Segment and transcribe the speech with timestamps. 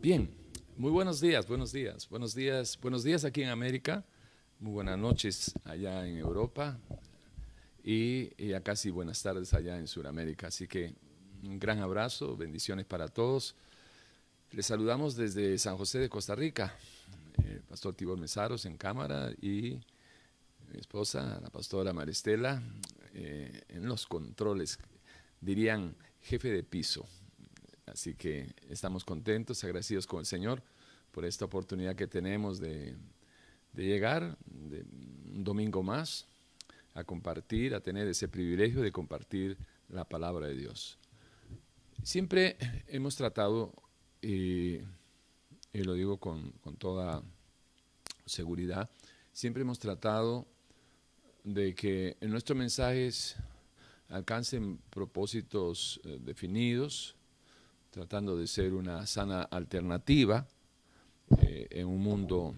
[0.00, 0.30] Bien,
[0.76, 4.04] muy buenos días, buenos días, buenos días, buenos días aquí en América,
[4.60, 6.78] muy buenas noches allá en Europa
[7.82, 10.46] y, ya casi buenas tardes allá en Sudamérica.
[10.46, 10.94] Así que
[11.42, 13.56] un gran abrazo, bendiciones para todos.
[14.52, 16.76] Les saludamos desde San José de Costa Rica,
[17.44, 19.80] el pastor Tibor Mesaros en cámara y
[20.72, 22.62] mi esposa, la pastora Maristela,
[23.14, 24.78] eh, en los controles,
[25.40, 27.04] dirían jefe de piso.
[27.92, 30.62] Así que estamos contentos, agradecidos con el Señor
[31.12, 32.94] por esta oportunidad que tenemos de,
[33.74, 34.84] llegar de
[35.34, 36.26] un domingo más
[36.94, 39.56] a compartir, a tener ese privilegio de compartir
[39.88, 40.98] la palabra de Dios.
[42.02, 42.56] Siempre
[42.88, 43.72] hemos tratado,
[44.20, 44.78] y,
[45.72, 47.22] lo digo con, con toda
[48.26, 48.90] seguridad,
[49.32, 50.46] siempre hemos tratado
[51.44, 53.36] de que nuestros mensajes
[54.08, 57.14] alcancen propósitos eh, definidos,
[57.90, 60.46] tratando de ser una sana alternativa
[61.40, 62.54] eh, en un mundo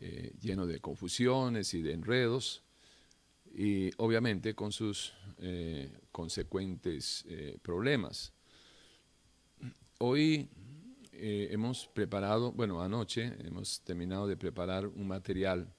[0.00, 2.62] eh, lleno de confusiones y de enredos,
[3.54, 5.14] y obviamente con sus
[6.10, 7.24] consecuentes
[7.62, 8.32] problemas.
[9.98, 10.48] Hoy
[11.12, 15.72] hemos preparado, bueno, anoche hemos terminado de preparar un material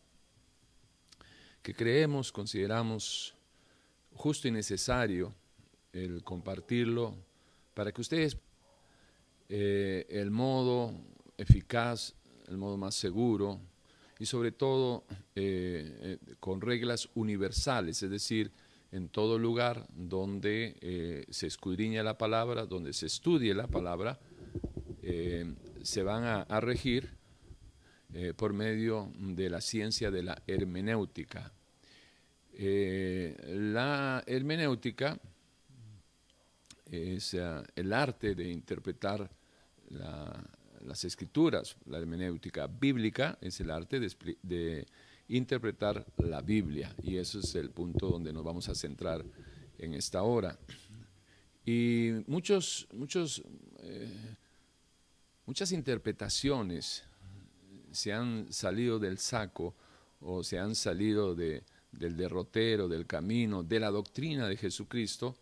[1.62, 3.36] que creemos, consideramos
[4.14, 5.34] justo y necesario
[5.92, 7.16] el compartirlo
[7.80, 8.36] para que ustedes
[9.48, 10.94] eh, el modo
[11.38, 12.14] eficaz,
[12.50, 13.62] el modo más seguro
[14.20, 18.52] y sobre todo eh, eh, con reglas universales, es decir,
[18.92, 24.20] en todo lugar donde se escudriña la palabra, donde se estudie la palabra,
[25.82, 27.16] se van a regir
[28.14, 31.54] eh, por medio de la ciencia de la hermenéutica.
[32.52, 35.18] La hermenéutica
[36.92, 39.30] es eh, el arte de interpretar
[40.82, 41.76] las escrituras.
[41.86, 44.86] La hermenéutica bíblica es el arte de,
[45.28, 49.24] interpretar la Biblia y eso es el punto donde nos vamos a centrar
[49.78, 50.58] en esta hora.
[51.66, 53.44] Y muchos, muchos,
[55.46, 57.04] muchas interpretaciones
[57.92, 59.76] se han salido del saco
[60.22, 61.64] o se han salido del
[62.18, 65.36] derrotero, del camino, de la doctrina de Jesucristo,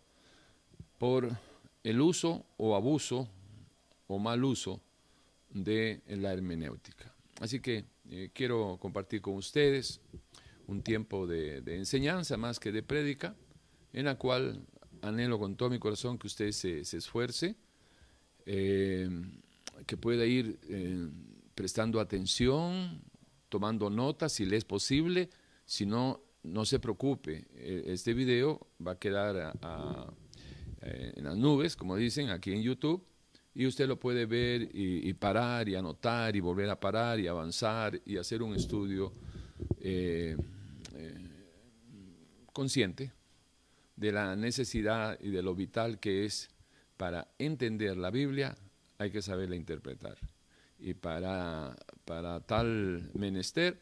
[0.98, 1.30] por
[1.84, 3.28] el uso o abuso
[4.08, 4.80] o mal uso
[5.50, 7.14] de la hermenéutica.
[7.40, 10.00] Así que eh, quiero compartir con ustedes
[10.66, 13.34] un tiempo de, enseñanza más que de prédica,
[13.92, 14.60] en la cual
[15.02, 17.54] anhelo con todo mi corazón que usted se, esfuerce,
[18.44, 19.08] eh,
[19.86, 21.08] que pueda ir eh,
[21.54, 23.00] prestando atención,
[23.48, 25.30] tomando notas si le es posible,
[25.64, 27.46] si no, no se preocupe,
[27.92, 29.54] este video va a quedar
[30.82, 33.04] eh, en las nubes, como dicen, aquí en YouTube,
[33.54, 38.00] y usted lo puede ver y, parar y anotar y volver a parar y avanzar
[38.04, 39.12] y hacer un estudio
[39.80, 40.36] eh,
[40.94, 41.14] eh,
[42.52, 43.10] consciente
[43.96, 46.50] de la necesidad y de lo vital que es
[46.96, 48.54] para entender la Biblia,
[48.98, 50.18] hay que saberla interpretar.
[50.78, 53.80] Y para, para tal menester,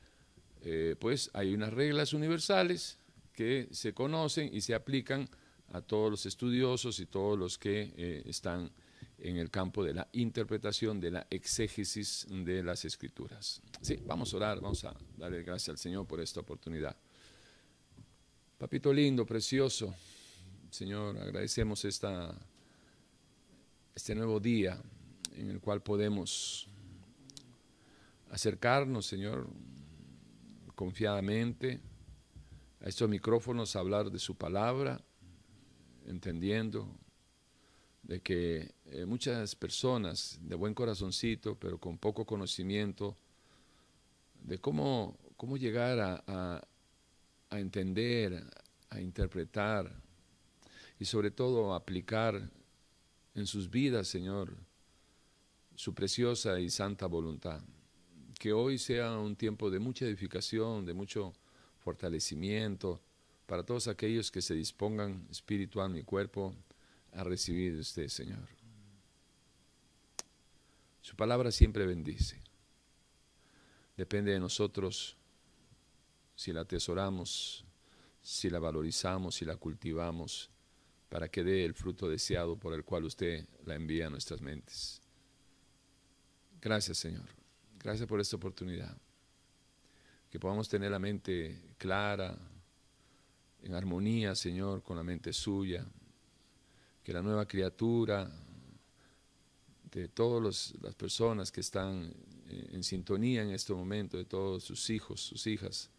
[0.98, 2.98] pues hay unas reglas universales
[3.34, 5.28] que se conocen y se aplican
[5.72, 8.70] a todos los estudiosos y todos los que eh, están
[9.18, 13.62] en el campo de la interpretación, de la exégesis de las escrituras.
[13.80, 16.96] Sí, vamos a orar, vamos a darle gracias al Señor por esta oportunidad.
[18.58, 19.94] Papito lindo, precioso,
[20.70, 22.34] Señor, agradecemos esta,
[23.94, 24.80] este nuevo día
[25.36, 26.68] en el cual podemos
[28.30, 29.46] acercarnos, Señor,
[30.74, 31.80] confiadamente
[32.80, 35.00] a estos micrófonos, a hablar de su palabra,
[36.06, 36.88] entendiendo
[38.02, 43.16] de que eh, muchas personas de buen corazoncito, pero con poco conocimiento,
[44.42, 46.62] de cómo, cómo llegar a,
[47.50, 48.44] a entender,
[48.90, 49.92] a interpretar
[51.00, 52.50] y sobre todo aplicar
[53.34, 54.56] en sus vidas, Señor,
[55.74, 57.60] su preciosa y santa voluntad.
[58.38, 61.32] Que hoy sea un tiempo de mucha edificación, de mucho
[61.78, 63.00] fortalecimiento
[63.46, 66.54] para todos aquellos que se dispongan espiritual y cuerpo
[67.12, 68.48] a recibir de usted, Señor.
[71.00, 72.42] Su palabra siempre bendice.
[73.96, 75.16] Depende de nosotros
[76.34, 77.64] si la atesoramos,
[78.20, 80.50] si la valorizamos, si la cultivamos,
[81.08, 85.00] para que dé el fruto deseado por el cual usted la envía a nuestras mentes.
[86.60, 87.28] Gracias, Señor.
[87.78, 88.96] Gracias por esta oportunidad.
[90.28, 92.36] Que podamos tener la mente clara,
[93.62, 95.86] en armonía, Señor, con la mente suya.
[97.02, 98.30] Que la nueva criatura
[99.92, 102.12] de todas las personas que están
[102.48, 105.90] eh, en sintonía en este momento, de todos sus hijos, sus hijas,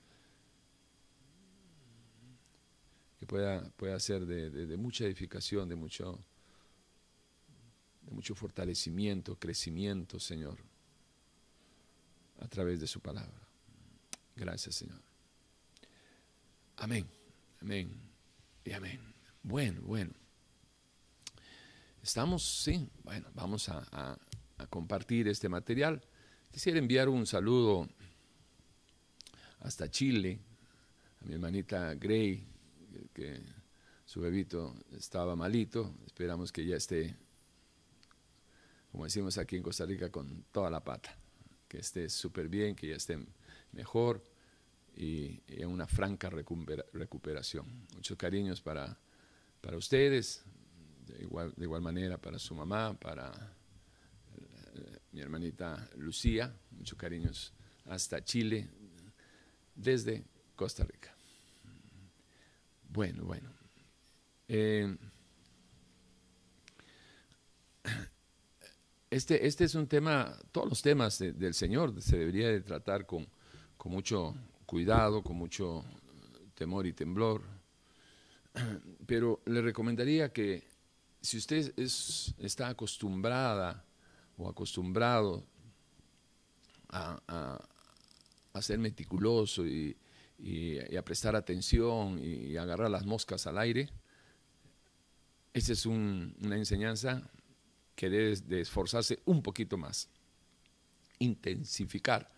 [3.19, 6.19] que pueda, pueda ser de, mucha edificación, de mucho,
[8.03, 10.57] de mucho fortalecimiento, crecimiento, Señor,
[12.39, 13.41] a través de su palabra.
[14.35, 15.01] Gracias, Señor.
[16.75, 17.07] Amén,
[17.61, 17.91] amén
[18.63, 18.99] y amén.
[19.43, 20.11] Bueno, bueno.
[22.01, 24.17] Estamos, sí, bueno, vamos a,
[24.69, 26.01] compartir este material.
[26.51, 27.87] Quisiera enviar un saludo
[29.59, 30.39] hasta Chile,
[31.21, 32.45] a mi hermanita Gray,
[33.13, 33.41] que
[34.05, 35.93] su bebito estaba malito.
[36.05, 37.15] Esperamos que ya esté,
[38.91, 41.15] como decimos aquí en Costa Rica, con toda la pata.
[41.67, 43.19] Que esté súper bien, que ya esté
[43.73, 44.23] mejor
[44.97, 47.87] y, en una franca recuperación.
[47.93, 48.97] Muchos cariños para,
[49.61, 50.43] para ustedes,
[51.05, 53.31] de igual, de igual manera para su mamá, para
[54.35, 57.53] eh, mi hermanita Lucía, muchos cariños
[57.85, 58.67] hasta Chile,
[59.75, 61.15] desde Costa Rica.
[62.89, 63.51] Bueno, bueno.
[64.47, 64.97] Eh,
[69.11, 73.27] este, este es un tema, todos los temas del Señor se debería de tratar con,
[73.77, 74.35] con mucho
[74.67, 75.83] cuidado, con mucho
[76.53, 77.41] temor y temblor.
[79.07, 80.67] Pero le recomendaría que
[81.21, 83.83] si usted es, está acostumbrada
[84.37, 85.43] o acostumbrado
[86.89, 87.59] a,
[88.61, 89.95] ser meticuloso y,
[90.97, 93.89] a prestar atención y, agarrar las moscas al aire,
[95.53, 97.31] esa es una enseñanza
[97.95, 100.09] que debe de esforzarse un poquito más,
[101.19, 102.36] intensificar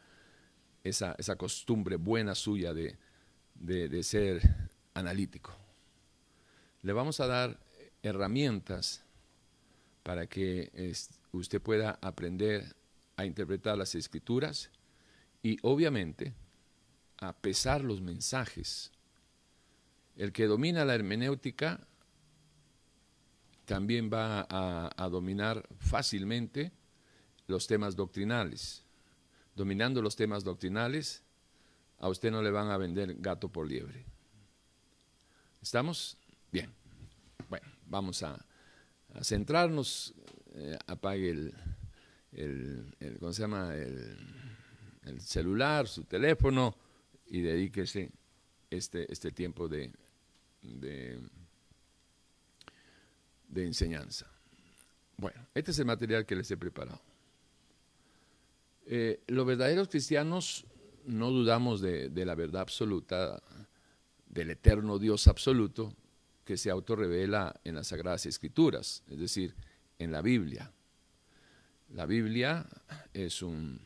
[0.84, 4.42] esa, costumbre buena suya de, ser
[4.94, 5.56] analítico.
[6.81, 7.60] Le vamos a dar
[8.02, 9.04] herramientas
[10.04, 10.72] para que
[11.31, 12.76] usted pueda aprender
[13.18, 14.70] a interpretar las escrituras
[15.44, 16.34] y obviamente
[17.18, 18.92] a pesar los mensajes.
[20.16, 21.86] El que domina la hermenéutica
[23.66, 26.72] también va a dominar fácilmente
[27.48, 28.84] los temas doctrinales
[29.59, 31.21] dominando los temas doctrinales,
[31.97, 34.06] a usted no le van a vender gato por liebre.
[35.61, 36.17] ¿Estamos?
[36.50, 36.71] Bien.
[37.50, 38.39] Bueno, vamos a,
[39.21, 40.13] centrarnos.
[40.56, 41.53] Eh, apague el,
[42.31, 43.75] el, ¿cómo se llama?
[43.75, 44.17] El,
[45.19, 46.75] celular, su teléfono
[47.27, 48.11] y dedíquese
[48.69, 49.91] este, este tiempo de,
[50.61, 51.19] de,
[53.50, 54.25] de enseñanza.
[55.17, 57.08] Bueno, este es el material que les he preparado.
[58.91, 60.65] Eh, los verdaderos cristianos
[61.06, 63.39] no dudamos de, la verdad absoluta,
[64.25, 65.94] del eterno Dios absoluto
[66.44, 69.53] que se autorrevela en las Sagradas Escrituras, es decir,
[70.00, 70.74] en la Biblia.
[71.94, 72.65] La Biblia
[73.13, 73.80] es, un,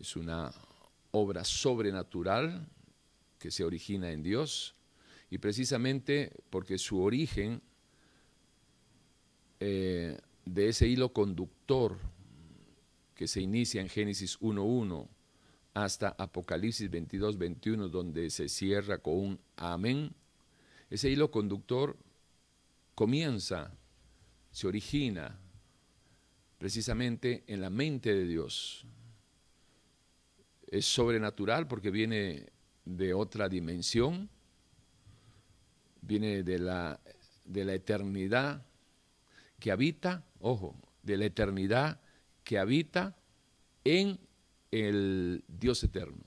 [0.00, 0.50] es una
[1.10, 2.66] obra sobrenatural
[3.38, 4.74] que se origina en Dios
[5.28, 7.60] y precisamente porque su origen
[9.60, 11.98] eh, de ese hilo conductor
[13.16, 15.08] que se inicia en Génesis 1.1
[15.74, 20.12] hasta Apocalipsis 22.21, donde se cierra con un amén,
[20.90, 21.96] ese hilo conductor
[22.94, 23.72] comienza,
[24.52, 25.38] se origina
[26.58, 28.86] precisamente en la mente de Dios.
[30.68, 32.46] Es sobrenatural porque viene
[32.84, 34.28] de otra dimensión,
[36.02, 37.00] viene de la,
[37.44, 38.64] de la eternidad
[39.58, 42.00] que habita, ojo, de la eternidad
[42.46, 43.16] que habita
[43.82, 44.20] en
[44.70, 46.24] el Dios eterno.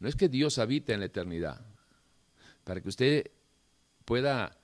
[0.00, 1.64] No es que Dios habita en la eternidad,
[2.64, 3.30] para que usted
[4.04, 4.58] pueda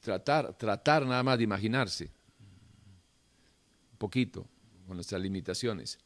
[0.00, 2.10] tratar, tratar nada más de imaginarse,
[3.92, 4.48] un poquito,
[4.86, 5.98] con nuestras limitaciones.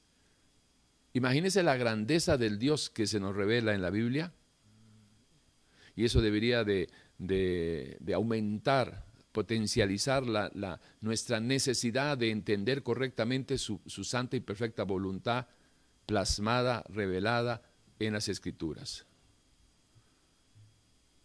[1.12, 4.32] Imagínese la grandeza del Dios que se nos revela en la Biblia,
[5.94, 14.36] y eso debería de, de aumentar potencializar la, nuestra necesidad de entender correctamente su, santa
[14.36, 15.46] y perfecta voluntad
[16.06, 17.62] plasmada, revelada
[17.98, 19.04] en las escrituras.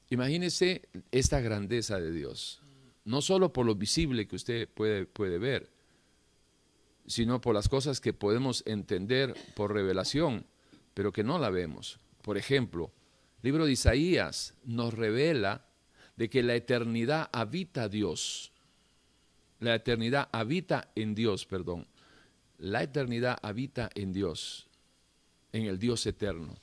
[0.10, 2.62] Imagínese esta grandeza de Dios,
[3.05, 5.72] no solo por lo visible que usted puede, puede ver,
[7.07, 10.45] sino por las cosas que podemos entender por revelación,
[10.93, 12.00] pero que no la vemos.
[12.22, 12.91] Por ejemplo,
[13.41, 15.65] el libro de Isaías nos revela
[16.15, 18.51] de que la eternidad habita Dios.
[19.60, 21.88] La eternidad habita en Dios, perdón.
[22.58, 24.67] La eternidad habita en Dios,
[25.51, 26.55] en el Dios eterno.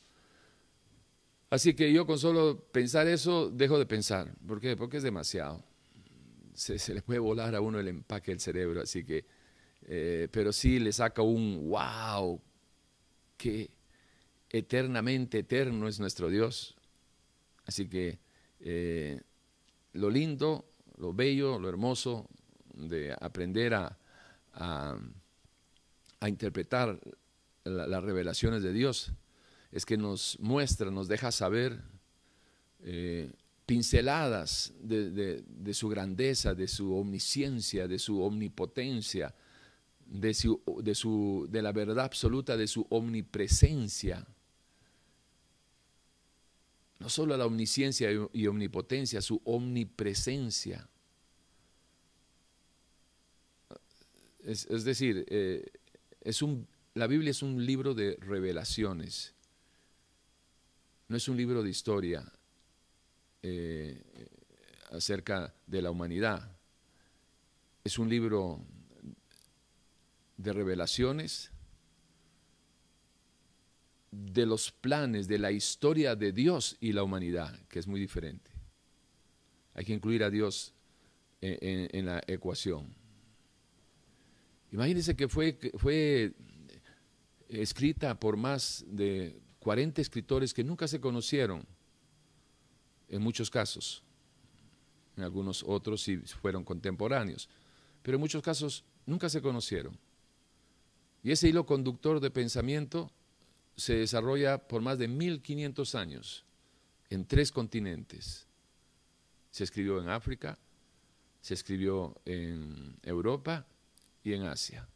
[1.50, 4.32] Así que yo con solo pensar eso dejo de pensar.
[4.46, 4.76] ¿Por qué?
[4.76, 5.64] Porque es demasiado.
[6.54, 9.24] se, le puede volar a uno el empaque del cerebro, así que,
[9.86, 12.40] eh, pero sí le saca un wow,
[13.36, 13.70] que
[14.48, 16.76] eternamente eterno es nuestro Dios.
[17.64, 18.18] Así que
[18.60, 19.20] eh,
[19.92, 22.28] lo lindo, lo bello, lo hermoso
[22.74, 23.96] de aprender a,
[26.26, 27.00] interpretar
[27.64, 29.12] las revelaciones de Dios
[29.72, 31.80] es que nos muestra, nos deja saber
[32.82, 33.30] eh,
[33.64, 39.32] pinceladas de, su grandeza, de su omnisciencia, de su omnipotencia,
[40.06, 44.26] de, su, de la verdad absoluta de su omnipresencia.
[47.00, 50.88] No solo la omnisciencia y omnipotencia, su omnipresencia.
[54.44, 55.64] Es, decir, eh,
[56.20, 59.34] es un, la Biblia es un libro de revelaciones,
[61.08, 62.32] no es un libro de historia,
[63.42, 64.02] eh,
[64.90, 66.50] acerca de la humanidad.
[67.84, 68.60] Es un libro
[70.36, 71.50] de revelaciones
[74.10, 78.50] de los planes, de la historia de Dios y la humanidad, que es muy diferente.
[79.74, 80.74] Hay que incluir a Dios
[81.40, 82.94] en, la ecuación.
[84.72, 86.32] Imagínense que fue, fue
[87.48, 91.64] escrita por más de 40 escritores que nunca se conocieron
[93.08, 94.02] en muchos casos.
[95.16, 97.48] En algunos otros sí fueron contemporáneos,
[98.02, 99.98] pero en muchos casos nunca se conocieron.
[101.22, 103.10] Y ese hilo conductor de pensamiento
[103.80, 106.44] se desarrolla por más de 1500 años
[107.08, 108.46] en tres continentes.
[109.50, 110.58] Se escribió en África,
[111.40, 113.66] se escribió en Europa
[114.22, 114.86] y en Asia.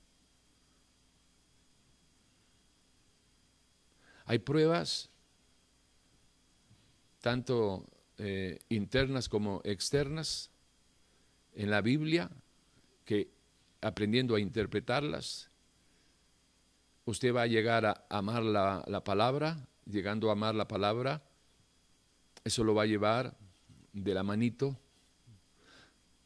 [4.26, 5.08] Hay pruebas
[7.20, 7.86] tanto
[8.18, 10.50] eh, internas como externas
[11.54, 12.30] en la Biblia,
[13.06, 13.30] que
[13.80, 15.50] aprendiendo a interpretarlas,
[17.04, 21.22] usted va a llegar a amar la, la palabra, llegando a amar la palabra,
[22.44, 23.36] eso lo va a llevar
[23.92, 24.78] de la manito,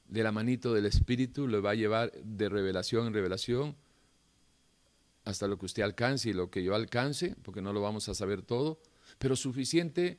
[0.08, 3.76] de la manito del Espíritu, lo va a llevar de revelación en revelación,
[5.24, 8.14] hasta lo que usted alcance y lo que yo alcance, porque no lo vamos a
[8.14, 8.80] saber todo,
[9.18, 10.18] pero suficiente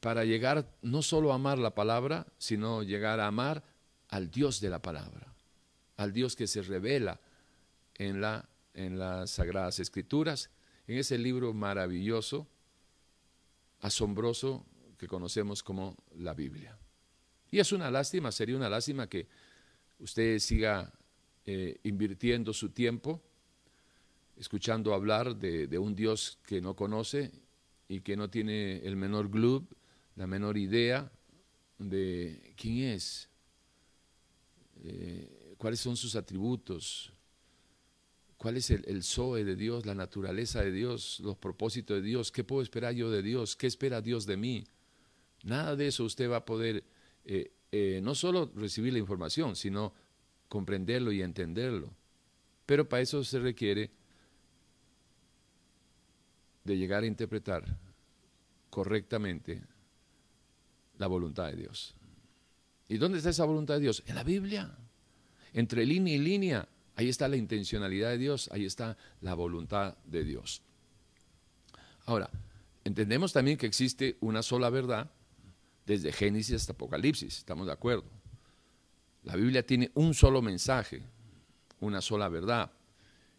[0.00, 3.64] para llegar no solo a amar la palabra, sino llegar a amar
[4.10, 5.34] al Dios de la palabra,
[5.96, 7.20] al Dios que se revela
[7.94, 10.50] en, la, en las Sagradas Escrituras,
[10.86, 12.46] en ese libro maravilloso,
[13.80, 14.66] asombroso
[14.98, 16.76] que conocemos como la Biblia.
[17.50, 19.26] Y es una lástima, sería una lástima que
[19.98, 20.92] usted siga
[21.46, 23.22] eh, invirtiendo su tiempo
[24.36, 27.30] escuchando hablar de, un Dios que no conoce
[27.88, 29.66] y que no tiene el menor glub
[30.16, 31.10] la menor idea
[31.78, 33.28] de quién es,
[34.84, 37.12] eh, cuáles son sus atributos,
[38.44, 42.30] cuál es el, el Zoe de Dios, la naturaleza de Dios, los propósitos de Dios,
[42.30, 44.66] qué puedo esperar yo de Dios, qué espera Dios de mí.
[45.44, 46.84] Nada de eso usted va a poder
[47.24, 49.94] eh, eh, no solo recibir la información, sino
[50.46, 51.90] comprenderlo y entenderlo.
[52.66, 53.90] Pero para eso se requiere
[56.64, 57.64] de llegar a interpretar
[58.68, 59.62] correctamente
[60.98, 61.94] la voluntad de Dios.
[62.88, 64.02] ¿Y dónde está esa voluntad de Dios?
[64.04, 64.76] En la Biblia.
[65.54, 70.24] Entre línea y línea, ahí está la intencionalidad de Dios, ahí está la voluntad de
[70.24, 70.62] Dios.
[72.06, 72.30] Ahora,
[72.84, 75.10] entendemos también que existe una sola verdad
[75.86, 78.04] desde Génesis hasta Apocalipsis, estamos de acuerdo.
[79.22, 81.02] La Biblia tiene un solo mensaje,
[81.80, 82.70] una sola verdad.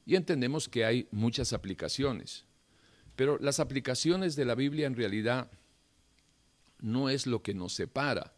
[0.05, 2.45] Y entendemos que hay muchas aplicaciones.
[3.15, 5.49] Pero las aplicaciones de la Biblia en realidad
[6.79, 8.33] no es lo que nos separa.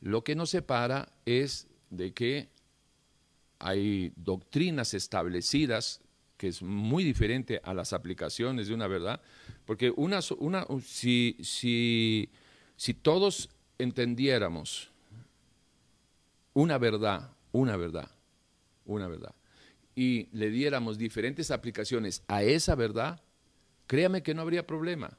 [0.00, 2.48] Lo que nos separa es de que
[3.62, 6.00] hay doctrinas establecidas
[6.36, 9.20] que es muy diferente a las aplicaciones de una verdad,
[9.64, 12.28] porque una, si, si,
[12.76, 14.90] si todos entendiéramos
[16.52, 18.10] una verdad, una verdad,
[18.84, 19.36] una verdad,
[19.94, 23.22] y le diéramos diferentes aplicaciones a esa verdad,
[23.86, 25.16] créame que no habría problema.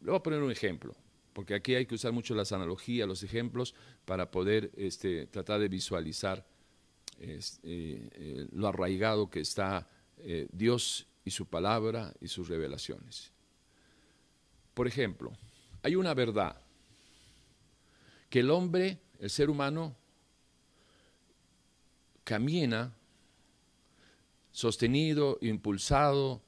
[0.00, 0.96] Le voy a poner un ejemplo,
[1.38, 3.72] porque aquí hay que usar mucho las analogías, los ejemplos,
[4.04, 6.44] para poder este, tratar de visualizar
[7.20, 13.30] este, eh, lo arraigado que está eh, Dios y su palabra y sus revelaciones.
[14.74, 15.30] Por ejemplo,
[15.84, 16.60] hay una verdad,
[18.28, 19.94] que el hombre, el ser humano,
[22.24, 22.96] camina
[24.50, 26.42] sostenido, impulsado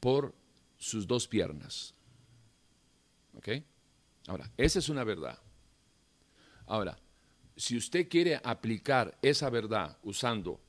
[0.00, 0.34] por
[0.76, 1.94] sus dos piernas.
[3.36, 3.48] ¿Ok?
[4.28, 5.38] Ahora, esa es una verdad.
[6.66, 6.98] Ahora,
[7.56, 10.60] si usted quiere aplicar esa verdad usando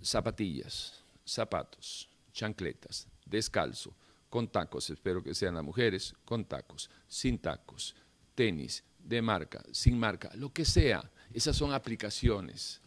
[0.00, 3.94] zapatillas, zapatos, chancletas, descalzo,
[4.28, 7.94] con tacos, espero que sean las mujeres, con tacos, sin tacos,
[8.34, 12.80] tenis, de marca, sin marca, lo que sea, esas son aplicaciones.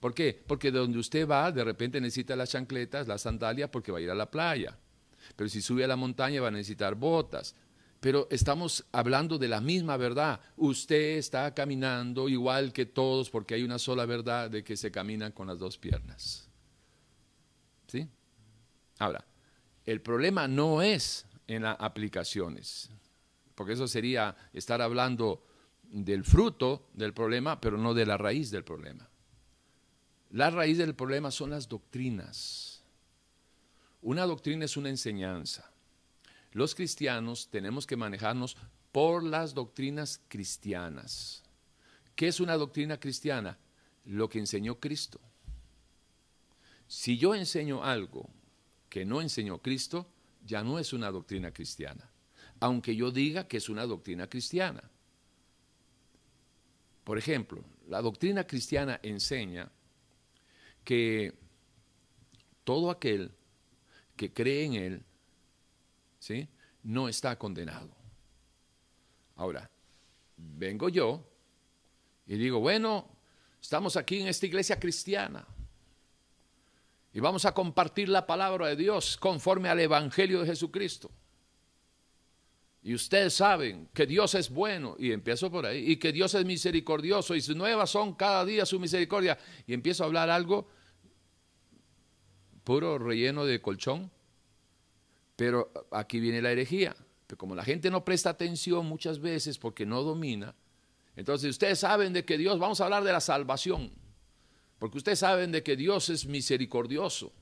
[0.00, 0.42] ¿Por qué?
[0.46, 4.00] Porque de donde usted va, de repente necesita las chancletas, las sandalias, porque va a
[4.00, 4.76] ir a la playa.
[5.36, 7.54] Pero si sube a la montaña va a necesitar botas.
[8.02, 10.40] Pero estamos hablando de la misma verdad.
[10.56, 15.30] Usted está caminando igual que todos porque hay una sola verdad de que se caminan
[15.30, 16.48] con las dos piernas.
[17.86, 18.08] ¿Sí?
[18.98, 19.24] Ahora,
[19.86, 22.90] el problema no es en las aplicaciones,
[23.54, 25.46] porque eso sería estar hablando
[25.84, 29.08] del fruto del problema, pero no de la raíz del problema.
[30.30, 32.82] La raíz del problema son las doctrinas.
[34.00, 35.71] Una doctrina es una enseñanza.
[36.52, 38.56] Los cristianos tenemos que manejarnos
[38.92, 41.42] por las doctrinas cristianas.
[42.14, 43.58] ¿Qué es una doctrina cristiana?
[44.04, 45.20] Lo que enseñó Cristo.
[46.86, 48.28] Si yo enseño algo
[48.90, 50.06] que no enseñó Cristo,
[50.44, 52.10] ya no es una doctrina cristiana,
[52.60, 54.82] aunque yo diga que es una doctrina cristiana.
[57.04, 59.70] Por ejemplo, la doctrina cristiana enseña
[60.84, 61.32] que
[62.64, 63.32] todo aquel
[64.16, 65.04] que cree en Él,
[66.22, 66.48] ¿sí?
[66.84, 67.90] no está condenado.
[69.34, 69.68] Ahora,
[70.36, 71.24] vengo yo
[72.28, 73.08] y digo, bueno,
[73.60, 75.44] estamos aquí en esta iglesia cristiana
[77.12, 81.10] y vamos a compartir la palabra de Dios conforme al Evangelio de Jesucristo.
[82.84, 86.44] Y ustedes saben que Dios es bueno, y empiezo por ahí, y que Dios es
[86.44, 90.68] misericordioso, y nuevas son cada día su misericordia, y empiezo a hablar algo
[92.64, 94.10] puro relleno de colchón,
[95.42, 96.94] pero aquí viene la herejía.
[97.26, 100.54] Pero como la gente no presta atención muchas veces porque no domina,
[101.16, 103.90] entonces ustedes saben de que Dios, vamos a hablar de la salvación,
[104.78, 107.32] porque ustedes saben de que Dios es misericordioso,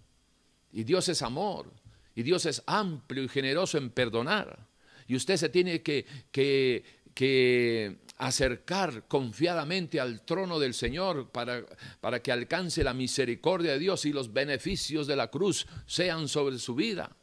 [0.73, 1.71] y Dios es amor,
[2.15, 4.67] y Dios es amplio y generoso en perdonar
[5.07, 12.83] y usted se tiene que, que, acercar confiadamente al trono del Señor para que alcance
[12.83, 17.15] la misericordia de Dios y los beneficios de la cruz sean sobre su vida.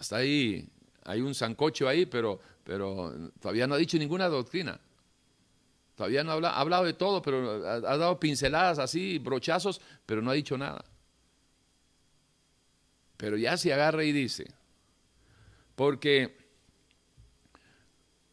[0.00, 0.66] Hasta ahí
[1.04, 4.80] hay un zancocho ahí, pero, pero todavía no ha dicho ninguna doctrina.
[5.94, 9.82] Todavía no ha hablado, ha hablado de todo, pero ha, ha, dado pinceladas así, brochazos,
[10.06, 10.82] pero no ha dicho nada.
[13.18, 14.50] Pero ya se agarra y dice,
[15.76, 16.38] porque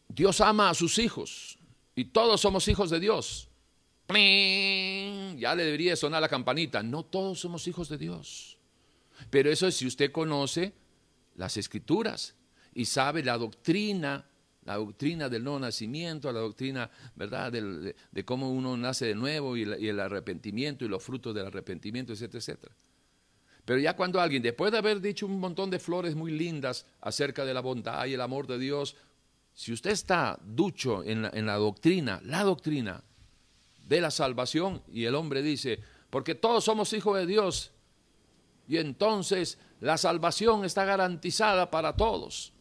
[0.08, 1.58] Dios ama a sus hijos
[1.94, 3.50] y todos somos hijos de Dios.
[4.08, 6.82] Ya le debería sonar la campanita.
[6.82, 8.56] No todos somos hijos de Dios.
[9.28, 10.72] Pero eso es si usted conoce
[11.38, 12.34] las escrituras
[12.74, 14.26] y sabe la doctrina,
[14.64, 19.62] la doctrina del no nacimiento, la doctrina, ¿verdad?, de, cómo uno nace de nuevo y,
[19.62, 22.74] y el arrepentimiento y los frutos del arrepentimiento, etcétera, etcétera.
[23.64, 27.44] Pero ya cuando alguien, después de haber dicho un montón de flores muy lindas acerca
[27.44, 28.96] de la bondad y el amor de Dios,
[29.54, 33.02] si usted está ducho en la, en la doctrina, la doctrina
[33.86, 35.78] de la salvación, y el hombre dice,
[36.10, 37.72] porque todos somos hijos de Dios,
[38.68, 42.52] y entonces la salvación está garantizada para todos.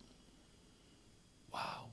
[1.51, 1.91] Wow.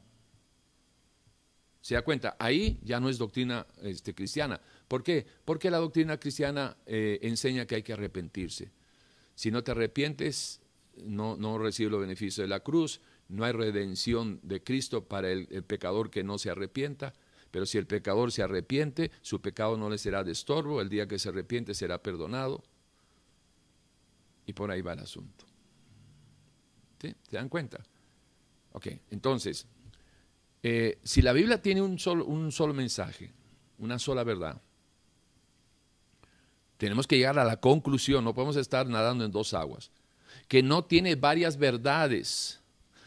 [1.81, 2.37] ¿Se da cuenta?
[2.39, 4.61] Ahí ya no es doctrina este, cristiana.
[4.87, 5.27] ¿Por qué?
[5.45, 8.71] Porque la doctrina cristiana eh, enseña que hay que arrepentirse.
[9.35, 10.61] Si no te arrepientes,
[11.03, 15.49] no, no recibes los beneficios de la cruz, no hay redención de Cristo para el,
[15.51, 17.15] el, pecador que no se arrepienta,
[17.51, 21.09] pero si el pecador se arrepiente, su pecado no le será de estorbo, el día
[21.09, 22.63] que se arrepiente será perdonado.
[24.47, 25.45] Y por ahí va el asunto.
[27.01, 27.15] ¿Sí?
[27.29, 27.83] ¿Se dan cuenta?
[28.73, 29.67] Ok, entonces,
[30.63, 33.33] eh, si la Biblia tiene un solo, un solo mensaje,
[33.79, 34.61] una sola verdad,
[36.77, 39.91] tenemos que llegar a la conclusión, no podemos estar nadando en dos aguas,
[40.49, 42.61] que no tiene varias verdades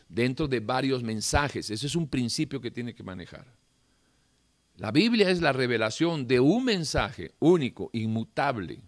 [0.10, 1.70] dentro de varios mensajes.
[1.70, 3.46] Ese es un principio que tiene que manejar.
[4.78, 8.80] La Biblia es la revelación de un mensaje único, inmutable,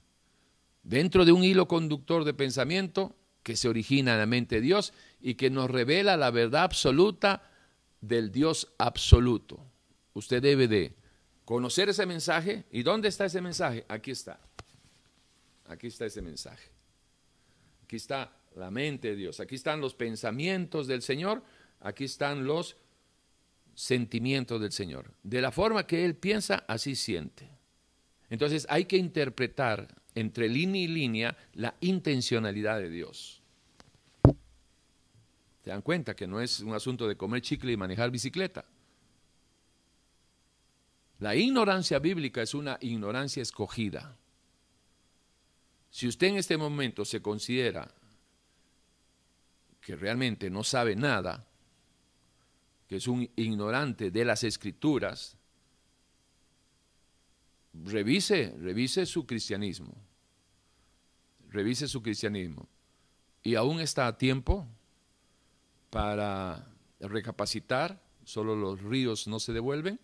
[0.84, 4.94] dentro de un hilo conductor de pensamiento que se origina en la mente de Dios
[5.22, 7.44] y que nos revela la verdad absoluta
[8.02, 9.66] del Dios absoluto.
[10.14, 10.94] Usted debe de
[11.46, 12.66] conocer ese mensaje.
[12.72, 13.86] ¿Y dónde está ese mensaje?
[13.88, 14.40] Aquí está.
[15.68, 16.70] Aquí está ese mensaje.
[17.84, 19.40] Aquí está la mente de Dios.
[19.40, 21.44] Aquí están los pensamientos del Señor.
[21.80, 22.78] Aquí están los
[23.74, 25.14] sentimientos del Señor.
[25.24, 27.50] De la forma que Él piensa, así siente.
[28.30, 33.42] Entonces hay que interpretar entre línea y línea la intencionalidad de Dios.
[35.64, 38.66] ¿Se dan cuenta que no es un asunto de comer chicle y manejar bicicleta?
[41.20, 44.18] La ignorancia bíblica es una ignorancia escogida.
[45.90, 47.94] Si usted en este momento se considera
[49.82, 51.46] que realmente no sabe nada,
[52.88, 55.39] que es un ignorante de las escrituras,
[57.74, 59.94] revise, revise su cristianismo.
[61.50, 62.68] Revise su cristianismo.
[63.44, 64.68] Y aún está a tiempo
[65.90, 66.68] para
[67.00, 70.00] recapacitar, solo los ríos no se devuelven.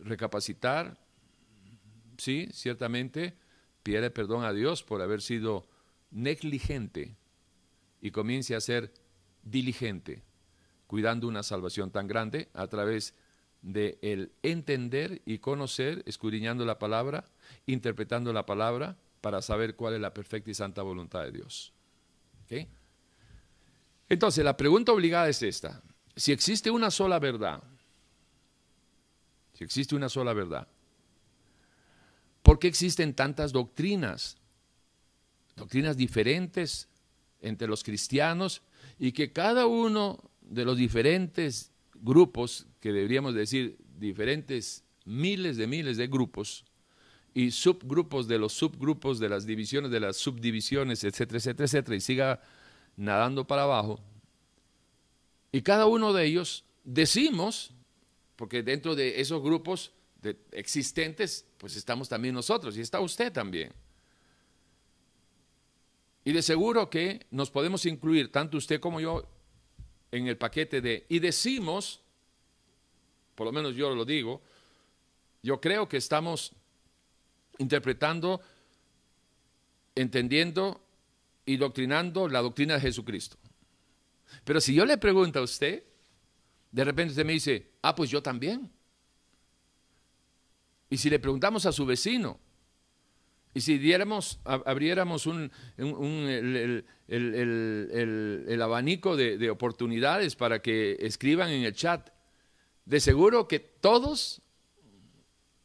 [0.00, 0.98] Recapacitar,
[2.16, 3.36] sí, ciertamente,
[3.82, 5.68] pide perdón a Dios por haber sido
[6.10, 7.16] negligente
[8.00, 8.92] y comience a ser
[9.42, 10.22] diligente,
[10.86, 13.14] cuidando una salvación tan grande a través
[13.62, 17.24] de el entender y conocer, escudriñando la palabra,
[17.66, 21.72] interpretando la palabra para saber cuál es la perfecta y santa voluntad de Dios.
[24.08, 25.82] Entonces, la pregunta obligada es esta.
[26.16, 27.62] Si existe una sola verdad,
[29.54, 30.68] si existe una sola verdad,
[32.42, 34.36] ¿por qué existen tantas doctrinas?
[35.56, 36.88] Doctrinas diferentes
[37.40, 38.62] entre los cristianos
[38.98, 45.96] y que cada uno de los diferentes grupos, que deberíamos decir diferentes miles de miles
[45.96, 46.64] de grupos,
[47.32, 52.00] y subgrupos de los subgrupos, de las divisiones, de las subdivisiones, etcétera, etcétera, etcétera, y
[52.00, 52.42] siga
[52.96, 54.00] nadando para abajo.
[55.52, 57.72] Y cada uno de ellos decimos,
[58.36, 59.92] porque dentro de esos grupos
[60.50, 63.72] existentes, pues estamos también nosotros, y está usted también.
[66.24, 69.26] Y de seguro que nos podemos incluir, tanto usted como yo,
[70.10, 72.01] en el paquete de, y decimos,
[73.34, 74.42] por lo menos yo lo digo,
[75.42, 76.52] yo creo que estamos
[77.58, 78.40] interpretando,
[79.94, 80.80] entendiendo
[81.44, 83.36] y doctrinando la doctrina de Jesucristo.
[84.44, 85.84] Pero si yo le pregunto a usted,
[86.70, 88.70] de repente usted me dice, ah, pues yo también.
[90.88, 92.38] Y si le preguntamos a su vecino,
[93.54, 95.50] y si diéramos, abriéramos un,
[97.08, 102.10] el, abanico de, de oportunidades para que escriban en el chat,
[102.84, 104.42] de seguro que todos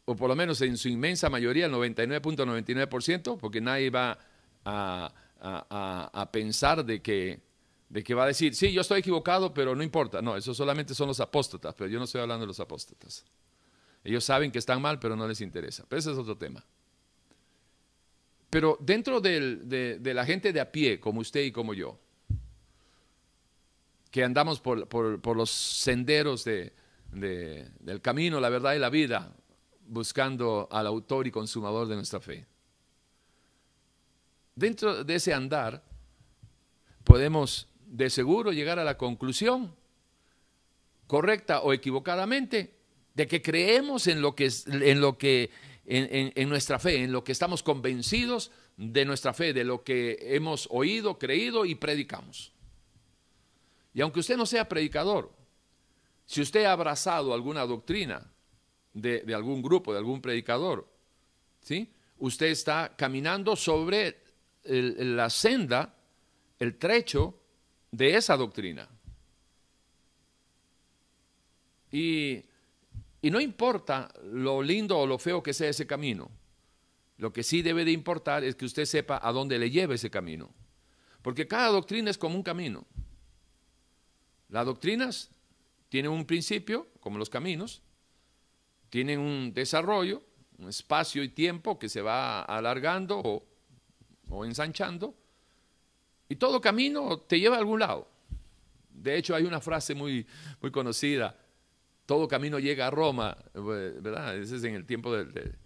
[0.10, 4.18] o por lo menos en su inmensa mayoría, el 99.99%, porque nadie va
[4.64, 7.42] a, pensar de que,
[7.90, 10.22] de que va a decir, sí, yo estoy equivocado, pero no importa.
[10.22, 13.26] No, eso solamente son los apóstatas, pero yo no estoy hablando de los apóstatas.
[14.02, 15.84] Ellos saben que están mal, pero no les interesa.
[15.90, 16.64] Pero ese es otro tema.
[18.50, 22.00] Pero dentro de, la gente de a pie, como usted y como yo,
[24.10, 26.46] que andamos por, los senderos
[27.12, 29.34] del camino, la verdad y la vida,
[29.88, 32.46] buscando al autor y consumador de nuestra fe.
[34.56, 35.84] Dentro de ese andar
[37.04, 39.74] podemos de seguro llegar a la conclusión,
[41.08, 42.76] correcta o equivocadamente,
[43.14, 45.50] de que creemos en lo que, en, lo que
[45.86, 50.68] en nuestra fe, en lo que estamos convencidos de nuestra fe, de lo que hemos
[50.70, 52.54] oído, creído y predicamos.
[53.94, 55.32] Y aunque usted no sea predicador,
[56.28, 58.30] si usted ha abrazado alguna doctrina,
[59.02, 60.88] de, algún grupo, de algún predicador.
[61.62, 61.90] ¿sí?
[62.20, 64.18] Usted está caminando sobre
[64.64, 65.94] la senda,
[66.60, 67.40] el trecho
[67.92, 68.88] de esa doctrina.
[71.92, 72.44] Y,
[73.22, 76.30] y no importa lo lindo o lo feo que sea ese camino,
[77.18, 80.10] lo que sí debe de importar es que usted sepa a dónde le lleva ese
[80.10, 80.52] camino.
[81.22, 82.86] Porque cada doctrina es como un camino.
[84.50, 85.32] Las doctrinas
[85.90, 87.82] tienen un principio, como los caminos,
[88.90, 90.24] tienen un desarrollo,
[90.58, 93.46] un espacio y tiempo que se va alargando
[94.30, 95.16] o, ensanchando,
[96.30, 98.10] y todo camino te lleva a algún lado.
[98.90, 100.26] De hecho, hay una frase muy,
[100.62, 101.38] muy conocida,
[102.06, 104.38] todo camino llega a Roma, ¿verdad?
[104.38, 105.58] Ese es en el tiempo del,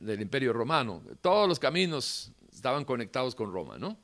[0.00, 1.02] del Imperio Romano.
[1.20, 3.98] Todos los caminos estaban conectados con Roma, ¿no?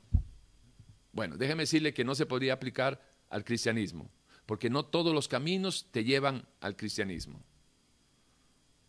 [1.11, 4.09] Bueno, déjeme decirle que no se podría aplicar al cristianismo,
[4.49, 7.39] porque no todos los caminos te llevan al cristianismo.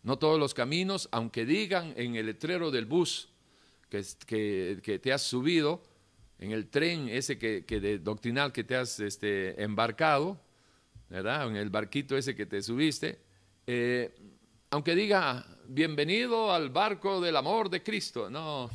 [0.03, 3.29] No todos los caminos, aunque digan en el letrero del bus
[3.91, 4.03] que,
[4.83, 5.83] que, te has subido,
[6.39, 10.41] en el tren ese que, de doctrinal que te has este, embarcado,
[11.11, 11.49] ¿verdad?
[11.49, 13.19] En el barquito ese que te subiste,
[13.67, 14.15] eh,
[14.71, 18.71] aunque diga bienvenido al barco del amor de Cristo, no,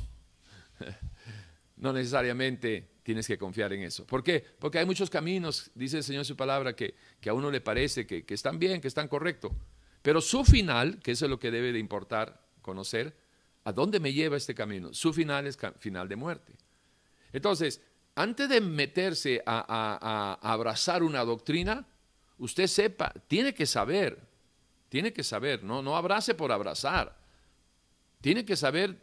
[1.77, 4.03] no necesariamente tienes que confiar en eso.
[4.07, 4.43] ¿Por qué?
[4.57, 7.61] Porque hay muchos caminos, dice el Señor en su palabra, que, que a uno le
[7.61, 9.51] parece que, que están bien, que están correctos,
[10.01, 13.15] pero su final, que eso es lo que debe de importar conocer,
[13.63, 14.91] ¿a dónde me lleva este camino?
[14.91, 16.53] Su final es final de muerte.
[17.31, 17.79] Entonces,
[18.15, 21.85] antes de meterse a, abrazar una doctrina,
[22.39, 24.17] usted sepa, tiene que saber
[24.89, 27.17] Tiene que saber, no, no abrace por abrazar.
[28.21, 28.97] Tiene que saber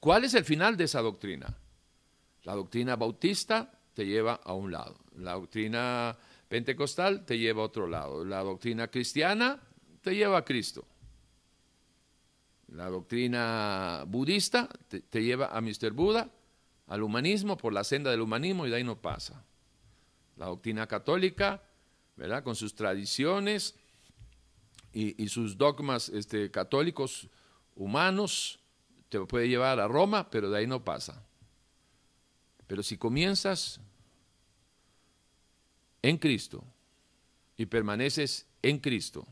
[0.00, 1.56] cuál es el final de esa doctrina.
[2.46, 4.96] La doctrina bautista te lleva a un lado.
[5.16, 6.16] La doctrina
[6.48, 8.24] pentecostal te lleva a otro lado.
[8.24, 9.60] La doctrina cristiana
[10.00, 10.86] te lleva a Cristo.
[12.68, 15.90] La doctrina budista te, lleva a Mr.
[15.90, 16.30] Buda,
[16.86, 19.44] al humanismo, por la senda del humanismo y de ahí no pasa.
[20.36, 21.64] La doctrina católica,
[22.14, 22.44] ¿verdad?
[22.44, 23.74] Con sus tradiciones
[24.92, 27.28] y, sus dogmas este, católicos
[27.74, 28.60] humanos,
[29.08, 31.26] te puede llevar a Roma, pero de ahí no pasa.
[32.66, 33.80] Pero si comienzas
[36.02, 36.64] en Cristo
[37.56, 39.26] y permaneces en Cristo,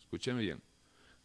[0.00, 0.62] escúcheme bien,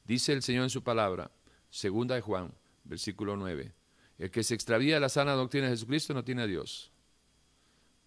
[0.05, 1.31] dice el Señor en su palabra,
[1.69, 3.73] segunda de Juan, versículo 9,
[4.17, 6.91] el que se extravía de la sana doctrina de Jesucristo no tiene a Dios.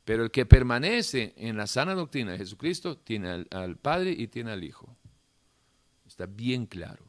[0.05, 4.29] Pero el que permanece en la sana doctrina de Jesucristo tiene al, al Padre y
[4.29, 4.97] tiene al Hijo.
[6.07, 7.05] Está bien claro.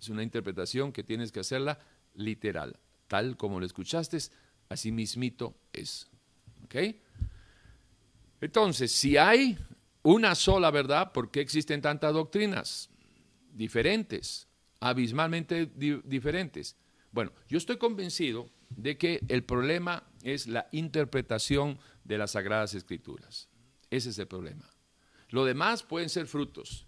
[0.00, 1.78] Es una interpretación que tienes que hacerla
[2.14, 4.18] literal, tal como lo escuchaste,
[4.72, 6.08] así mismito es.
[6.64, 6.76] ¿Ok?
[8.40, 9.58] Entonces, si hay
[10.02, 12.90] una sola verdad, ¿por qué existen tantas doctrinas
[13.52, 14.48] diferentes,
[14.80, 16.76] abismalmente diferentes?
[17.12, 23.48] Bueno, yo estoy convencido de que el problema es la interpretación de las Sagradas Escrituras.
[23.90, 24.68] Ese es el problema.
[25.28, 26.86] Lo demás pueden ser frutos.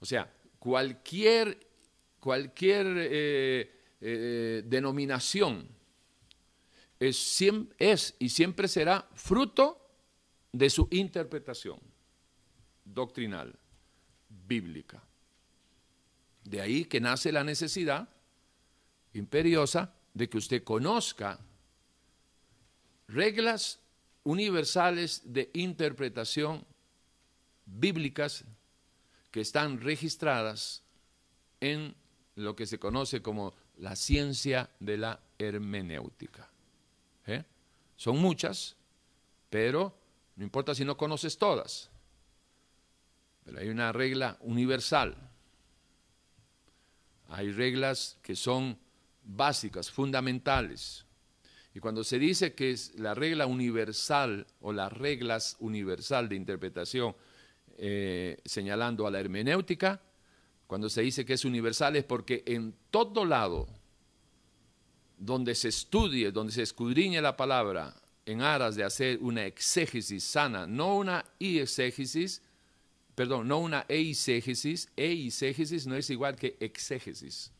[0.00, 1.66] O sea, cualquier,
[2.20, 5.73] cualquier eh, eh, denominación
[7.08, 7.42] es,
[7.78, 9.80] es y siempre será fruto
[10.52, 11.78] de su interpretación
[12.84, 13.58] doctrinal,
[14.46, 15.02] bíblica.
[16.44, 18.08] De ahí que nace la necesidad
[19.14, 21.40] imperiosa de que usted conozca
[23.08, 23.80] reglas
[24.22, 26.64] universales de interpretación
[27.66, 28.44] bíblicas
[29.30, 30.82] que están registradas
[31.60, 31.94] en
[32.36, 36.53] lo que se conoce como la ciencia de la hermenéutica.
[37.26, 37.44] ¿Eh?
[37.96, 38.76] Son muchas,
[39.50, 39.96] pero
[40.36, 41.90] no importa si no conoces todas,
[43.44, 45.16] pero hay una regla universal.
[47.28, 48.78] Hay reglas que son
[49.22, 51.04] básicas, fundamentales.
[51.74, 57.16] Y cuando se dice que es la regla universal o las reglas universal de interpretación
[57.76, 60.00] eh, señalando a la hermenéutica,
[60.66, 63.66] cuando se dice que es universal es porque en todo lado
[65.18, 67.94] donde se estudie, donde se escudriñe la palabra,
[68.26, 72.42] en aras de hacer una exégesis sana, no una exégesis,
[73.14, 77.52] perdón, no una eisegesis, eisegesis no es igual que exégesis.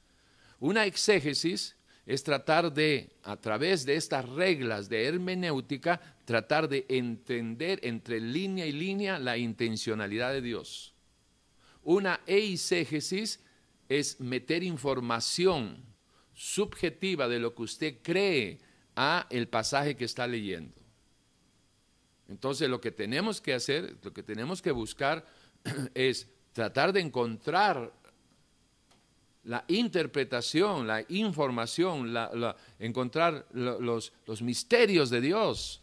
[0.61, 7.81] Una exégesis es tratar de, a través de estas reglas de hermenéutica, tratar de entender
[7.83, 10.95] entre línea y línea la intencionalidad de Dios.
[11.83, 13.40] Una eisegesis
[13.88, 15.94] es meter información
[16.35, 18.59] subjetiva de lo que usted cree
[18.97, 20.75] a el pasaje que está leyendo.
[22.29, 25.27] Entonces lo que tenemos que hacer, lo que tenemos que buscar
[25.94, 27.92] es tratar de encontrar
[29.44, 32.14] la interpretación, la información,
[32.79, 35.83] encontrar los, misterios de Dios,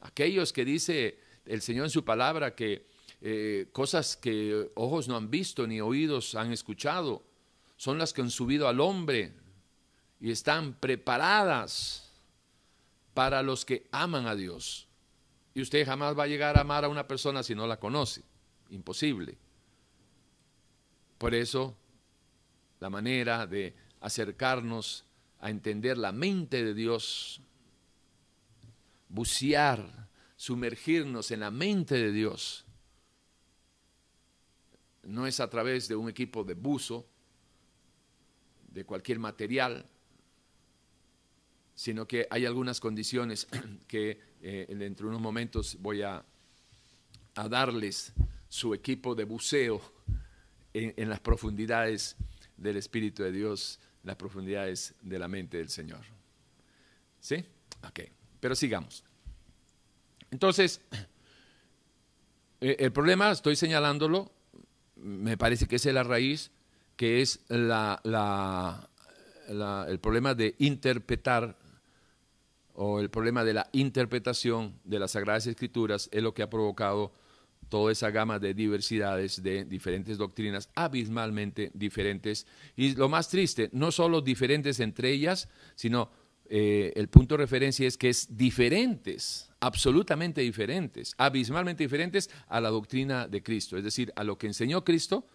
[0.00, 2.86] aquellos que dice el Señor en su palabra que
[3.20, 7.22] eh, cosas que ojos no han visto ni oídos han escuchado,
[7.76, 9.34] son las que han subido al hombre
[10.22, 12.08] y están preparadas
[13.12, 14.86] para los que aman a Dios.
[15.52, 18.22] Y usted jamás va a llegar a amar a una persona si no la conoce.
[18.70, 19.36] Imposible.
[21.18, 21.76] Por eso,
[22.78, 25.04] la manera de acercarnos
[25.40, 27.40] a entender la mente de Dios,
[29.08, 32.64] bucear, sumergirnos en la mente de Dios,
[35.02, 37.08] no es a través de un equipo de buzo,
[38.68, 39.84] de cualquier material,
[41.82, 43.48] sino que hay algunas condiciones
[43.88, 46.24] que eh, dentro de unos momentos voy a,
[47.34, 48.12] darles
[48.48, 49.82] su equipo de buceo
[50.72, 52.14] en, las profundidades
[52.56, 56.02] del Espíritu de Dios, las profundidades de la mente del Señor.
[57.18, 57.44] ¿Sí?
[57.82, 58.00] Ok,
[58.38, 59.02] pero sigamos.
[60.30, 60.80] Entonces,
[62.60, 64.30] eh, el problema, estoy señalándolo,
[64.94, 66.52] me parece que es la raíz,
[66.96, 68.00] que es la,
[69.88, 71.61] el problema de interpretar
[72.74, 77.12] o el problema de la interpretación de las Sagradas Escrituras es lo que ha provocado
[77.68, 82.46] toda esa gama de diversidades de diferentes doctrinas abismalmente diferentes.
[82.76, 86.10] Y lo más triste, no solo diferentes entre ellas, sino
[86.54, 92.68] eh, el punto de referencia es que es diferentes, absolutamente diferentes, abismalmente diferentes a la
[92.68, 95.26] doctrina de Cristo, es decir, a lo que enseñó Cristo,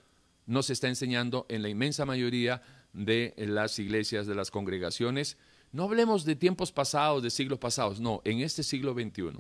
[0.46, 2.62] no se está enseñando en la inmensa mayoría
[2.94, 5.38] de las iglesias, de las congregaciones.
[5.78, 9.38] No hablemos de tiempos pasados, de siglos pasados, no, en este siglo XXI.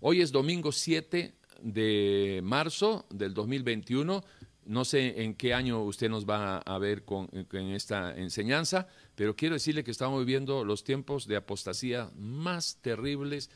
[0.00, 4.24] Hoy es domingo 7 de marzo del 2021.
[4.64, 9.54] No sé en qué año usted nos va a ver con, esta enseñanza, pero quiero
[9.54, 13.50] decirle que estamos viviendo los tiempos de apostasía más terribles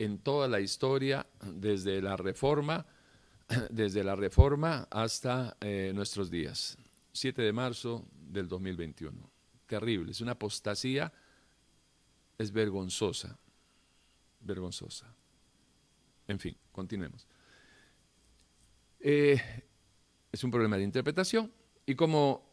[0.00, 2.86] en toda la historia, desde la reforma,
[3.70, 6.76] desde la reforma hasta eh, nuestros días.
[7.12, 9.30] 7 de marzo del 2021.
[9.68, 11.12] Terrible, es una apostasía,
[12.38, 13.38] es vergonzosa,
[14.40, 15.14] vergonzosa.
[16.28, 17.26] En fin, continuemos.
[19.00, 19.40] Eh,
[20.32, 21.52] es un problema de interpretación
[21.84, 22.46] y como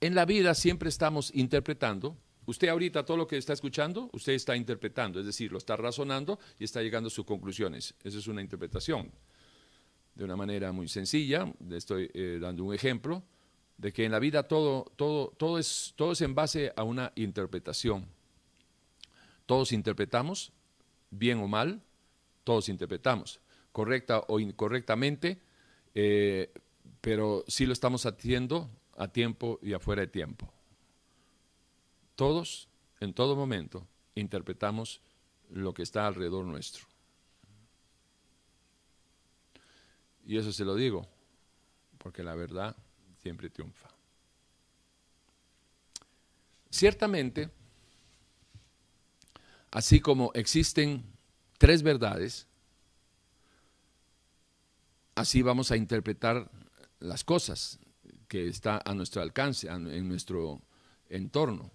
[0.00, 4.56] en la vida siempre estamos interpretando, usted ahorita todo lo que está escuchando, usted está
[4.56, 7.94] interpretando, es decir, lo está razonando y está llegando a sus conclusiones.
[8.04, 9.10] Esa es una interpretación.
[10.14, 13.24] De una manera muy sencilla, le estoy eh, dando un ejemplo
[13.76, 17.12] de que en la vida todo, todo, todo, es, todo es en base a una
[17.16, 18.06] interpretación.
[19.46, 20.52] Todos interpretamos,
[21.10, 21.82] bien o mal,
[22.44, 23.40] todos interpretamos,
[23.72, 25.40] correcta o incorrectamente,
[25.94, 26.52] eh,
[27.00, 30.52] pero sí lo estamos haciendo a tiempo y afuera de tiempo.
[32.14, 32.68] Todos,
[33.00, 35.00] en todo momento, interpretamos
[35.50, 36.86] lo que está alrededor nuestro.
[40.26, 41.06] Y eso se lo digo,
[41.98, 42.76] porque la verdad
[43.18, 43.88] siempre triunfa.
[46.70, 47.50] Ciertamente,
[49.74, 51.04] así como existen
[51.58, 52.46] tres verdades,
[55.16, 56.48] así vamos a interpretar
[57.00, 57.80] las cosas
[58.28, 60.62] que está a nuestro alcance, en nuestro
[61.08, 61.72] entorno.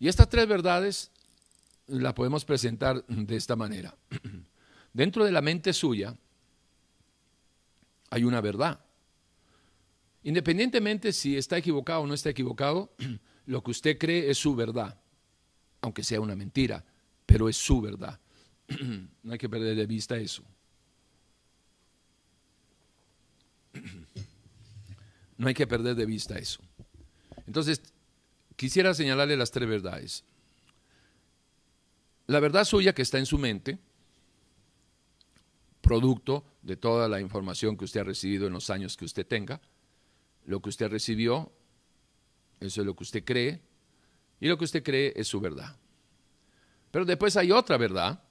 [0.00, 1.12] Y estas tres verdades
[1.86, 3.96] las podemos presentar de esta manera.
[4.92, 6.16] Dentro de la mente suya
[8.10, 8.84] hay una verdad.
[10.24, 12.92] Independientemente si está equivocado o no está equivocado,
[13.46, 15.00] lo que usted cree es su verdad,
[15.82, 16.84] aunque sea una mentira,
[17.32, 18.20] pero es su verdad.
[19.22, 20.44] no hay que perder de vista eso.
[25.38, 26.60] No hay que perder de vista eso.
[27.48, 27.82] Entonces,
[28.54, 30.22] quisiera señalarle las tres verdades.
[32.28, 33.80] La verdad suya que está en su mente,
[35.80, 39.60] producto de toda la información que usted ha recibido en los años que usted tenga,
[40.44, 41.50] lo que usted recibió,
[42.60, 43.60] eso es lo que usted cree,
[44.38, 45.76] y lo que usted cree es su verdad.
[46.92, 48.22] Pero después hay otra verdad,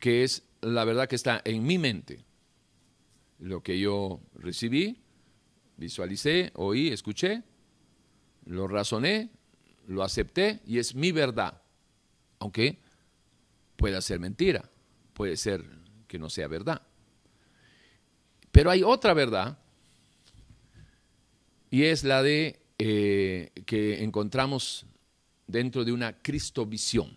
[0.00, 2.24] que es la verdad que está en mi mente.
[3.38, 5.02] Lo que yo recibí,
[5.76, 7.42] visualicé, oí, escuché,
[8.46, 9.30] lo razoné,
[9.86, 11.60] lo acepté y es mi verdad.
[12.38, 12.78] Aunque
[13.76, 14.70] pueda ser mentira,
[15.12, 15.62] puede ser
[16.08, 16.80] que no sea verdad.
[18.50, 19.58] Pero hay otra verdad
[21.70, 24.86] y es la de eh, que encontramos
[25.46, 27.12] dentro de una Cristovisión,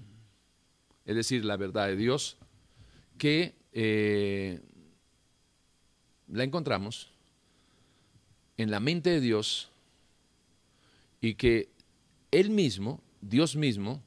[1.06, 2.38] es decir, la verdad de Dios,
[3.18, 4.60] que eh,
[6.28, 7.10] la encontramos
[8.58, 9.70] en la mente de Dios
[11.22, 11.70] y que
[12.32, 14.02] Él mismo, Dios mismo,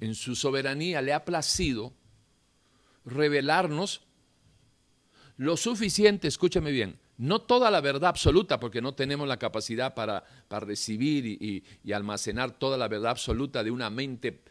[0.00, 1.92] en su soberanía le ha placido
[3.04, 4.02] revelarnos
[5.36, 10.24] lo suficiente, escúchame bien, no toda la verdad absoluta, porque no tenemos la capacidad para,
[10.50, 14.42] recibir y, y, almacenar toda la verdad absoluta de una mente,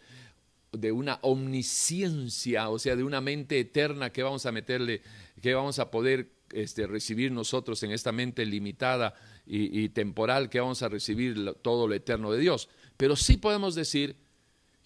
[0.72, 5.02] de una omnisciencia, o sea, de una mente eterna que vamos a meterle,
[5.42, 10.82] que vamos a poder este, recibir nosotros en esta mente limitada y, temporal que vamos
[10.82, 12.70] a recibir todo lo eterno de Dios.
[12.96, 14.16] Pero sí podemos decir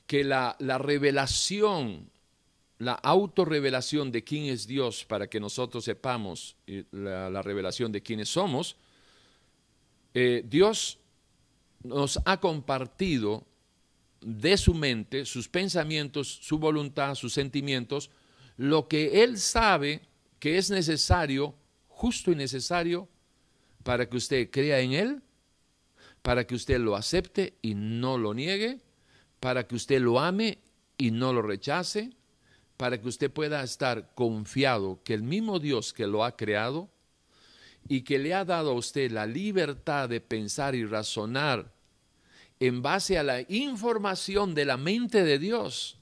[0.07, 2.09] que la, revelación,
[2.77, 6.57] la autorrevelación de quién es Dios para que nosotros sepamos
[6.91, 8.75] la, revelación de quiénes somos,
[10.13, 10.99] eh, Dios
[11.83, 13.45] nos ha compartido
[14.21, 18.09] de su mente, sus pensamientos, su voluntad, sus sentimientos,
[18.57, 20.01] lo que Él sabe
[20.39, 21.55] que es necesario,
[21.87, 23.07] justo y necesario,
[23.83, 25.21] para que usted crea en Él,
[26.21, 28.81] para que usted lo acepte y no lo niegue,
[29.39, 30.57] para que usted lo ame
[30.97, 32.11] y no lo rechace,
[32.77, 36.89] para que usted pueda estar confiado que el mismo Dios que lo ha creado
[37.87, 41.73] y que le ha dado a usted la libertad de pensar y razonar
[42.59, 45.97] en base a la información de la mente de Dios,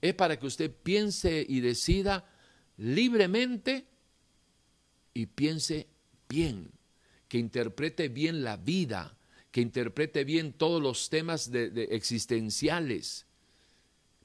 [0.00, 2.28] es para que usted piense y decida
[2.76, 3.86] libremente
[5.14, 5.88] y piense
[6.28, 6.70] bien,
[7.28, 9.16] que interprete bien la vida,
[9.50, 13.24] que interprete bien todos los temas existenciales.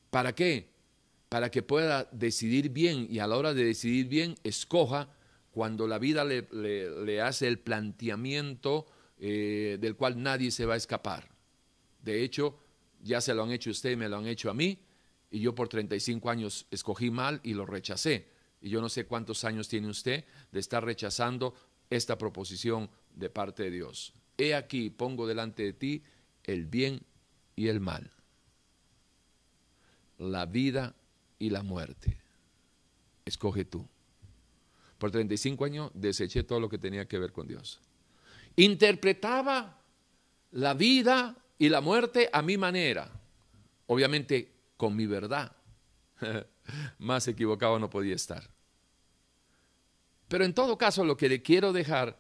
[0.10, 0.71] ¿Para qué?
[1.32, 5.08] Para que pueda decidir bien y a la hora de decidir bien escoja
[5.52, 8.86] cuando la vida le, hace el planteamiento
[9.18, 11.30] eh, del cual nadie se va a escapar.
[12.04, 12.60] De hecho,
[13.02, 14.78] ya se lo han hecho usted, me lo han hecho a mí,
[15.30, 18.28] y yo por 35 años escogí mal y lo rechacé.
[18.60, 21.56] Y yo no sé cuántos años tiene usted de estar rechazando
[21.90, 24.14] esta proposición de parte de Dios.
[24.38, 26.04] He aquí, pongo delante de ti
[26.44, 27.00] el bien
[27.56, 28.12] y el mal,
[30.18, 30.94] la vida
[31.42, 32.16] y la muerte.
[33.26, 33.88] Escoge tú.
[35.00, 37.82] Por 35 años deseché todo lo que tenía que ver con Dios.
[38.56, 39.82] Interpretaba
[40.52, 43.10] la vida y la muerte a mi manera,
[43.88, 45.52] obviamente con mi verdad.
[47.00, 48.48] Más equivocado no podía estar.
[50.28, 52.20] Pero en todo caso, lo que le quiero dejar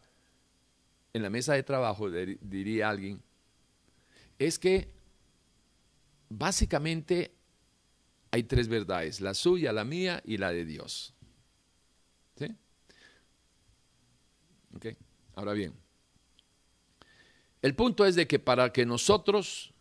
[1.14, 3.22] en la mesa de trabajo, diría alguien,
[4.40, 4.90] es que
[6.28, 7.36] básicamente
[8.32, 11.14] hay tres verdades, la suya, la mía y la de Dios.
[12.38, 12.48] ¿Sí?
[14.74, 14.88] Ok,
[15.36, 15.74] ahora bien,
[17.62, 19.74] el punto es de que para que nosotros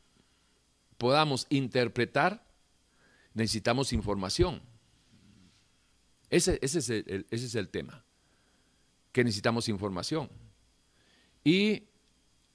[0.98, 2.44] podamos interpretar,
[3.32, 4.60] necesitamos información.
[6.28, 8.04] Ese, es ese es el tema,
[9.12, 10.28] que necesitamos información.
[11.42, 11.84] Y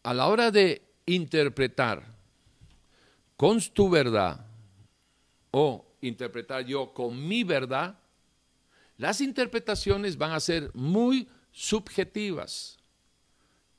[0.03, 2.05] a la hora de interpretar
[3.35, 4.44] con tu verdad
[5.57, 7.97] o interpretar yo con mi verdad,
[8.97, 12.77] las interpretaciones van a ser muy subjetivas,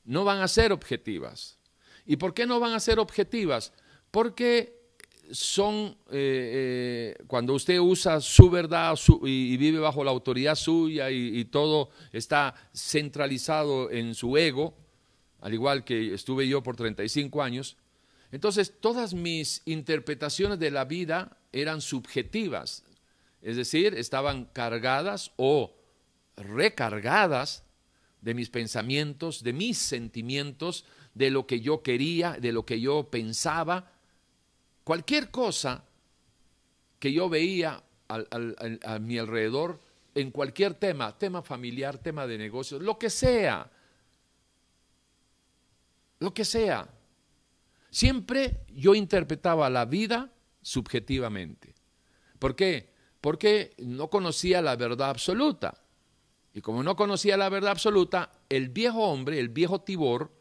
[0.03, 1.59] no van a ser objetivas.
[2.03, 3.73] ¿Y por qué no van a ser objetivas?
[4.09, 4.75] Porque
[5.29, 11.45] son, eh, eh, cuando usted usa su verdad y, vive bajo la autoridad suya y
[11.45, 14.73] todo está centralizado en su ego,
[15.41, 17.77] al igual que estuve yo por 35 años,
[18.31, 22.83] entonces todas mis interpretaciones de la vida eran subjetivas,
[23.41, 25.73] es decir, estaban cargadas o
[26.35, 27.63] recargadas
[28.21, 33.09] de mis pensamientos, de mis sentimientos, de lo que yo quería, de lo que yo
[33.09, 33.91] pensaba.
[34.83, 35.83] Cualquier cosa
[36.99, 39.79] que yo veía a mi alrededor,
[40.15, 43.69] en cualquier tema, tema familiar, tema de negocios, lo que sea,
[46.19, 46.87] lo que sea.
[47.89, 50.31] Siempre yo interpretaba la vida
[50.61, 51.75] subjetivamente.
[52.39, 52.93] ¿Por qué?
[53.21, 55.83] Porque no conocía la verdad absoluta.
[56.53, 60.31] Y como no conocía la verdad absoluta, el viejo hombre, el viejo Tibor,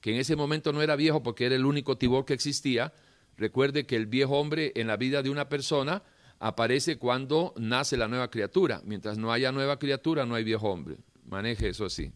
[0.00, 2.92] que en ese momento no era viejo porque era el único Tibor que existía,
[3.36, 6.02] recuerde que el viejo hombre en la vida de una persona
[6.38, 8.80] aparece cuando nace la nueva criatura.
[8.84, 10.98] Mientras no haya nueva criatura, no hay viejo hombre.
[11.24, 12.12] Maneje eso así.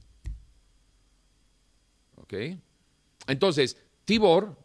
[2.16, 2.34] ¿Ok?
[3.26, 4.56] Entonces, Tibor,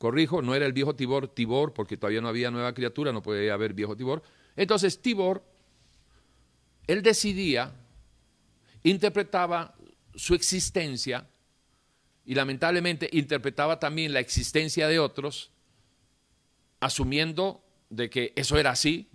[0.00, 3.52] corrijo, no era el viejo Tibor, Tibor, porque todavía no había nueva criatura, no podía
[3.52, 4.22] haber viejo Tibor.
[4.56, 5.44] Entonces, Tibor,
[6.86, 7.70] él decidía,
[8.82, 9.74] interpretaba
[10.14, 11.28] su existencia
[12.24, 15.50] y lamentablemente interpretaba también la existencia de otros,
[16.80, 19.06] asumiendo de que eso era así,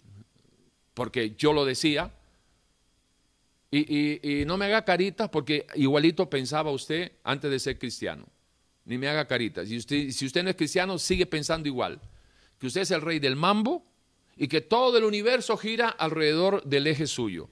[0.93, 2.13] porque yo lo decía,
[3.71, 8.27] y, y, no me haga caritas porque igualito pensaba usted antes de ser cristiano
[8.85, 9.67] ni me haga caritas.
[9.67, 11.99] Si usted, si usted no es cristiano, sigue pensando igual.
[12.59, 13.85] Que usted es el rey del mambo
[14.37, 17.49] y que todo el universo gira alrededor del eje suyo.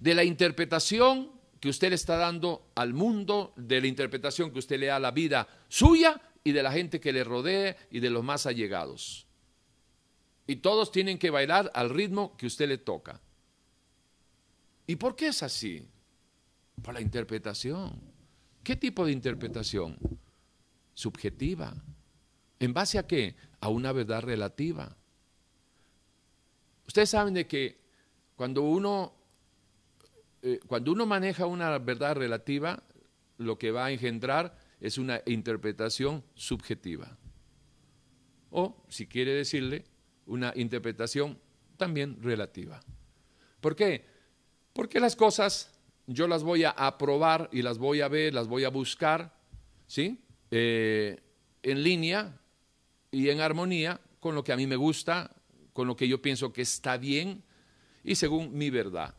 [0.00, 4.78] De la interpretación que usted le está dando al mundo, de la interpretación que usted
[4.78, 8.10] le da a la vida suya y de la gente que le rodee y de
[8.10, 9.26] los más allegados.
[10.46, 13.20] Y todos tienen que bailar al ritmo que usted le toca.
[14.86, 15.86] ¿Y por qué es así?
[16.82, 18.17] Por la interpretación.
[18.62, 19.98] ¿Qué tipo de interpretación?
[20.94, 21.74] Subjetiva.
[22.60, 23.36] ¿En base a qué?
[23.60, 24.96] A una verdad relativa.
[26.86, 27.78] Ustedes saben de que
[28.36, 29.14] cuando uno,
[30.42, 32.82] eh, cuando uno maneja una verdad relativa,
[33.36, 37.16] lo que va a engendrar es una interpretación subjetiva.
[38.50, 39.84] O, si quiere decirle,
[40.26, 41.38] una interpretación
[41.76, 42.80] también relativa.
[43.60, 44.04] ¿Por qué?
[44.72, 45.77] Porque las cosas
[46.08, 49.34] yo las voy a aprobar y las voy a ver, las voy a buscar,
[49.86, 50.18] ¿sí?
[50.50, 51.20] Eh,
[51.62, 52.40] en línea
[53.10, 55.30] y en armonía con lo que a mí me gusta,
[55.74, 57.44] con lo que yo pienso que está bien
[58.02, 59.14] y según mi verdad.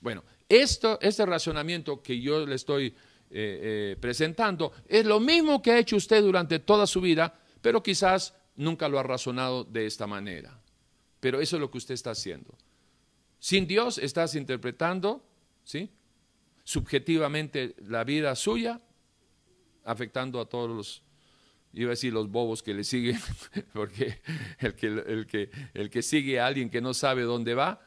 [0.00, 2.94] Bueno, esto, este razonamiento que yo le estoy eh,
[3.30, 8.34] eh, presentando es lo mismo que ha hecho usted durante toda su vida, pero quizás
[8.54, 10.60] nunca lo ha razonado de esta manera.
[11.18, 12.54] Pero eso es lo que usted está haciendo.
[13.40, 15.27] Sin Dios estás interpretando
[15.68, 15.90] ¿sí?
[16.64, 18.80] subjetivamente la vida suya,
[19.84, 21.02] afectando a todos los,
[21.74, 23.20] iba a decir los bobos que le siguen,
[23.74, 24.20] porque
[24.60, 27.80] el que, el que, el que sigue a alguien que no sabe dónde va,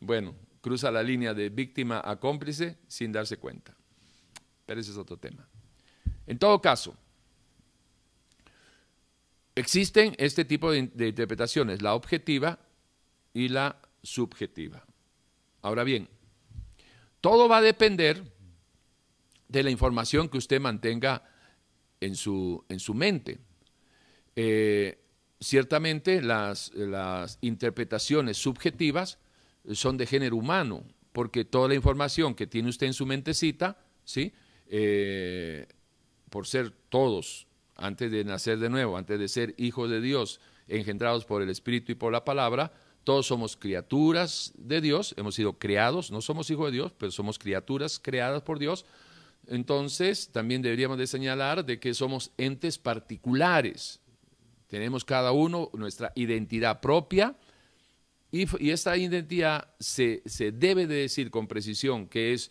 [0.00, 3.76] bueno, cruza la línea de víctima a cómplice sin darse cuenta.
[4.66, 5.48] Pero ese es otro tema.
[6.26, 6.96] En todo caso,
[9.54, 12.58] existen este tipo de, de interpretaciones, la objetiva
[13.32, 14.84] y la subjetiva.
[15.62, 16.08] Ahora bien,
[17.24, 18.22] todo va a depender
[19.48, 21.22] de la información que usted mantenga
[21.98, 23.38] en su, en su mente.
[24.36, 24.98] Eh,
[25.40, 26.70] ciertamente las,
[27.40, 29.16] interpretaciones subjetivas
[29.72, 34.34] son de género humano, porque toda la información que tiene usted en su mentecita, ¿sí?
[34.66, 35.66] Eh,
[36.28, 37.46] por ser todos,
[37.76, 41.92] antes de nacer de nuevo, antes de ser hijos de Dios, engendrados por el Espíritu
[41.92, 46.66] y por la palabra, todos somos criaturas de Dios, hemos sido creados, no somos hijos
[46.66, 48.84] de Dios, pero somos criaturas creadas por Dios.
[49.46, 54.00] Entonces, también deberíamos de señalar de que somos entes particulares.
[54.68, 57.36] Tenemos cada uno nuestra identidad propia
[58.30, 62.50] y, esta identidad se, se, debe de decir con precisión que es,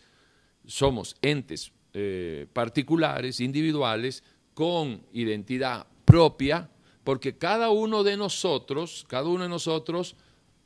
[0.66, 4.24] somos entes eh, particulares, individuales,
[4.54, 6.70] con identidad propia,
[7.02, 10.16] porque cada uno de nosotros, cada uno de nosotros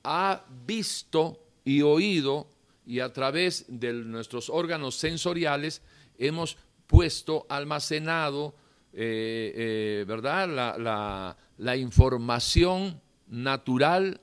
[0.04, 2.48] ha visto y oído
[2.86, 5.82] y a través de nuestros órganos sensoriales
[6.16, 8.54] hemos puesto, almacenado,
[8.92, 11.36] eh, eh, ¿verdad?
[11.58, 14.20] La, información natural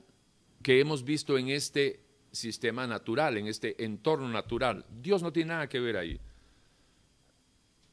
[0.62, 2.00] que hemos visto en este
[2.32, 4.84] sistema natural, en este entorno natural.
[5.00, 6.20] Dios no tiene nada que ver ahí.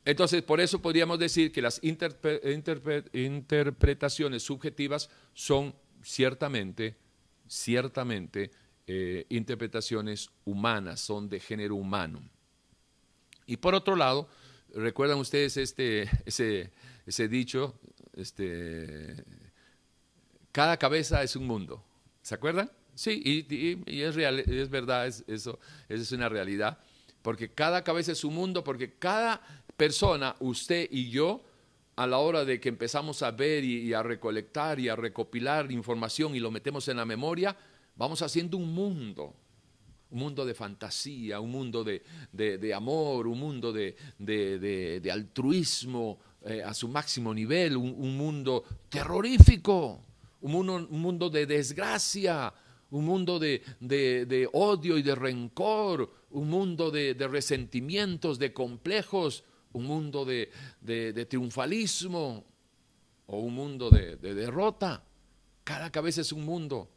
[0.06, 6.96] Entonces, por eso podríamos decir que las interpre interpre interpretaciones subjetivas son ciertamente
[7.48, 8.52] ciertamente
[8.86, 12.22] eh, interpretaciones humanas, son de género humano.
[13.46, 14.28] Y por otro lado,
[14.74, 17.80] ¿recuerdan ustedes este, ese, dicho?
[18.14, 19.24] Este,
[20.52, 21.84] cada cabeza es un mundo.
[22.22, 22.72] ¿Se acuerdan?
[22.96, 26.78] Sí, y, es, real, es verdad, es, eso es una realidad.
[27.22, 29.42] Porque cada cabeza es un mundo, porque cada
[29.78, 31.44] persona, usted y yo,
[31.96, 36.36] a la hora de que empezamos a ver y, a recolectar y a recopilar información
[36.36, 37.56] y lo metemos en la memoria,
[37.96, 39.36] vamos haciendo un mundo,
[40.10, 46.88] un mundo de fantasía, un mundo de, amor, un mundo de, altruismo eh, a su
[46.88, 50.02] máximo nivel, un, mundo terrorífico,
[50.42, 52.52] un mundo, un mundo de desgracia,
[52.90, 60.26] un mundo de, odio y de rencor, un mundo de resentimientos, de complejos, un mundo
[60.26, 62.46] de, triunfalismo
[63.28, 65.04] o un mundo de, derrota.
[65.64, 66.90] Cada cabeza es un mundo.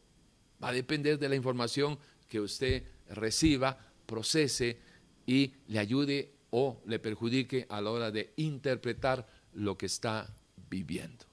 [0.62, 1.98] Va a depender de la información
[2.28, 4.78] que usted reciba, procese
[5.26, 10.32] y le ayude o le perjudique a la hora de interpretar lo que está
[10.70, 11.24] viviendo.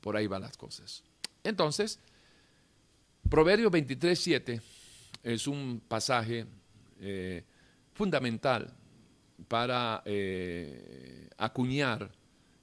[0.00, 1.02] Por ahí van las cosas.
[1.42, 1.98] Entonces,
[3.28, 4.60] Proverbio 23, 7
[5.22, 6.46] es un pasaje
[7.00, 7.44] eh,
[7.92, 8.74] fundamental
[9.48, 12.10] para eh, acuñar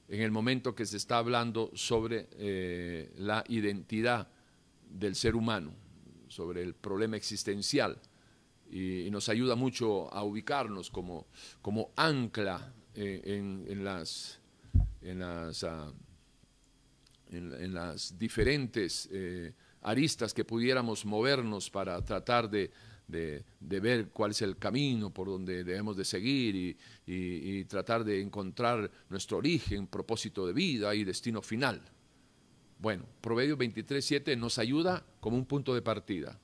[0.07, 4.27] en el momento que se está hablando sobre eh, la identidad
[4.89, 5.73] del ser humano,
[6.27, 7.99] sobre el problema existencial,
[8.69, 11.27] y, nos ayuda mucho a ubicarnos como,
[11.61, 13.21] como ancla eh,
[13.67, 14.39] en, las,
[15.01, 15.91] en, las, ah,
[17.29, 19.09] en, las diferentes
[19.81, 22.71] aristas que pudiéramos movernos para tratar de
[23.07, 28.89] de, ver cuál es el camino por donde debemos de seguir y, tratar de encontrar
[29.09, 31.81] nuestro origen, propósito de vida y destino final.
[32.79, 36.39] Bueno, Proverbios 23, 7 nos ayuda como un punto de partida.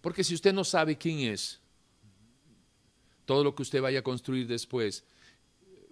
[0.00, 1.60] Porque si usted no sabe quién es,
[3.24, 5.04] todo lo que usted vaya a construir después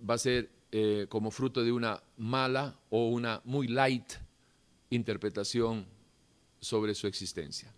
[0.08, 4.12] va a ser eh, como fruto de una mala o una muy light
[4.90, 5.86] interpretación
[6.60, 7.72] sobre su existencia.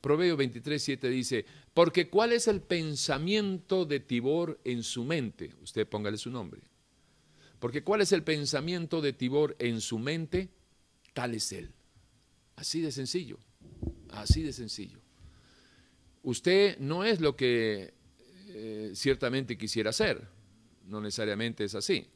[0.00, 1.44] Proverbio 23, 7 dice,
[1.74, 5.54] porque ¿cuál es el pensamiento de Tibor en su mente?
[5.62, 6.62] Usted póngale su nombre.
[7.58, 10.48] Porque ¿cuál es el pensamiento de Tibor en su mente?
[11.12, 11.70] Tal es él.
[12.56, 13.38] Así de sencillo,
[14.10, 15.00] así de sencillo.
[16.22, 17.94] Usted no es lo que
[18.48, 20.26] eh, ciertamente quisiera ser,
[20.86, 22.06] no necesariamente es así.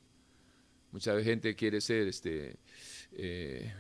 [0.93, 2.57] Mucha gente quiere ser este,
[3.13, 3.73] eh,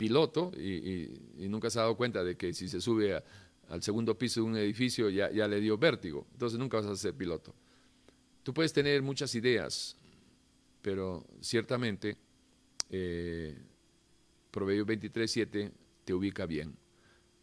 [0.00, 1.12] piloto y,
[1.50, 3.22] nunca se ha dado cuenta de que si se sube
[3.68, 7.12] al segundo piso de un edificio ya, le dio vértigo, entonces nunca vas a ser
[7.12, 7.54] piloto.
[8.42, 9.98] Tú puedes tener muchas ideas,
[10.80, 12.16] pero ciertamente
[12.88, 13.58] eh,
[14.50, 15.70] Proverbios 23.7
[16.06, 16.74] te ubica bien.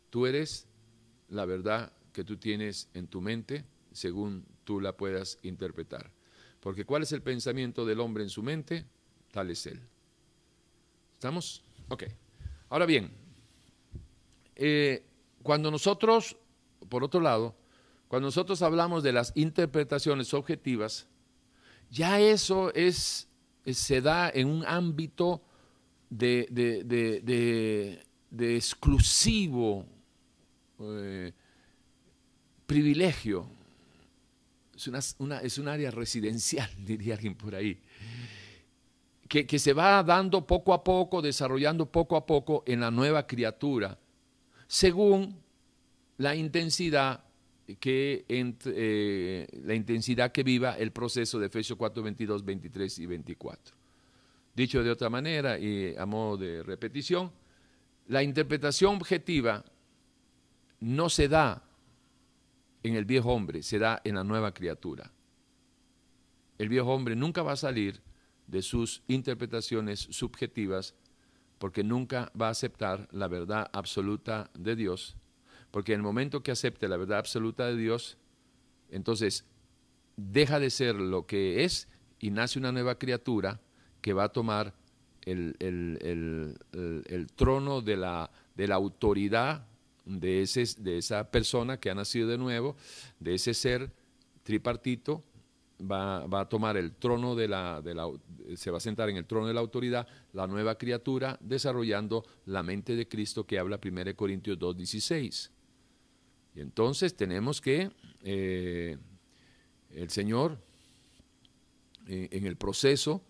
[0.10, 0.66] Tú eres
[1.30, 6.12] la verdad que tú tienes en tu mente según tú la puedas interpretar.
[6.60, 8.84] Porque ¿cuál es el pensamiento del hombre en su mente?
[9.32, 9.80] Tal es él.
[11.14, 11.64] ¿Estamos?
[11.90, 12.06] Ok.
[12.70, 13.12] Ahora bien,
[14.56, 15.04] eh,
[15.44, 16.38] cuando nosotros
[16.90, 17.56] por otro lado,
[18.08, 21.08] cuando nosotros hablamos de las interpretaciones objetivas,
[21.90, 23.28] ya eso es,
[23.66, 25.42] se da en un ámbito
[26.10, 26.48] de,
[28.30, 29.86] de, exclusivo
[30.80, 31.34] eh,
[32.66, 33.50] privilegio.
[34.76, 37.80] Es, una, es un área residencial, diría alguien por ahí,
[39.28, 43.98] que, se va dando poco a poco, desarrollando poco a poco en la nueva criatura,
[44.68, 45.38] según
[46.18, 47.24] la intensidad
[47.80, 53.76] que eh, la intensidad que viva el proceso de Efesios 4, 22, 23 y 24.
[54.56, 57.32] Dicho de otra manera y a modo de repetición,
[58.08, 59.64] la interpretación objetiva
[60.80, 61.62] no se da
[62.84, 65.12] en el viejo hombre, se da en la nueva criatura.
[66.58, 68.02] El viejo hombre nunca va a salir
[68.48, 70.96] de sus interpretaciones subjetivas
[71.60, 75.18] porque nunca va a aceptar la verdad absoluta de Dios
[75.72, 78.18] porque en el momento que acepte la verdad absoluta de Dios,
[78.90, 79.46] entonces
[80.16, 81.88] deja de ser lo que es
[82.20, 83.60] y nace una nueva criatura
[84.02, 84.74] que va a tomar
[85.26, 86.58] el,
[87.36, 89.68] trono de la, de la autoridad
[90.06, 92.78] de, ese, de esa persona que ha nacido de nuevo,
[93.20, 93.92] de ese ser
[94.44, 95.24] tripartito,
[95.80, 98.08] va, a tomar el trono de la, de la,
[98.56, 102.64] se va a sentar en el trono de la autoridad, la nueva criatura, desarrollando la
[102.64, 105.52] mente de Cristo que habla 1 Corintios 2.16.
[106.56, 107.92] Y entonces tenemos que
[108.24, 108.98] eh,
[109.92, 110.58] el Señor,
[112.08, 113.22] eh, en el proceso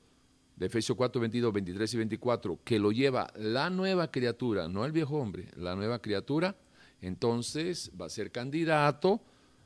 [0.56, 4.92] de Efesios 4, 22, 23 y 24, que lo lleva la nueva criatura, no el
[4.92, 6.56] viejo hombre, la nueva criatura,
[7.02, 9.22] entonces va a ser candidato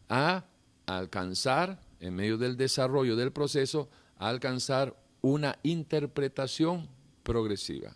[0.09, 0.45] a
[0.85, 6.89] alcanzar, en medio del desarrollo del proceso, a alcanzar una interpretación
[7.23, 7.95] progresiva.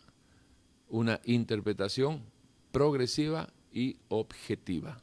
[0.87, 2.23] Una interpretación
[2.71, 5.01] progresiva y objetiva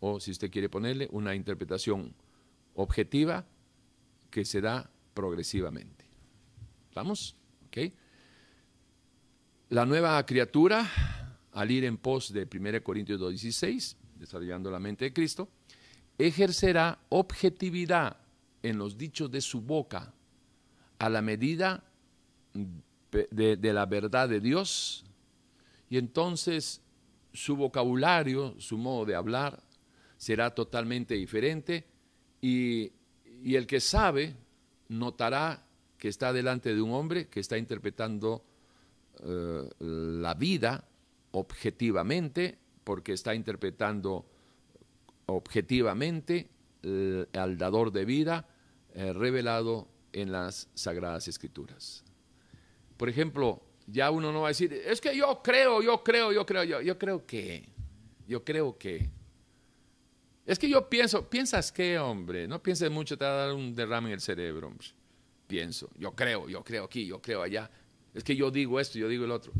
[0.00, 2.14] o si usted quiere ponerle una interpretación
[2.74, 3.44] objetiva
[4.30, 6.04] que se da progresivamente.
[6.94, 7.36] ¿Vamos?
[7.66, 7.92] ¿Ok?
[9.70, 10.88] La nueva criatura,
[11.52, 15.48] al ir en pos de 1 Corintios 2.16, desarrollando la mente de Cristo,
[16.18, 18.16] ejercerá objetividad
[18.62, 20.12] en los dichos de su boca
[20.98, 21.84] a la medida
[23.10, 25.04] de, la verdad de Dios
[25.88, 26.82] y entonces
[27.32, 29.62] su vocabulario, su modo de hablar,
[30.16, 31.86] será totalmente diferente
[32.40, 32.92] y,
[33.44, 34.34] el que sabe
[34.88, 35.64] notará
[35.96, 38.44] que está delante de un hombre que está interpretando
[39.20, 40.88] eh, la vida
[41.30, 44.26] objetivamente, porque está interpretando
[45.28, 46.48] objetivamente
[47.34, 48.48] al dador de vida
[48.94, 52.02] eh, revelado en las Sagradas Escrituras.
[52.96, 56.46] Por ejemplo, ya uno no va a decir, es que yo creo, yo creo, yo
[56.46, 57.68] creo, yo, yo creo que,
[58.26, 59.10] yo creo que.
[60.46, 62.48] Es que yo pienso, ¿piensas qué, hombre?
[62.48, 64.88] No pienses mucho, te va a dar un derrame en el cerebro, hombre.
[65.46, 67.70] Pienso, yo creo, yo creo aquí, yo creo allá.
[68.14, 69.52] Es que yo digo esto, yo digo el otro.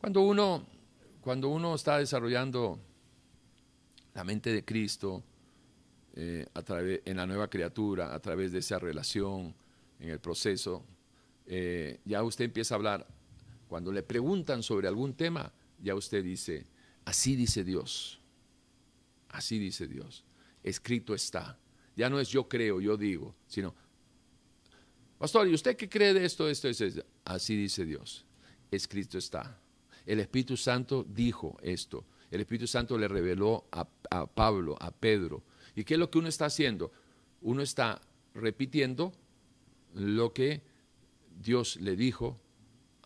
[0.00, 0.64] Cuando uno,
[1.20, 2.78] cuando uno está desarrollando
[4.16, 5.22] la mente de Cristo
[6.14, 9.54] eh, a través, en la nueva criatura, a través de esa relación,
[10.00, 10.82] en el proceso,
[11.46, 13.06] eh, ya usted empieza a hablar.
[13.68, 15.52] Cuando le preguntan sobre algún tema,
[15.82, 16.64] ya usted dice,
[17.04, 18.18] así dice Dios
[19.28, 20.24] Así dice Dios.
[20.62, 21.58] Escrito está.
[21.94, 23.74] Ya no es yo creo, yo digo, sino,
[25.18, 27.04] pastor, ¿y usted qué cree de esto, esto, esto?
[27.22, 28.24] Así dice Dios.
[28.70, 29.60] Escrito está.
[30.06, 32.06] El Espíritu Santo dijo esto.
[32.30, 33.86] El Espíritu Santo le reveló a,
[34.26, 35.42] Pablo, a Pedro.
[35.74, 36.92] ¿Y qué es lo que uno está haciendo?
[37.42, 38.00] Uno está
[38.34, 39.12] repitiendo
[39.94, 40.62] lo que
[41.38, 42.40] Dios le dijo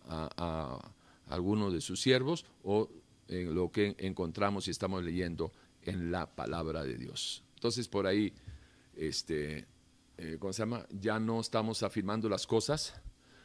[0.06, 2.90] a, a alguno de sus siervos o
[3.28, 5.52] en lo que encontramos y estamos leyendo
[5.82, 7.44] en la palabra de Dios.
[7.54, 8.32] Entonces por ahí,
[8.96, 9.66] este,
[10.18, 10.86] eh, ¿cómo se llama?
[10.90, 13.00] Ya no estamos afirmando las cosas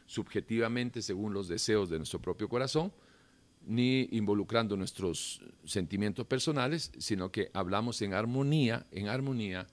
[0.07, 2.93] subjetivamente según los deseos de nuestro propio corazón,
[3.65, 9.67] ni involucrando nuestros sentimientos personales, sino que hablamos en armonía, en armonía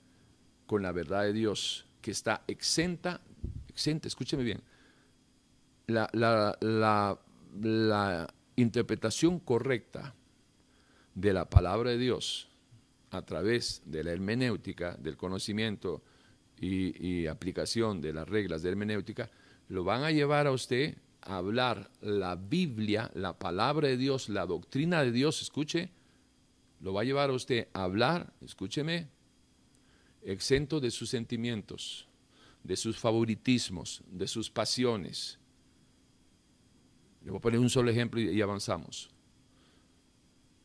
[0.65, 3.21] con la verdad de Dios, que está exenta,
[3.69, 4.61] exenta, escúcheme bien,
[5.87, 7.19] la, la, la,
[7.61, 10.15] la interpretación correcta
[11.15, 12.49] de la palabra de Dios
[13.11, 16.01] a través de la hermenéutica, del conocimiento
[16.59, 19.29] y, aplicación de las reglas de hermenéutica,
[19.69, 25.03] lo van a llevar a usted hablar la Biblia, la palabra de Dios, la doctrina
[25.03, 25.91] de Dios, escuche,
[26.79, 29.09] lo va a llevar a usted a hablar, escúcheme,
[30.21, 32.07] exento de sus sentimientos,
[32.63, 35.39] de sus favoritismos, de sus pasiones.
[37.23, 39.09] Le voy a poner un solo ejemplo y avanzamos.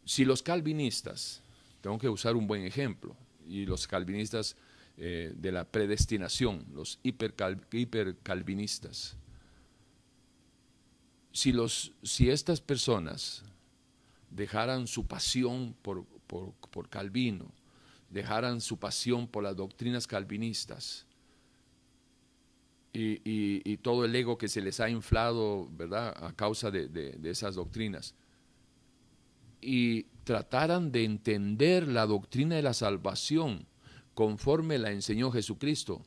[0.05, 1.43] Si los calvinistas
[1.81, 3.17] tengo que usar un buen ejemplo.
[3.47, 4.57] Y los calvinistas
[4.97, 9.17] eh, de la predestinación, los hipercalvinistas.
[11.39, 13.45] Si, los, si estas personas
[14.30, 17.53] dejaran su pasión por, por Calvino,
[18.11, 21.07] dejaran su pasión por las doctrinas calvinistas,
[22.93, 28.16] y, todo el ego que se les ha inflado, ¿verdad?, a causa de, esas doctrinas.
[29.61, 33.66] Y trataran de entender la doctrina de la salvación
[34.14, 36.03] conforme la enseñó Jesucristo,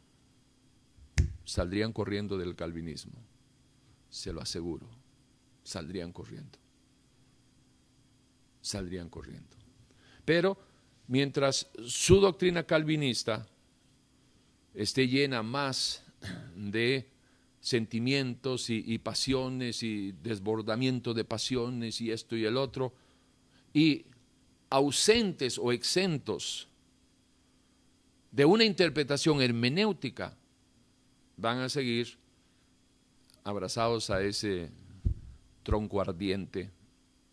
[1.45, 3.13] saldrían corriendo del calvinismo,
[4.09, 5.00] se lo aseguro,
[5.63, 6.57] saldrían corriendo,
[8.61, 9.55] saldrían corriendo.
[10.25, 10.57] Pero
[11.07, 13.47] mientras su doctrina calvinista
[14.73, 16.03] esté llena más
[16.55, 17.09] de
[17.59, 22.93] sentimientos y, pasiones y desbordamiento de pasiones y esto y el otro,
[23.73, 24.05] y
[24.69, 26.67] ausentes o exentos
[28.31, 30.35] de una interpretación hermenéutica,
[31.37, 32.17] van a seguir
[33.43, 34.71] abrazados a ese
[35.63, 36.71] tronco ardiente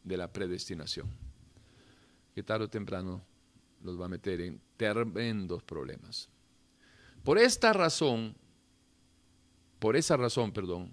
[0.05, 1.09] de la predestinación,
[2.35, 3.25] que tarde o temprano
[3.83, 6.29] los va a meter en tremendos problemas.
[7.23, 8.35] Por esta razón,
[9.79, 10.91] por esa razón, perdón,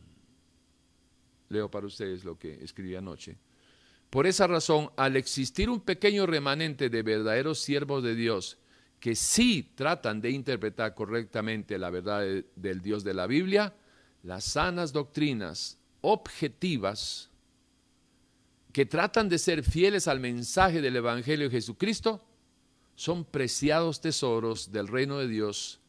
[1.50, 3.38] leo para ustedes lo que escribí anoche.
[4.10, 8.58] Por esa razón, al existir un pequeño remanente de verdaderos siervos de Dios
[9.00, 12.24] que sí tratan de interpretar correctamente la verdad
[12.56, 13.76] del Dios de la Biblia,
[14.24, 17.30] las sanas doctrinas objetivas
[18.72, 22.24] que tratan de ser fieles al mensaje del Evangelio de Jesucristo,
[22.96, 25.80] son preciados tesoros del reino de Dios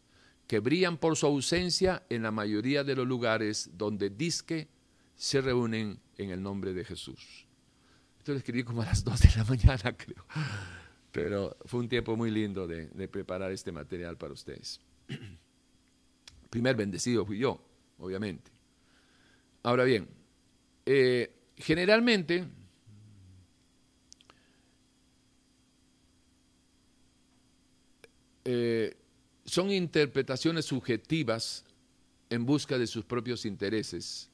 [0.47, 4.69] que brillan por su ausencia en la mayoría de los lugares donde disque
[5.17, 7.47] se reúnen en el nombre de Jesús.
[8.19, 10.25] Esto lo escribí como a las 2 de la mañana, creo.
[11.13, 14.81] Pero fue un tiempo muy lindo de, preparar este material para ustedes.
[16.51, 17.61] Primer bendecido fui yo,
[17.99, 18.56] obviamente.
[19.67, 20.07] Ahora bien,
[20.85, 22.47] eh, generalmente
[28.45, 28.97] eh,
[29.45, 31.65] son interpretaciones subjetivas
[32.31, 34.31] en busca de sus propios intereses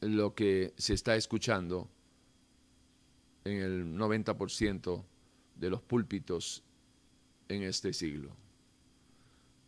[0.00, 1.88] lo que se está escuchando
[3.44, 5.04] en el 90%
[5.54, 6.64] de los púlpitos
[7.48, 8.34] en este siglo.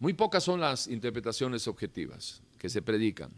[0.01, 3.31] Muy pocas son las interpretaciones objetivas que se predican.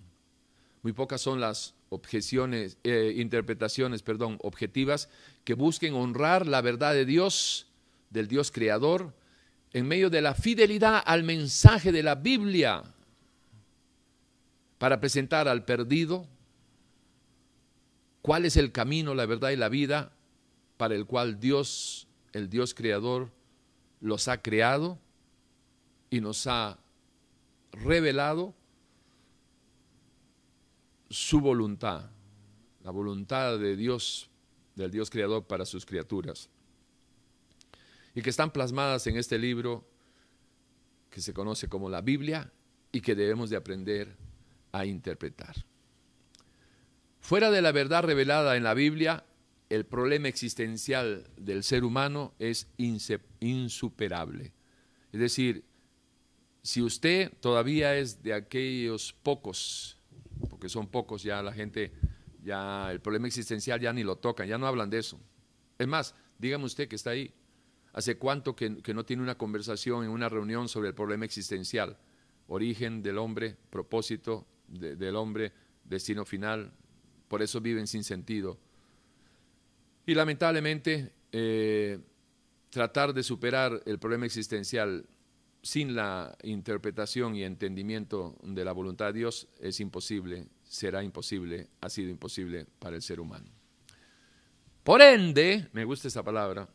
[0.83, 5.09] Muy pocas son las objeciones, eh, interpretaciones, perdón, objetivas
[5.45, 7.67] que busquen honrar la verdad de Dios,
[8.11, 9.15] del Dios creador,
[9.73, 12.83] en medio de la fidelidad al mensaje de la Biblia
[14.79, 16.27] para presentar al perdido
[18.23, 20.13] cuál es el camino, la verdad y la vida
[20.77, 23.31] para el cual Dios, el Dios creador,
[24.01, 24.99] los ha creado
[26.09, 26.79] y nos ha
[27.73, 28.55] revelado
[31.11, 32.11] su voluntad,
[32.83, 34.31] la voluntad de Dios,
[34.77, 36.49] del Dios creador para sus criaturas
[38.15, 39.89] y que están plasmadas en este libro
[41.11, 42.53] que se conoce como la Biblia
[42.93, 44.17] y que debemos de aprender
[44.73, 45.65] a interpretar.
[47.21, 49.25] Fuera de la verdad revelada en la Biblia,
[49.69, 52.69] el problema existencial del ser humano es
[53.41, 54.53] insuperable.
[55.13, 55.65] Es decir,
[56.63, 60.00] si usted todavía es de aquellos pocos,
[60.61, 61.91] porque son pocos ya la gente,
[62.45, 65.19] ya el problema existencial ya ni lo tocan, ya no hablan de eso.
[65.79, 67.33] Es más, dígame usted que está ahí,
[67.93, 71.99] ¿Hace cuánto que, no tiene una conversación en una reunión sobre el problema existencial?
[72.47, 75.53] Origen del hombre, propósito del hombre,
[75.83, 76.73] destino final.
[77.27, 78.59] Por eso viven sin sentido.
[80.07, 81.99] Y lamentablemente, eh,
[82.71, 85.05] tratar de superar el problema existencial
[85.63, 91.89] sin la interpretación y entendimiento de la voluntad de Dios es imposible, será imposible, ha
[91.89, 93.51] sido imposible para el ser humano.
[94.83, 96.69] Por ende, me gusta esa palabra,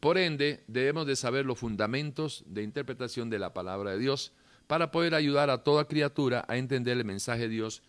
[0.00, 4.32] por ende, debemos de saber los fundamentos de interpretación de la palabra de Dios
[4.66, 7.82] para poder ayudar a toda criatura a entender el mensaje de Dios,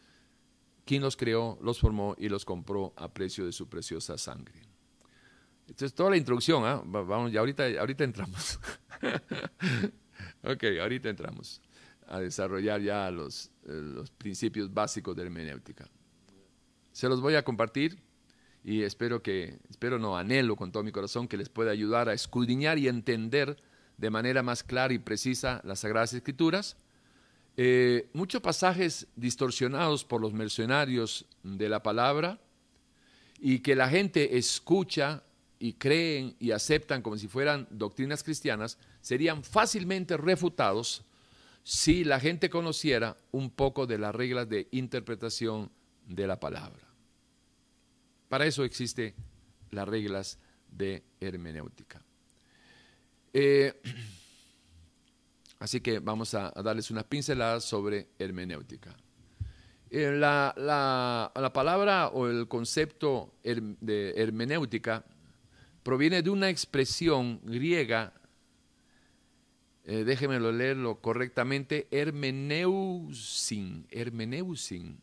[0.85, 4.61] quien los creó, los formó y los compró a precio de su preciosa sangre.
[5.67, 6.81] Esta es toda la introducción, ¿ah?
[6.83, 8.59] vamos, ya ahorita, ahorita entramos.
[10.43, 11.61] ok, ahorita entramos
[12.07, 15.87] a desarrollar ya los, eh, los principios básicos de hermenéutica.
[16.91, 17.99] Se los voy a compartir
[18.63, 22.13] y espero que, espero no, anhelo con todo mi corazón que les pueda ayudar a
[22.13, 23.57] escudriñar y entender
[23.97, 26.77] de manera más clara y precisa las Sagradas Escrituras.
[27.57, 32.39] Eh, muchos pasajes distorsionados por los mercenarios de la palabra
[33.39, 35.23] y que la gente escucha
[35.59, 41.03] y creen y aceptan como si fueran doctrinas cristianas, serían fácilmente refutados
[41.63, 45.71] si la gente conociera un poco de las reglas de interpretación
[46.07, 46.87] de la palabra.
[48.27, 49.13] Para eso existen
[49.71, 52.01] las reglas de hermenéutica.
[53.33, 53.79] Eh,
[55.59, 58.95] así que vamos a, darles unas pinceladas sobre hermenéutica.
[59.91, 65.03] Eh, la, la, palabra o el concepto de hermenéutica
[65.81, 68.13] proviene de una expresión griega,
[69.89, 75.01] eh, déjenmelo leerlo correctamente, hermeneusin, hermeneusin.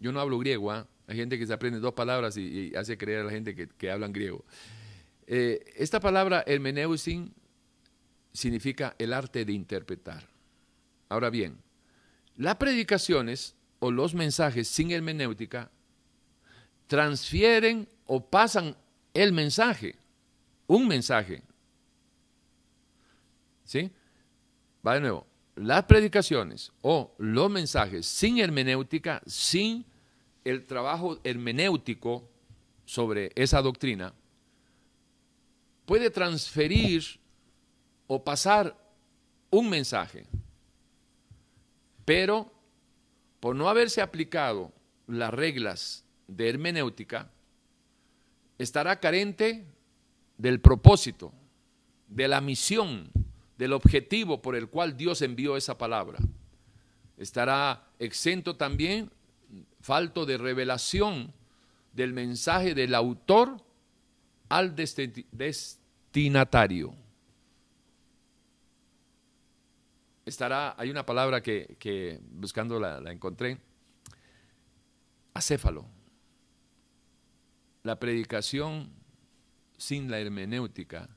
[0.00, 0.88] Yo no hablo griego, ¿ah?
[1.06, 3.90] hay gente que se aprende dos palabras y, hace creer a la gente que, que
[3.90, 4.46] hablan griego.
[5.26, 7.34] Eh, esta palabra hermeneusin
[8.32, 10.26] significa el arte de interpretar.
[11.10, 11.58] Ahora bien,
[12.34, 15.70] las predicaciones o los mensajes sin hermenéutica
[16.86, 18.74] transfieren o pasan
[19.12, 19.96] el mensaje,
[20.66, 21.42] un mensaje.
[23.64, 23.92] ¿Sí?
[24.86, 25.26] Va de nuevo.
[25.56, 29.84] Las predicaciones o los mensajes sin hermenéutica, sin
[30.44, 32.28] el trabajo hermenéutico
[32.84, 34.14] sobre esa doctrina,
[35.84, 37.18] puede transferir
[38.06, 38.76] o pasar
[39.50, 40.26] un mensaje,
[42.04, 42.52] pero
[43.40, 44.72] por no haberse aplicado
[45.06, 47.30] las reglas de hermenéutica,
[48.58, 49.66] estará carente
[50.36, 51.32] del propósito,
[52.08, 53.10] de la misión,
[53.58, 56.18] del objetivo por el cual Dios envió esa palabra.
[57.16, 59.10] Estará exento también,
[59.80, 61.34] falto de revelación
[61.92, 63.60] del mensaje del autor
[64.48, 66.94] al destinatario.
[70.24, 73.58] Estará, hay una palabra que, buscando la, la encontré,
[75.34, 75.98] acéfalo
[77.88, 78.90] la predicación
[79.78, 81.08] sin la hermenéutica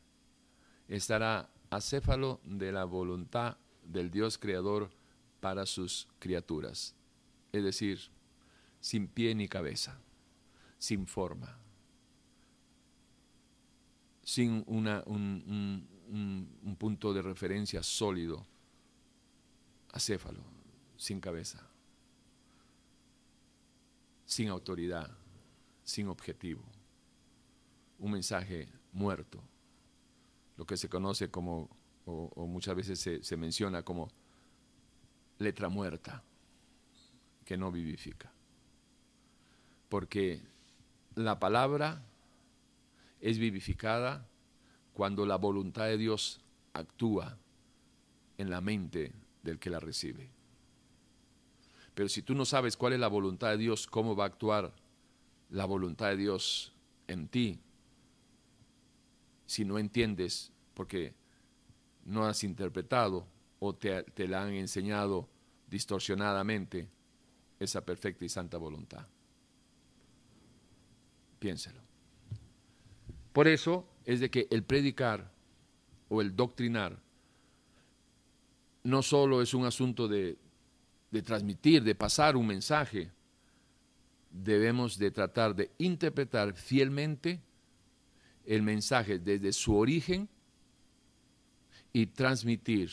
[0.87, 4.91] estará acéfalo de la voluntad del Dios creador
[5.39, 6.93] para sus criaturas,
[7.51, 7.99] es decir,
[8.79, 9.99] sin pie ni cabeza,
[10.77, 11.57] sin forma,
[14.23, 14.87] sin un,
[16.07, 18.45] un punto de referencia sólido,
[19.91, 20.43] acéfalo,
[20.95, 21.67] sin cabeza,
[24.25, 25.17] sin autoridad
[25.83, 26.63] sin objetivo,
[27.99, 29.43] un mensaje muerto,
[30.57, 31.69] lo que se conoce como,
[32.05, 34.09] o, muchas veces se, menciona como
[35.39, 36.23] letra muerta,
[37.45, 38.31] que no vivifica.
[39.89, 40.41] Porque
[41.15, 42.03] la palabra
[43.19, 44.27] es vivificada
[44.93, 46.41] cuando la voluntad de Dios
[46.73, 47.37] actúa
[48.37, 49.11] en la mente
[49.43, 50.29] del que la recibe.
[51.93, 54.73] Pero si tú no sabes cuál es la voluntad de Dios, cómo va a actuar
[55.49, 56.73] la voluntad de Dios
[57.07, 57.59] en ti
[59.51, 61.13] si no entiendes porque
[62.05, 63.27] no has interpretado
[63.59, 65.27] o te, la han enseñado
[65.69, 66.87] distorsionadamente
[67.59, 69.05] esa perfecta y santa voluntad.
[71.37, 71.81] Piénselo.
[73.33, 75.29] Por eso es de que el predicar
[76.07, 76.97] o el doctrinar
[78.83, 80.37] no solo es un asunto de,
[81.11, 83.11] de transmitir, de pasar un mensaje,
[84.29, 87.41] debemos de tratar de interpretar fielmente
[88.45, 90.29] el mensaje desde su origen
[91.93, 92.89] y transmitir,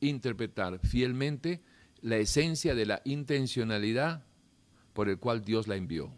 [0.00, 1.60] interpretar fielmente
[2.02, 4.24] la esencia de la intencionalidad
[4.92, 6.12] por el cual Dios la envió.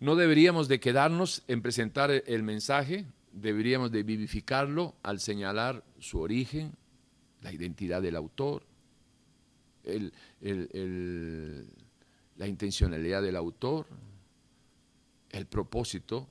[0.00, 6.74] No deberíamos de quedarnos en presentar el mensaje, deberíamos de vivificarlo al señalar su origen,
[7.40, 8.66] la identidad del autor,
[12.36, 13.86] la intencionalidad del autor,
[15.36, 16.28] el propósito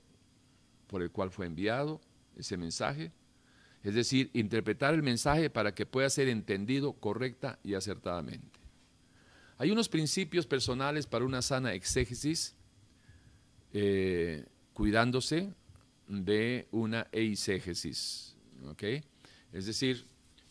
[0.88, 2.02] por el cual fue enviado
[2.36, 3.12] ese mensaje.
[3.84, 8.60] Es decir, interpretar el mensaje para que pueda ser entendido correcta y acertadamente.
[9.58, 12.56] Hay unos principios personales para una sana exégesis,
[13.74, 15.54] eh, cuidándose
[16.08, 18.36] de una eisegesis.
[19.52, 20.06] Es decir,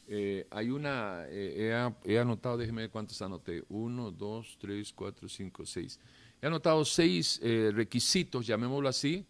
[0.08, 5.64] eh, hay una, eh, he, anotado, déjeme ver cuántos anoté, uno, dos, tres, cuatro, cinco,
[5.64, 5.98] seis.
[6.42, 9.24] He anotado seis eh, requisitos, llamémoslo así,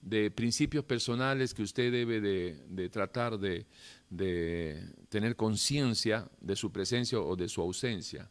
[0.00, 3.66] de principios personales que usted debe de, tratar de,
[4.08, 8.30] de tener conciencia de su presencia o de su ausencia,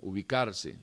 [0.00, 0.78] ubicarse.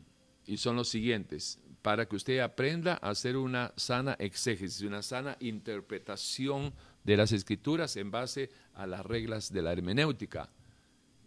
[0.47, 5.37] Y son los siguientes, para que usted aprenda a hacer una sana exégesis, una sana
[5.39, 6.73] interpretación
[7.03, 10.49] de las escrituras en base a las reglas de la hermenéutica.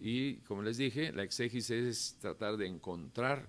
[0.01, 3.47] Y como les dije, la exégesis es tratar de encontrar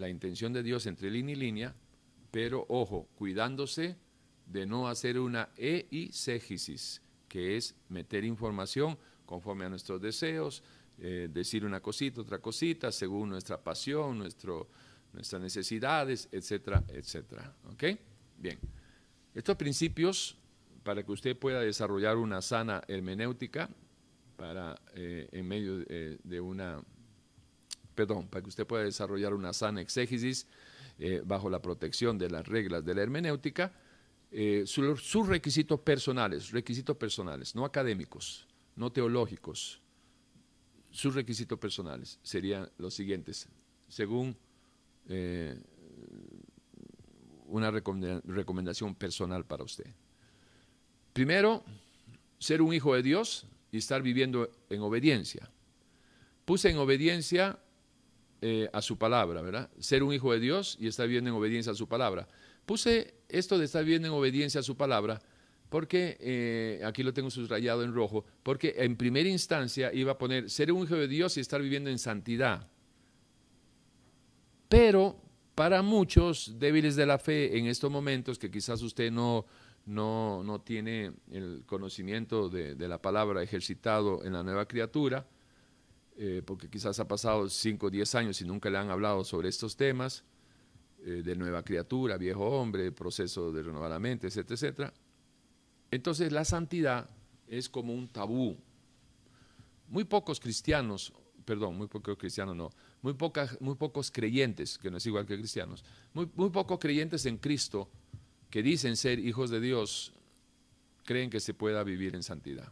[0.00, 1.74] la intención de Dios entre línea y línea
[2.30, 3.96] pero ojo, cuidándose
[4.46, 10.62] de no hacer una eisegesis, que es meter información conforme a nuestros deseos,
[10.98, 14.68] eh, decir una cosita, otra cosita, según nuestra pasión, nuestro,
[15.12, 17.54] nuestras necesidades, etcétera, etcétera.
[17.72, 17.84] ¿Ok?
[18.38, 18.58] Bien.
[19.34, 20.36] Estos principios,
[20.82, 23.70] para que usted pueda desarrollar una sana hermenéutica,
[24.36, 26.82] para, eh, en medio eh, de una,
[27.94, 30.46] perdón, para que usted pueda desarrollar una sana exégesis
[31.24, 33.72] bajo la protección de las reglas de la hermenéutica,
[34.66, 39.80] sus requisitos personales, requisitos personales, no académicos, no teológicos,
[40.90, 43.48] sus requisitos personales serían los siguientes,
[43.88, 44.36] según
[45.08, 45.58] eh,
[47.46, 49.86] una recomendación personal para usted.
[51.12, 51.64] Primero,
[52.38, 55.50] ser un hijo de Dios y estar viviendo en obediencia.
[56.44, 57.58] Puse en obediencia
[58.40, 59.70] eh, a su palabra, ¿verdad?
[59.78, 62.28] Ser un hijo de Dios y estar viviendo en obediencia a su palabra.
[62.66, 65.20] Puse esto de estar viviendo en obediencia a su palabra
[65.70, 70.50] porque, eh, aquí lo tengo subrayado en rojo, porque en primera instancia iba a poner
[70.50, 72.68] ser un hijo de Dios y estar viviendo en santidad.
[74.68, 75.16] Pero
[75.54, 79.46] para muchos débiles de la fe en estos momentos, que quizás usted no,
[79.86, 85.26] no, no tiene el conocimiento de, la palabra ejercitado en la nueva criatura,
[86.22, 89.48] eh, porque quizás ha pasado 5 o 10 años y nunca le han hablado sobre
[89.48, 90.22] estos temas,
[90.98, 94.94] eh, de nueva criatura, viejo hombre, proceso de renovar la mente, etcétera, etcétera.
[95.90, 97.08] Entonces la santidad
[97.46, 98.54] es como un tabú.
[99.88, 101.10] Muy pocos cristianos,
[101.46, 103.16] perdón, muy pocos cristianos no, muy,
[103.60, 107.88] muy pocos creyentes, que no es igual que cristianos, muy, muy pocos creyentes en Cristo
[108.50, 110.12] que dicen ser hijos de Dios,
[111.06, 112.70] creen que se pueda vivir en santidad.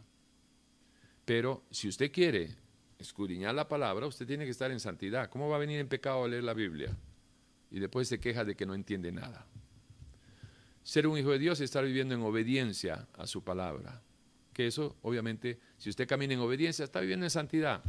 [1.25, 2.68] Pero si usted quiere
[2.99, 5.29] escudriñar la palabra, usted tiene que estar en santidad.
[5.29, 6.95] ¿Cómo va a venir en pecado a leer la Biblia?
[7.71, 9.47] Y después se queja de que no entiende nada.
[10.83, 14.01] Ser un hijo de Dios es estar viviendo en obediencia a su palabra.
[14.53, 17.83] Que eso, obviamente, si usted camina en obediencia, está viviendo en santidad.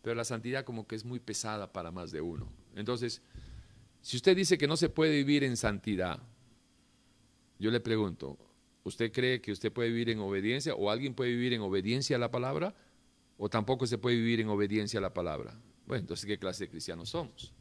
[0.00, 2.50] Pero la santidad como que es muy pesada para más de uno.
[2.74, 3.20] Entonces,
[4.00, 6.22] si usted dice que no se puede vivir en santidad,
[7.58, 8.38] yo le pregunto,
[8.84, 12.20] ¿usted cree que usted puede vivir en obediencia o alguien puede vivir en obediencia a
[12.20, 12.74] la palabra?
[13.38, 15.58] ¿O tampoco se puede vivir en obediencia a la palabra?
[15.86, 17.52] Bueno, entonces, ¿qué clase de cristianos somos?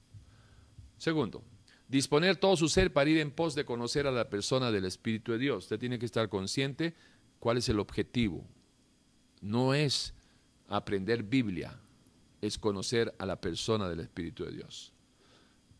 [0.98, 1.44] Segundo,
[1.88, 5.34] disponer todo su ser para ir en pos de conocer a la persona del Espíritu
[5.34, 5.66] de Dios.
[5.66, 6.94] Usted tiene que estar consciente
[7.40, 8.46] cuál es el objetivo.
[9.42, 10.14] No es
[10.68, 11.80] aprender Biblia,
[12.42, 14.94] es conocer a la persona del Espíritu de Dios.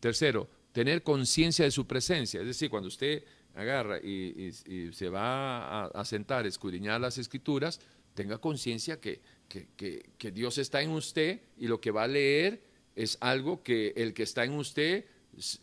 [0.00, 2.40] Tercero, tener conciencia de su presencia.
[2.40, 3.24] Es decir, cuando usted
[3.54, 4.52] agarra y,
[4.92, 7.80] se va a, sentar, escudriñar las escrituras,
[8.14, 12.62] tenga conciencia que, que Dios está en usted y lo que va a leer
[12.96, 15.04] es algo que el que está en usted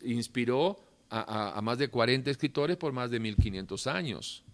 [0.02, 0.80] inspiró
[1.10, 4.44] a, más de 40 escritores por más de 1500 años.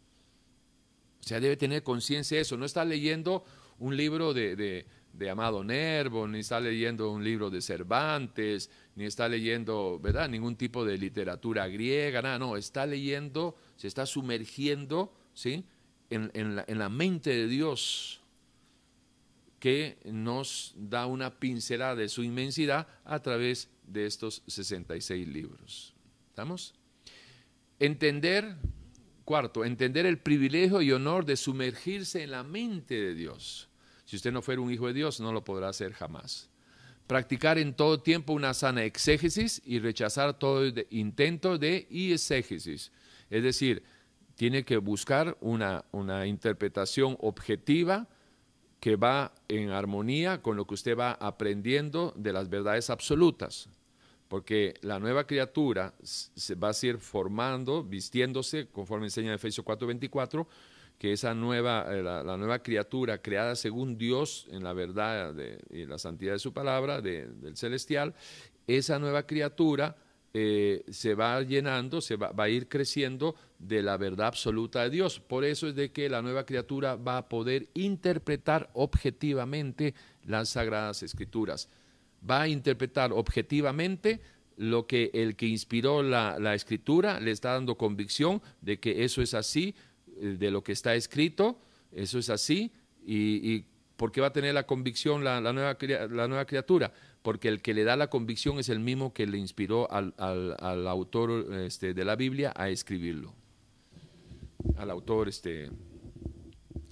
[1.21, 2.57] O sea, debe tener conciencia de eso.
[2.57, 3.45] No está leyendo
[3.79, 4.87] un libro de,
[5.31, 10.29] Amado Nervo, ni está leyendo un libro de Cervantes, ni está leyendo, ¿verdad?
[10.29, 15.65] Ningún tipo de literatura griega, nada, no, está leyendo, se está sumergiendo, ¿sí?
[16.11, 18.20] En, la, en la mente de Dios,
[19.61, 25.95] que nos da una pincelada de su inmensidad a través de estos 66 libros.
[26.31, 26.75] ¿Estamos?
[27.79, 28.57] Entender,
[29.25, 33.69] cuarto, entender el privilegio y honor de sumergirse en la mente de Dios.
[34.07, 36.49] Si usted no fuera un hijo de Dios, no lo podrá hacer jamás.
[37.07, 42.93] Practicar en todo tiempo una sana exégesis y rechazar todo intento de exégesis.
[43.29, 43.83] Es decir,
[44.37, 48.09] tiene que buscar una, una interpretación objetiva,
[48.81, 53.69] que va en armonía con lo que usted va aprendiendo de las verdades absolutas.
[54.29, 60.47] Porque la nueva criatura se va a ir formando, vistiéndose, conforme enseña Efesios 4:24,
[60.99, 65.35] que esa nueva, eh, la, nueva criatura creada según Dios en la verdad
[65.71, 68.15] y la santidad de su palabra, del celestial,
[68.67, 69.97] esa nueva criatura
[70.33, 74.91] eh, se va llenando, se va, va, a ir creciendo de la verdad absoluta de
[74.91, 75.21] Dios.
[75.21, 81.03] Por eso es de que la nueva criatura va a poder interpretar objetivamente las sagradas
[81.03, 81.69] escrituras
[82.29, 84.21] va a interpretar objetivamente
[84.57, 89.33] lo que el que inspiró la, escritura le está dando convicción de que eso es
[89.35, 89.75] así,
[90.21, 91.59] eh, de lo que está escrito,
[91.93, 92.73] eso es así,
[93.03, 93.65] y,
[93.97, 96.93] ¿por qué va a tener la convicción la, la nueva criatura?
[97.23, 100.15] Porque el que le da la convicción es el mismo que le inspiró al,
[100.89, 103.35] autor este, de la Biblia a escribirlo.
[104.77, 105.71] Al autor, este,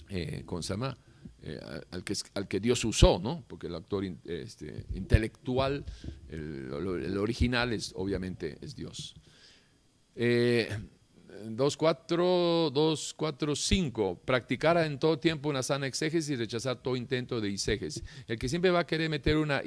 [0.09, 0.97] eh, ¿cómo se llama?
[1.41, 1.57] Eh,
[1.91, 3.43] al, que, al que Dios usó, ¿no?
[3.47, 5.85] Porque el actor este, intelectual,
[6.27, 9.15] el, original es obviamente es Dios.
[10.15, 10.67] Eh,
[11.29, 14.21] 2, 4, 2, 4, 5.
[14.25, 18.03] Practicar en todo tiempo una sana exégesis y rechazar todo intento de iségesis.
[18.27, 19.61] El que siempre va a querer meter una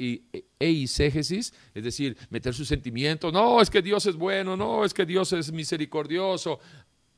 [0.59, 5.07] eiségesis, es decir, meter sus sentimientos, no, es que Dios es bueno, no, es que
[5.07, 6.59] Dios es misericordioso,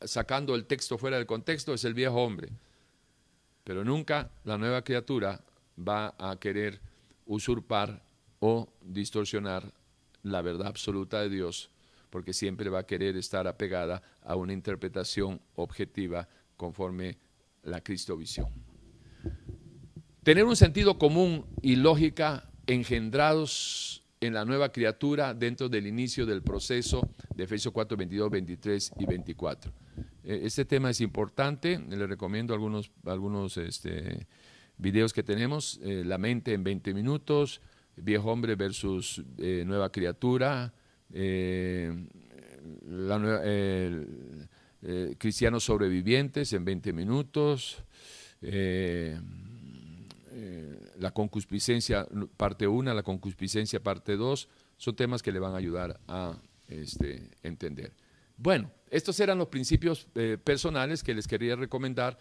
[0.02, 2.50] sacando el texto fuera del contexto, es el viejo hombre.
[3.64, 5.42] Pero nunca la nueva criatura
[5.76, 6.80] va a querer
[7.26, 8.04] usurpar
[8.40, 9.72] o distorsionar
[10.22, 11.70] la verdad absoluta de Dios
[12.14, 17.18] porque siempre va a querer estar apegada a una interpretación objetiva conforme
[17.64, 18.46] la Cristovisión.
[20.22, 26.44] Tener un sentido común y lógica engendrados en la nueva criatura dentro del inicio del
[26.44, 27.02] proceso
[27.34, 29.72] de Efesios 4, 22, 23 y 24.
[30.22, 34.28] E, este tema es importante, le recomiendo algunos, algunos este,
[34.78, 37.60] videos que tenemos, eh, La mente en 20 minutos,
[37.96, 40.72] Viejo hombre versus eh, nueva criatura,
[41.16, 41.94] eh,
[44.82, 47.78] eh, cristianos sobrevivientes en 20 minutos,
[48.42, 49.18] eh,
[50.98, 52.06] la concupiscencia
[52.36, 56.36] parte 1, la concupiscencia parte 2, son temas que le van a ayudar a
[56.68, 57.92] este, entender.
[58.36, 60.08] Bueno, estos eran los principios
[60.42, 62.18] personales que les quería recomendar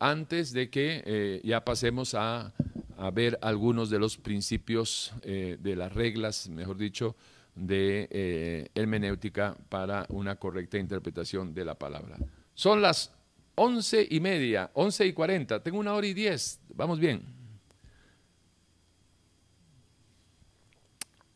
[0.00, 2.52] antes de que ya pasemos a,
[2.96, 7.16] a, ver algunos de los principios de las reglas, mejor dicho,
[7.54, 12.18] de eh, hermenéutica para una correcta interpretación de la palabra.
[12.54, 13.12] Son las
[13.54, 17.22] once y media, once y cuarenta, tengo una hora y diez, vamos bien.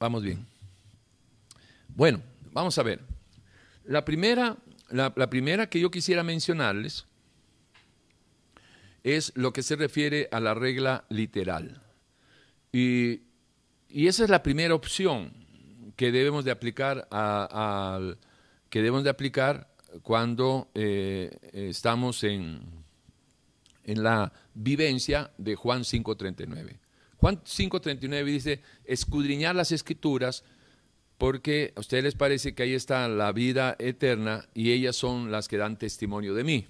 [0.00, 0.46] Vamos bien.
[1.88, 3.00] Bueno, vamos a ver.
[3.84, 4.56] La primera,
[4.90, 7.06] la, primera que yo quisiera mencionarles
[9.02, 11.82] es lo que se refiere a la regla literal.
[12.70, 13.22] Y,
[13.88, 15.47] y esa es la primera opción
[15.98, 17.08] que debemos de aplicar
[18.70, 19.68] que debemos de aplicar
[20.02, 22.60] cuando eh, estamos en,
[23.82, 26.78] en la vivencia de Juan 5.39.
[27.16, 30.44] Juan 5.39 dice, escudriñar las escrituras
[31.16, 35.48] porque a ustedes les parece que ahí está la vida eterna y ellas son las
[35.48, 36.66] que dan testimonio de mí.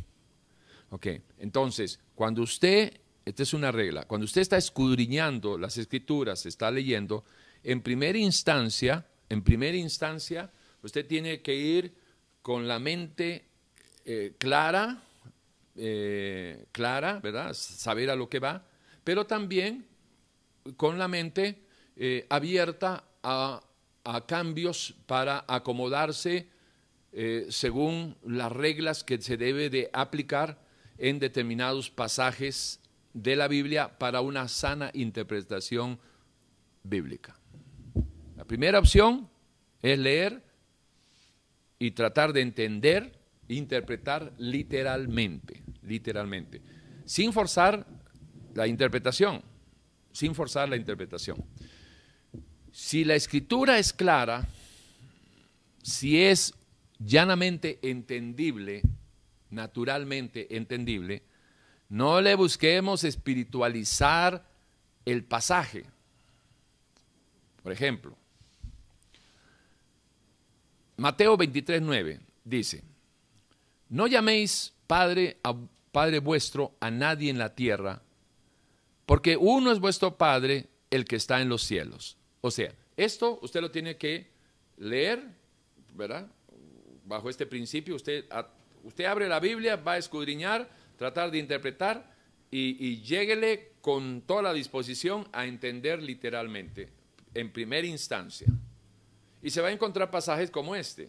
[0.88, 1.06] Ok,
[1.38, 7.24] entonces, cuando usted, esta es una regla, cuando usted está escudriñando las escrituras, está leyendo,
[7.62, 10.50] en primera instancia, en primera instancia,
[10.82, 11.94] usted tiene que ir
[12.42, 13.44] con la mente
[14.04, 15.02] eh, clara,
[15.76, 17.52] eh, clara, ¿verdad?
[17.52, 18.66] Saber a lo que va,
[19.04, 19.86] pero también
[20.76, 21.62] con la mente
[21.96, 23.62] eh, abierta a,
[24.26, 26.48] cambios para acomodarse
[27.50, 30.58] según las reglas que se debe de aplicar
[30.96, 32.80] en determinados pasajes
[33.12, 35.98] de la Biblia para una sana interpretación
[36.82, 37.37] bíblica
[38.48, 39.28] primera opción
[39.82, 40.42] es leer
[41.78, 43.12] y tratar de entender,
[43.46, 46.60] interpretar literalmente, literalmente,
[47.04, 47.86] sin forzar
[48.54, 49.42] la interpretación,
[50.12, 51.44] sin forzar la interpretación.
[52.72, 54.48] Si la escritura es clara,
[55.82, 56.54] si es
[56.98, 58.82] llanamente entendible,
[59.50, 61.22] naturalmente entendible,
[61.90, 64.46] no le busquemos espiritualizar
[65.04, 65.84] el pasaje.
[67.62, 68.16] Por ejemplo,
[70.98, 72.82] Mateo 23, 9 dice,
[73.88, 75.54] no llaméis Padre, a,
[75.92, 78.02] Padre vuestro a nadie en la tierra,
[79.06, 82.16] porque uno es vuestro Padre, el que está en los cielos.
[82.40, 84.26] O sea, esto usted lo tiene que
[84.76, 85.22] leer,
[85.94, 86.26] ¿verdad?
[87.04, 88.24] Bajo este principio, usted,
[88.82, 92.12] usted abre la Biblia, va a escudriñar, tratar de interpretar
[92.50, 96.88] y, y lléguele con toda la disposición a entender literalmente,
[97.34, 98.48] en primera instancia.
[99.42, 101.08] Y se va a encontrar pasajes como este.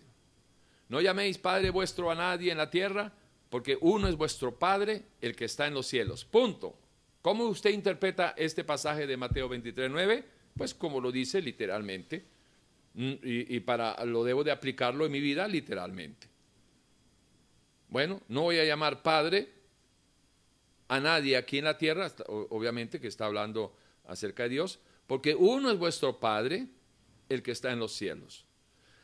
[0.88, 3.12] No llaméis Padre vuestro a nadie en la tierra,
[3.50, 6.26] porque uno es vuestro Padre, el que está en los cielos.
[6.26, 6.76] Punto.
[7.22, 10.26] ¿Cómo usted interpreta este pasaje de Mateo 23, 9?
[10.56, 12.26] Pues como lo dice literalmente.
[12.94, 16.28] Mm, y, para lo debo de aplicarlo en mi vida literalmente.
[17.88, 19.50] Bueno, no voy a llamar Padre
[20.88, 23.76] a nadie aquí en la tierra, obviamente que está hablando
[24.08, 26.68] acerca de Dios, porque uno es vuestro Padre,
[27.30, 28.46] el que está en los cielos.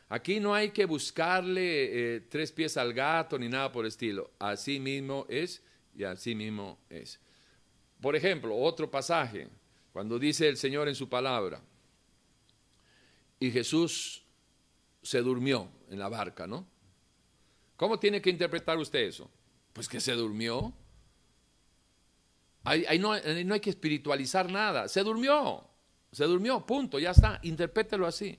[0.08, 4.30] Aquí no hay que buscarle eh, tres pies al gato ni nada por el estilo.
[4.38, 5.62] Así mismo es
[5.96, 7.18] y así mismo es.
[8.00, 9.48] Por ejemplo, otro pasaje,
[9.92, 11.60] cuando dice el Señor en su palabra,
[13.40, 14.22] y Jesús
[15.02, 16.66] se durmió en la barca, ¿no?
[17.76, 19.30] ¿Cómo tiene que interpretar usted eso?
[19.72, 20.72] Pues que se durmió.
[22.64, 25.68] Ahí, no, no hay que espiritualizar nada, se durmió.
[26.16, 28.38] Se durmió, punto, ya está, interprételo así.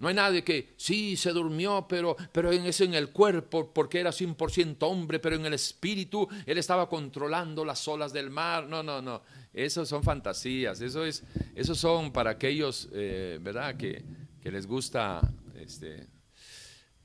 [0.00, 4.00] No hay nadie que, sí, se durmió, pero, pero en eso en el cuerpo, porque
[4.00, 8.66] era 100% hombre, pero en el espíritu él estaba controlando las olas del mar.
[8.66, 9.22] No, no, no.
[9.52, 10.80] Eso son fantasías.
[10.80, 11.22] Eso, es,
[11.54, 14.02] eso son para aquellos, eh, ¿verdad?, que,
[14.42, 15.20] que, les gusta
[15.54, 16.08] este,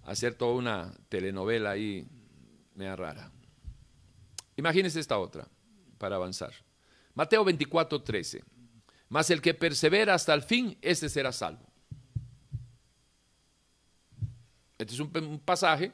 [0.06, 2.08] hacer toda una telenovela ahí,
[2.74, 3.32] mea rara.
[4.58, 5.48] Imagínense esta otra,
[6.00, 6.52] para avanzar.
[7.14, 8.55] Mateo 24, 13.
[9.16, 11.66] Mas el que persevera hasta el fin, ese será salvo.
[14.78, 15.94] Este es un, pasaje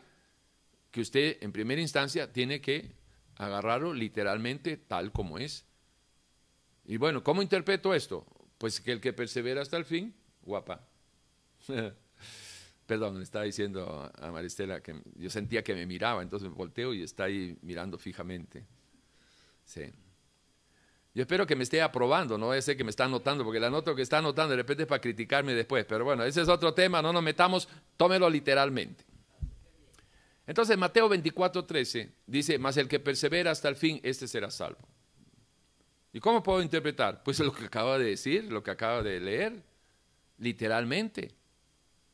[0.90, 2.96] que usted en primera instancia tiene que
[3.36, 5.68] agarrarlo literalmente tal como es.
[6.84, 8.26] Y bueno, ¿cómo interpreto esto?
[8.58, 10.88] Pues que el que persevera hasta el fin, guapa.
[12.88, 16.92] Perdón, le estaba diciendo a Maristela que yo sentía que me miraba, entonces me volteo
[16.92, 18.66] y está ahí mirando fijamente.
[19.64, 19.92] Sí.
[21.14, 23.94] Yo espero que me esté aprobando, no ese que me está anotando, porque la noto
[23.94, 25.86] que está anotando de repente es para criticarme después.
[25.86, 27.68] Pero bueno, ese es otro tema, no nos metamos,
[27.98, 29.04] tómelo literalmente.
[30.48, 34.88] Entonces Mateo 24, 13 dice, mas el que persevera hasta el fin, este será salvo.
[36.14, 37.24] ¿Y cómo puedo interpretar?
[37.24, 39.64] Pues lo que acaba de decir, lo que acaba de leer,
[40.38, 41.34] literalmente.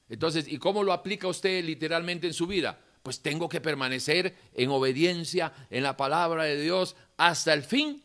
[0.09, 2.79] Entonces, ¿y cómo lo aplica usted literalmente en su vida?
[3.03, 8.03] Pues tengo que permanecer en obediencia en la palabra de Dios hasta el fin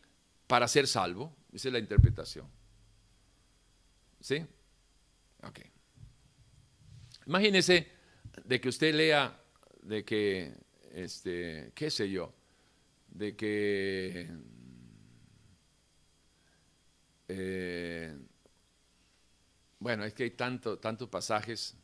[0.52, 1.34] para ser salvo.
[1.50, 2.46] Esa es la interpretación.
[4.20, 4.44] ¿Sí?
[5.42, 5.60] Ok.
[7.24, 7.88] Imagínese
[8.44, 9.42] de que usted lea
[9.80, 10.52] de que,
[10.90, 12.34] este, qué sé yo,
[13.08, 14.30] de que
[17.28, 18.14] eh,
[19.78, 21.78] bueno, es que hay tanto, tantos pasajes.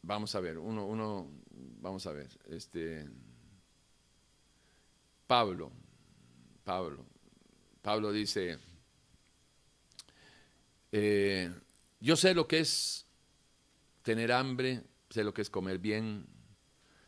[0.00, 1.30] Vamos a ver, uno, uno,
[1.82, 3.06] vamos a ver, este,
[5.26, 5.72] Pablo,
[6.64, 7.04] Pablo,
[7.82, 8.58] Pablo dice,
[10.92, 11.52] eh,
[12.00, 13.06] yo sé lo que es
[14.02, 16.26] tener hambre, sé lo que es comer bien,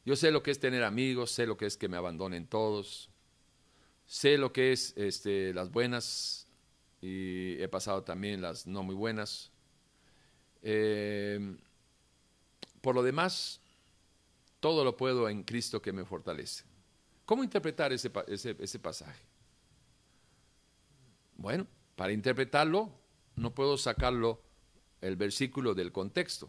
[0.04, 3.08] yo sé lo que es tener amigos, sé lo que es que me abandonen todos,
[4.06, 6.46] sé lo que es este, las buenas
[7.00, 9.52] y he pasado también las no muy buenas.
[10.62, 11.56] Eh,
[12.80, 13.60] por lo demás,
[14.60, 16.67] todo lo puedo en Cristo que me fortalece.
[17.28, 19.22] ¿Cómo interpretar ese, ese, pasaje?
[21.36, 22.90] Bueno, para interpretarlo
[23.36, 24.42] no puedo sacarlo
[25.02, 26.48] el versículo del contexto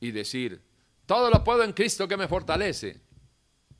[0.00, 0.62] y decir,
[1.04, 3.02] todo lo puedo en Cristo que me fortalece.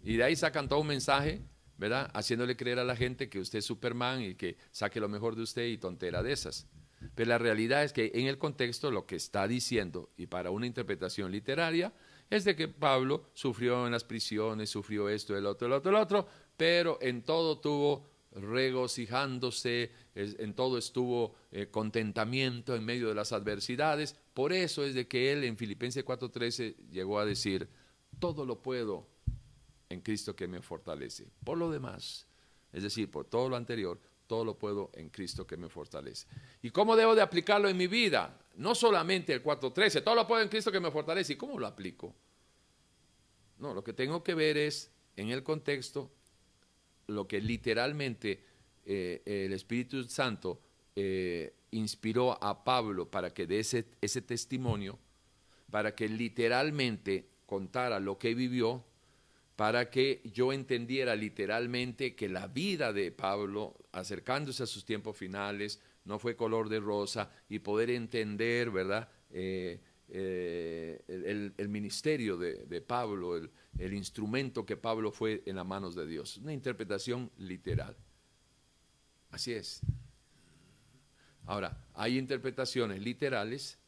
[0.03, 1.41] Y de ahí sacan todo un mensaje,
[1.79, 2.11] ¿verdad?
[2.13, 5.45] Haciéndole creer a la gente que usted es Superman y que saque lo mejor de
[5.45, 6.67] usted y tontera de esas.
[7.15, 10.67] Pero la realidad es que en el contexto lo que está diciendo, y para una
[10.67, 11.95] interpretación literaria,
[12.31, 15.97] es de que Pablo sufrió en las prisiones, sufrió esto, el otro, el otro, el
[15.97, 23.33] otro, pero en todo tuvo regocijándose, en todo estuvo eh, contentamiento en medio de las
[23.33, 24.15] adversidades.
[24.33, 27.69] Por eso es de que él en Filipenses 4:13 llegó a decir,
[28.21, 29.09] todo lo puedo
[29.89, 31.27] en Cristo que me fortalece.
[31.45, 32.27] Por lo demás,
[32.73, 34.01] es decir, por todo lo anterior,
[34.31, 36.29] todo lo puedo en Cristo que me fortalece.
[36.63, 38.39] ¿Y cómo debo de aplicarlo en mi vida?
[38.55, 41.33] No solamente el 4.13, todo lo puedo en Cristo que me fortalece.
[41.33, 42.15] ¿Y cómo lo aplico?
[43.59, 46.13] No, lo que tengo que ver es, en el contexto,
[47.09, 48.45] lo que literalmente
[48.87, 50.61] eh, el Espíritu Santo
[50.95, 54.97] eh, inspiró a Pablo para que dé ese, ese testimonio,
[55.73, 58.85] para que literalmente contara lo que vivió
[59.61, 65.81] para que yo entendiera literalmente que la vida de Pablo, acercándose a sus tiempos finales,
[66.05, 69.09] no fue color de rosa y poder entender, ¿verdad?
[69.31, 75.95] Eh, eh, el, ministerio de, Pablo, el, el, instrumento que Pablo fue en las manos
[75.95, 76.39] de Dios.
[76.39, 77.97] Una interpretación literal.
[79.31, 79.81] Así es.
[81.47, 83.79] Ahora, hay interpretaciones literales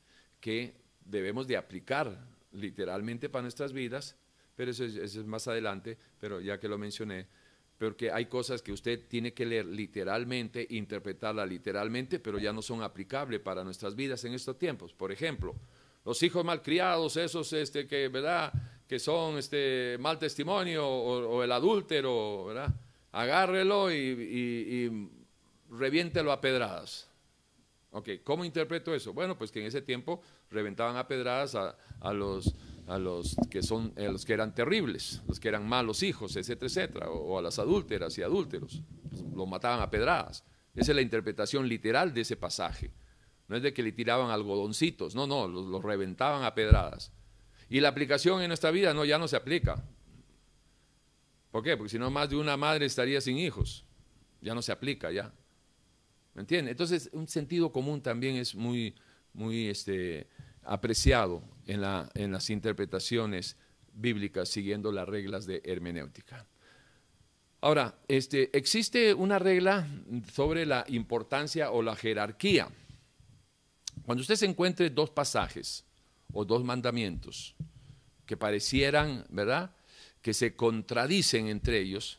[0.40, 4.16] que debemos de aplicar literalmente para nuestras vidas
[4.54, 7.26] pero eso es, más adelante, pero ya que lo mencioné,
[7.82, 12.80] porque hay cosas que usted tiene que leer literalmente, interpretarla literalmente, pero ya no son
[12.80, 14.92] aplicables para nuestras vidas en estos tiempos.
[14.92, 15.56] Por ejemplo,
[16.04, 18.52] los hijos malcriados, esos este, que, ¿verdad?
[18.86, 22.72] que son este, mal testimonio, o, el adúltero, ¿verdad?
[23.10, 25.10] agárrelo y, y,
[25.70, 27.08] reviéntelo a pedradas.
[27.90, 28.20] Okay.
[28.20, 29.12] ¿Cómo interpreto eso?
[29.12, 32.54] Bueno, pues que en ese tiempo reventaban a pedradas a los
[32.86, 36.66] a los que son a los que eran terribles, los que eran malos hijos, etcétera,
[36.66, 38.82] etcétera, o, a las adúlteras y adúlteros,
[39.34, 40.44] los mataban a pedradas.
[40.74, 42.90] Esa es la interpretación literal de ese pasaje.
[43.48, 47.12] No es de que le tiraban algodoncitos, no, no, los, reventaban a pedradas.
[47.68, 49.82] Y la aplicación en nuestra vida no ya no se aplica.
[51.50, 51.76] ¿Por qué?
[51.76, 53.84] Porque si no más de una madre estaría sin hijos.
[54.40, 55.32] Ya no se aplica ya.
[56.34, 56.70] ¿Me entiende?
[56.70, 58.94] Entonces, un sentido común también es muy,
[59.34, 60.28] muy este,
[60.62, 63.56] apreciado en, la, en las interpretaciones
[63.92, 66.46] bíblicas siguiendo las reglas de hermenéutica.
[67.60, 69.86] Ahora, este, existe una regla
[70.32, 72.68] sobre la importancia o la jerarquía.
[74.04, 75.84] Cuando usted se encuentre dos pasajes
[76.32, 77.54] o dos mandamientos
[78.26, 79.70] que parecieran, ¿verdad?,
[80.22, 82.18] que se contradicen entre ellos,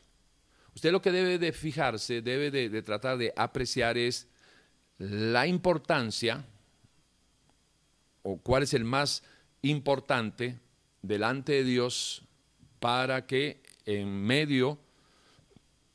[0.74, 4.28] usted lo que debe de fijarse, debe de, tratar de apreciar es
[4.98, 6.46] la importancia
[8.22, 9.22] o cuál es el más
[9.64, 10.60] importante
[11.02, 12.22] delante de Dios
[12.80, 14.78] para que en medio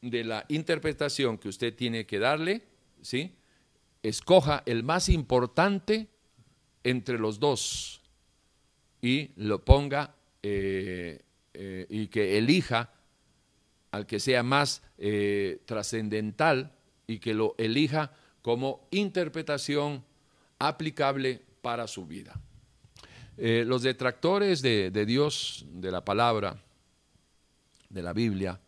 [0.02, 2.64] de la interpretación que usted tiene que darle,
[3.02, 3.36] ¿sí?
[4.02, 6.08] escoja el más importante
[6.84, 8.02] entre los dos
[9.02, 11.22] y lo ponga eh,
[11.54, 12.94] eh, y que elija
[13.92, 16.74] al que sea más eh, trascendental
[17.08, 20.04] y que lo elija como interpretación
[20.60, 22.40] aplicable para su vida.
[23.40, 26.62] Los detractores de, de Dios, de la palabra,
[27.90, 28.60] de la Biblia,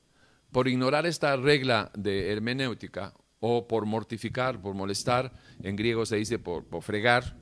[0.51, 5.31] por ignorar esta regla de hermenéutica o por mortificar, por molestar,
[5.63, 7.35] en griego se dice por, fregar,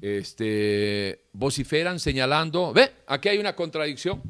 [0.00, 4.22] este, vociferan señalando, ve, aquí hay una contradicción.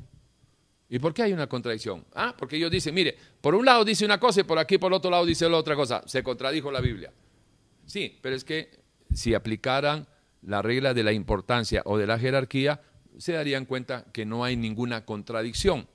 [0.89, 2.05] ¿Y por qué hay una contradicción?
[2.15, 4.93] Ah, porque ellos dicen, mire, por un lado dice una cosa y por aquí por
[4.93, 6.03] el otro lado dice la otra cosa.
[6.07, 7.11] Se contradijo la Biblia.
[7.87, 8.69] Sí, pero es que
[9.15, 10.07] si aplicaran
[10.43, 12.83] la regla de la importancia o de la jerarquía,
[13.19, 15.89] se darían cuenta que no hay ninguna contradicción.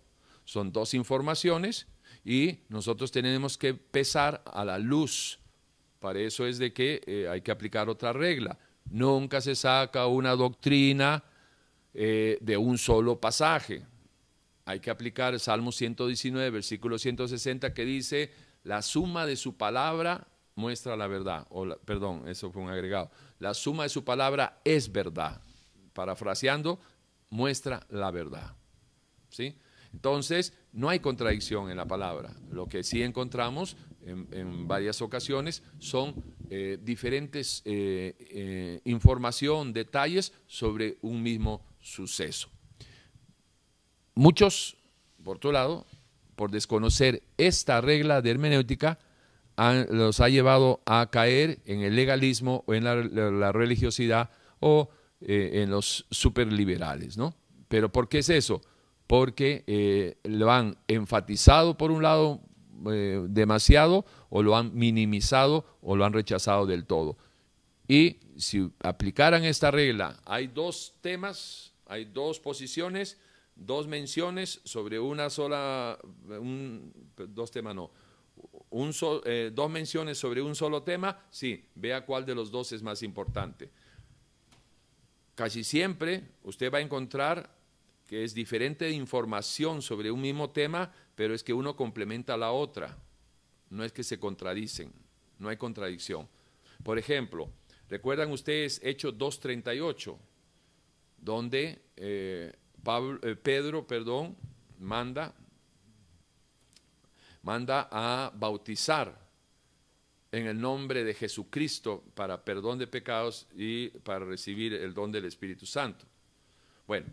[0.46, 1.88] Son dos informaciones
[2.24, 5.40] y nosotros tenemos que pesar a la luz.
[6.00, 8.58] Para eso es de que eh, hay que aplicar otra regla.
[8.90, 11.24] Nunca se saca una doctrina
[11.94, 13.84] eh, de un solo pasaje.
[14.66, 18.32] Hay que aplicar el Salmo 119, versículo 160, que dice,
[18.64, 21.48] la suma de su palabra muestra la verdad.
[21.50, 23.10] O perdón, eso fue un agregado.
[23.40, 25.42] La suma de su palabra es verdad.
[25.94, 26.80] Parafraseando,
[27.30, 28.56] muestra la verdad.
[29.30, 29.56] ¿Sí?
[29.94, 32.36] Entonces, no hay contradicción en la palabra.
[32.52, 36.16] Lo que sí encontramos en, varias ocasiones son
[36.50, 42.50] eh, diferentes eh, eh, información, detalles sobre un mismo suceso.
[44.16, 44.78] Muchos,
[45.24, 45.86] por otro lado,
[46.36, 48.98] por desconocer esta regla de hermenéutica,
[49.58, 54.30] los ha llevado a caer en el legalismo o en la, religiosidad
[54.60, 54.90] o
[55.22, 57.34] en los superliberales, ¿no?
[57.68, 58.62] Pero ¿por qué es eso?
[59.08, 62.42] porque eh, lo han enfatizado por un lado
[62.92, 67.18] eh, demasiado o lo han minimizado o lo han rechazado del todo.
[67.88, 73.18] Y si aplicaran esta regla, hay dos temas, hay dos posiciones,
[73.56, 75.98] dos menciones sobre una sola,
[77.30, 77.92] dos temas no,
[78.72, 83.02] eh, dos menciones sobre un solo tema, sí, vea cuál de los dos es más
[83.04, 83.70] importante.
[85.36, 87.56] Casi siempre usted va a encontrar
[88.08, 92.52] que es diferente información sobre un mismo tema, pero es que uno complementa a la
[92.52, 92.98] otra.
[93.70, 94.94] No es que se contradicen,
[95.40, 96.28] no hay contradicción.
[96.84, 97.50] Por ejemplo,
[97.90, 100.18] ¿recuerdan ustedes Hechos 2.38?
[101.20, 102.54] Donde eh,
[102.86, 104.38] eh, Pedro perdón,
[104.80, 105.36] manda,
[107.48, 109.18] manda a bautizar
[110.34, 115.24] en el nombre de Jesucristo para perdón de pecados y para recibir el don del
[115.24, 116.06] Espíritu Santo.
[116.86, 117.08] Bueno,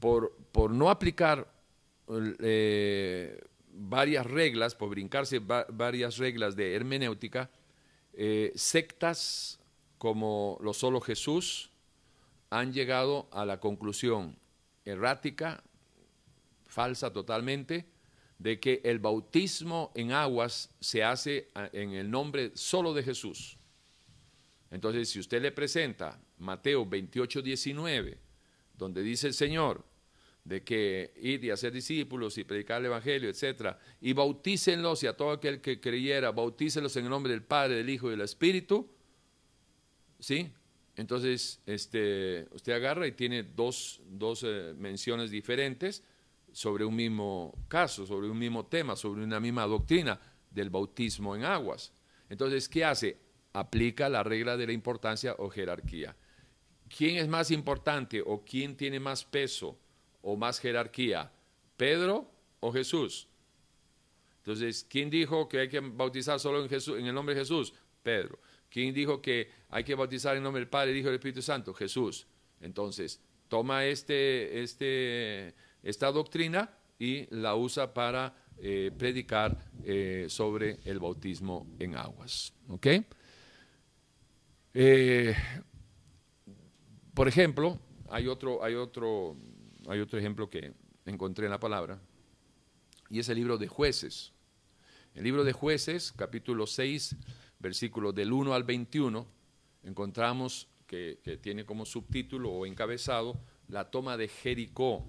[0.00, 1.46] por, no aplicar
[2.40, 3.40] eh,
[3.72, 7.48] varias reglas, por brincarse varias reglas de hermenéutica,
[8.14, 9.60] eh, sectas
[9.98, 11.70] como lo solo Jesús
[12.50, 14.36] han llegado a la conclusión
[14.84, 15.62] errática,
[16.66, 17.86] falsa totalmente,
[18.40, 23.58] de que el bautismo en aguas se hace en el nombre solo de Jesús.
[24.70, 28.18] Entonces, si usted le presenta Mateo 28, 19,
[28.78, 29.84] donde dice el Señor,
[30.42, 35.14] de que ir y hacer discípulos y predicar el Evangelio, etcétera, y bautícenlos y a
[35.14, 38.88] todo aquel que creyera, bautícenlos en el nombre del Padre, del Hijo y del Espíritu,
[40.18, 40.50] ¿sí?
[40.96, 46.02] Entonces, este, usted agarra y tiene dos, dos eh, menciones diferentes
[46.52, 50.20] sobre un mismo caso, sobre un mismo tema, sobre una misma doctrina
[50.50, 51.92] del bautismo en aguas.
[52.28, 53.18] Entonces, ¿qué hace?
[53.52, 56.16] Aplica la regla de la importancia o jerarquía.
[56.88, 59.78] ¿Quién es más importante o quién tiene más peso?
[60.22, 61.32] o más jerarquía?
[61.76, 63.28] ¿Pedro o Jesús?
[64.38, 67.74] Entonces, ¿quién dijo que hay que bautizar solo en, Jesús, en el nombre de Jesús?
[68.02, 68.38] Pedro.
[68.68, 71.42] ¿Quién dijo que hay que bautizar en nombre del Padre, del Hijo y del Espíritu
[71.42, 71.74] Santo?
[71.74, 72.26] Jesús.
[72.60, 80.98] Entonces, toma este, este, esta doctrina y la usa para eh, predicar eh, sobre el
[80.98, 82.52] bautismo en aguas.
[82.68, 82.86] ¿Ok?
[84.74, 85.34] Eh,
[87.14, 87.78] por ejemplo,
[88.08, 89.36] hay otro, hay, otro,
[89.88, 90.72] hay otro ejemplo que
[91.06, 92.00] encontré en la palabra,
[93.08, 94.32] y es el libro de jueces.
[95.14, 97.16] El libro de jueces, capítulo 6,
[97.58, 99.26] versículos del 1 al 21,
[99.82, 105.06] encontramos que, tiene como subtítulo o encabezado la toma de Jericó.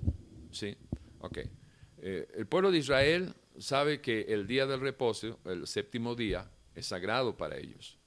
[0.52, 0.76] ¿Sí?
[1.20, 1.50] Okay.
[1.98, 6.88] Eh, el pueblo de Israel sabe que el día del reposo, el séptimo día, es
[6.88, 7.98] sagrado para ellos.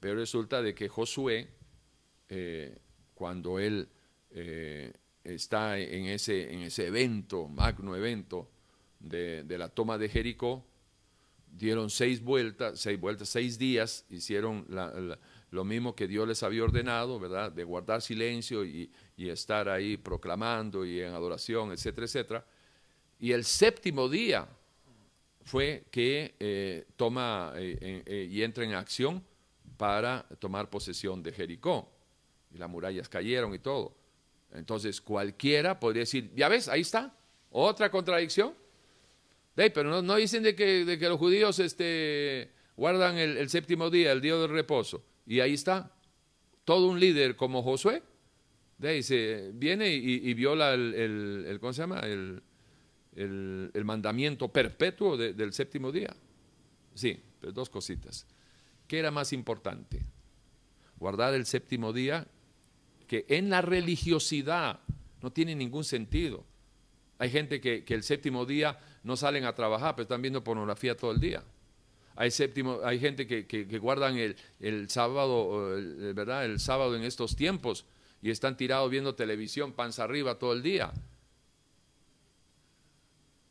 [0.00, 1.48] Pero resulta de que Josué,
[2.28, 2.78] eh,
[3.14, 3.88] cuando él
[4.30, 4.92] eh,
[5.22, 8.50] está en ese, en ese evento, magno evento
[8.98, 10.64] de, la toma de Jericó,
[11.46, 14.66] dieron seis vueltas, seis vueltas, seis días, hicieron
[15.50, 17.50] lo mismo que Dios les había ordenado, ¿verdad?
[17.50, 22.46] De guardar silencio y, estar ahí proclamando y en adoración, etcétera, etcétera.
[23.18, 24.48] Y el séptimo día
[25.42, 29.22] fue que eh, toma y entra en acción
[29.76, 31.90] para tomar posesión de Jericó.
[32.52, 33.94] Y las murallas cayeron y todo.
[34.52, 37.14] Entonces cualquiera podría decir, ya ves, ahí está,
[37.50, 38.54] otra contradicción.
[39.54, 44.20] pero no, dicen de que, de que, los judíos este, guardan el, séptimo día, el
[44.20, 45.02] día del reposo.
[45.26, 45.92] Y ahí está,
[46.64, 48.02] todo un líder como Josué,
[48.78, 52.00] dice, viene y, viola el, ¿cómo se llama?
[52.00, 52.42] El,
[53.84, 56.14] mandamiento perpetuo del séptimo día.
[56.94, 58.26] Sí, dos cositas.
[58.86, 60.02] ¿Qué era más importante?
[60.98, 62.26] Guardar el séptimo día,
[63.06, 64.80] que en la religiosidad
[65.22, 66.44] no tiene ningún sentido.
[67.18, 71.12] Hay gente que, el séptimo día no salen a trabajar, pero están viendo pornografía todo
[71.12, 71.44] el día.
[72.20, 75.70] Hay, séptimo, hay gente que, guardan el, sábado,
[76.14, 76.44] ¿verdad?
[76.44, 77.86] El sábado en estos tiempos
[78.20, 80.92] y están tirados viendo televisión, panza arriba todo el día.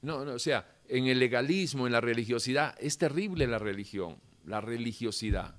[0.02, 4.60] No, no, o sea, en el legalismo, en la religiosidad, es terrible la religión la
[4.62, 5.56] religiosidad.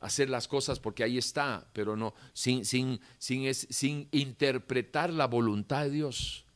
[0.00, 5.84] Hacer las cosas porque ahí está, pero no, sin, sin, sin, sin interpretar la voluntad
[5.84, 6.46] de Dios.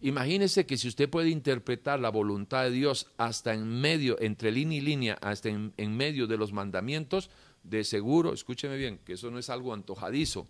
[0.00, 4.78] Imagínese que si usted puede interpretar la voluntad de Dios hasta en medio, entre línea
[4.78, 7.30] y línea, hasta en, medio de los mandamientos,
[7.62, 10.46] de seguro, escúcheme bien, que eso no es algo antojadizo,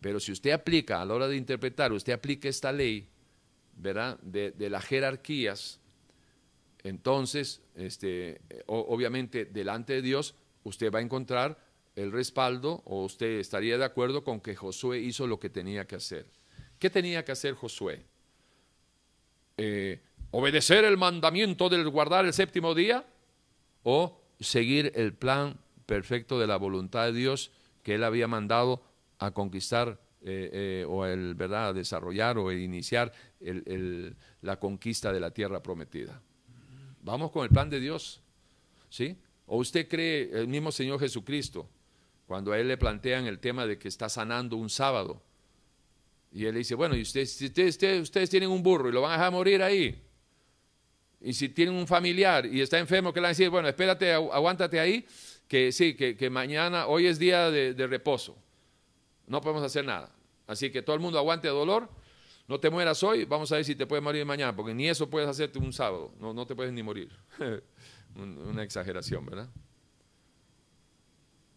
[0.00, 3.08] pero si usted aplica, a la hora de interpretar, usted aplica esta ley,
[3.76, 4.18] ¿verdad?
[4.20, 5.80] De, las jerarquías,
[6.84, 11.58] entonces, este, obviamente, delante de Dios, usted va a encontrar
[11.96, 15.96] el respaldo o usted estaría de acuerdo con que Josué hizo lo que tenía que
[15.96, 16.26] hacer.
[16.78, 18.04] ¿Qué tenía que hacer Josué?
[19.58, 23.04] Eh, ¿Obedecer el mandamiento del guardar el séptimo día
[23.82, 27.50] o seguir el plan perfecto de la voluntad de Dios
[27.82, 28.82] que él había mandado
[29.18, 31.68] a conquistar eh, eh, o el, ¿verdad?
[31.68, 33.12] a desarrollar o iniciar
[34.42, 36.20] la conquista de la tierra prometida?
[37.02, 38.22] Vamos con el plan de Dios.
[38.90, 39.18] ¿Sí?
[39.46, 41.68] ¿O usted cree el mismo Señor Jesucristo,
[42.26, 45.22] cuando a Él le plantean el tema de que está sanando un sábado?
[46.30, 47.40] Y Él dice, bueno, y ustedes,
[48.02, 50.02] ustedes, tienen un burro y lo van a dejar morir ahí.
[51.20, 54.12] Y si tienen un familiar y está enfermo, que le van a decir, bueno, espérate,
[54.12, 55.04] aguántate ahí,
[55.48, 58.36] que sí, que, mañana, hoy es día de, reposo.
[59.26, 60.14] No podemos hacer nada.
[60.46, 61.88] Así que todo el mundo aguante dolor
[62.46, 65.10] no te mueras hoy, vamos a ver si te puedes morir mañana, porque ni eso
[65.10, 67.10] puedes hacerte un sábado, no, no te puedes ni morir.
[68.16, 69.50] Una exageración, ¿verdad?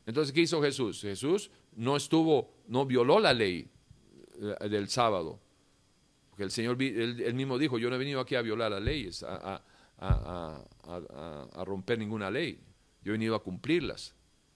[0.05, 1.01] Entonces, ¿qué hizo Jesús?
[1.01, 3.69] Jesús no estuvo, no violó la ley
[4.69, 5.39] del sábado,
[6.29, 9.23] porque el Señor, él, mismo dijo, yo no he venido aquí a violar las leyes,
[9.23, 9.61] a,
[9.99, 12.59] a romper ninguna ley,
[13.03, 14.15] yo he venido a cumplirlas.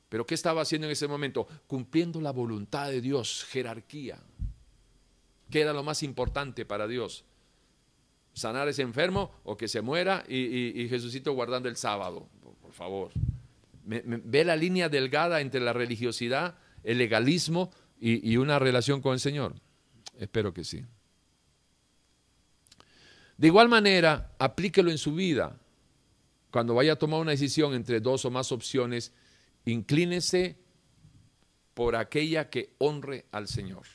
[0.10, 1.48] Pero ¿qué estaba haciendo en ese momento?
[1.68, 4.18] Cumpliendo la voluntad de Dios, jerarquía.
[5.49, 7.26] ¿Qué era lo más importante para Dios?
[8.34, 12.28] ¿Sanar ese enfermo o que se muera y, y, Jesucito guardando el sábado?
[12.62, 13.12] Por, favor.
[13.84, 19.56] ¿Ve la línea delgada entre la religiosidad, el legalismo y una relación con el Señor?
[20.20, 20.84] Espero que sí.
[23.38, 25.60] De igual manera, aplíquelo en su vida.
[26.52, 29.12] Cuando vaya a tomar una decisión entre dos o más opciones,
[29.66, 30.58] inclínese
[31.74, 33.86] por aquella que honre al Señor.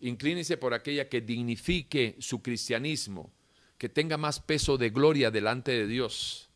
[0.00, 3.32] Inclínese por aquella que dignifique su cristianismo,
[3.78, 6.48] que tenga más peso de gloria delante de Dios.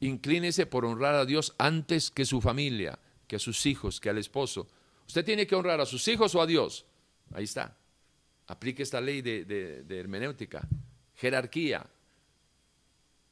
[0.00, 4.18] Inclínese por honrar a Dios antes que su familia, que a sus hijos, que al
[4.18, 4.68] esposo.
[5.06, 6.86] Usted tiene que honrar a sus hijos o a Dios.
[7.32, 7.76] Ahí está.
[8.46, 10.66] Aplique esta ley de, de hermenéutica.
[11.16, 11.86] Jerarquía.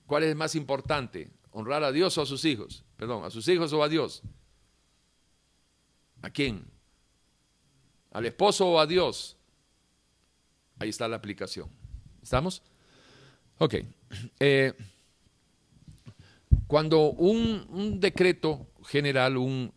[0.07, 1.31] ¿Cuál es más importante?
[1.51, 2.85] ¿Honrar a Dios o a sus hijos?
[2.97, 4.23] Perdón, ¿a sus hijos o a Dios?
[6.23, 6.73] ¿A quién?
[8.13, 9.37] al esposo o a Dios.
[10.79, 11.69] Ahí está la aplicación.
[12.23, 12.63] ¿Estamos?
[13.59, 13.77] Ok.
[14.39, 14.73] Eh,
[16.67, 19.73] cuando un, decreto general, un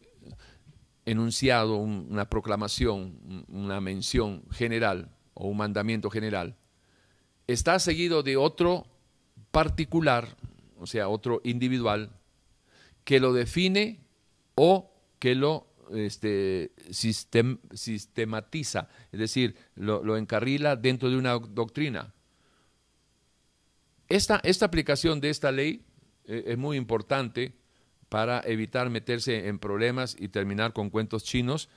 [1.05, 6.55] enunciado, una proclamación, una mención general o un mandamiento general,
[7.47, 8.87] está seguido de otro
[9.51, 10.35] particular,
[10.79, 12.11] o sea, otro individual,
[13.03, 13.99] que lo define
[14.55, 22.13] o que lo este, sistematiza, es decir, lo, encarrila dentro de una doctrina.
[24.09, 25.83] Esta, esta aplicación de esta ley
[26.25, 27.53] eh, es muy importante
[28.09, 31.69] para evitar meterse en problemas y terminar con cuentos chinos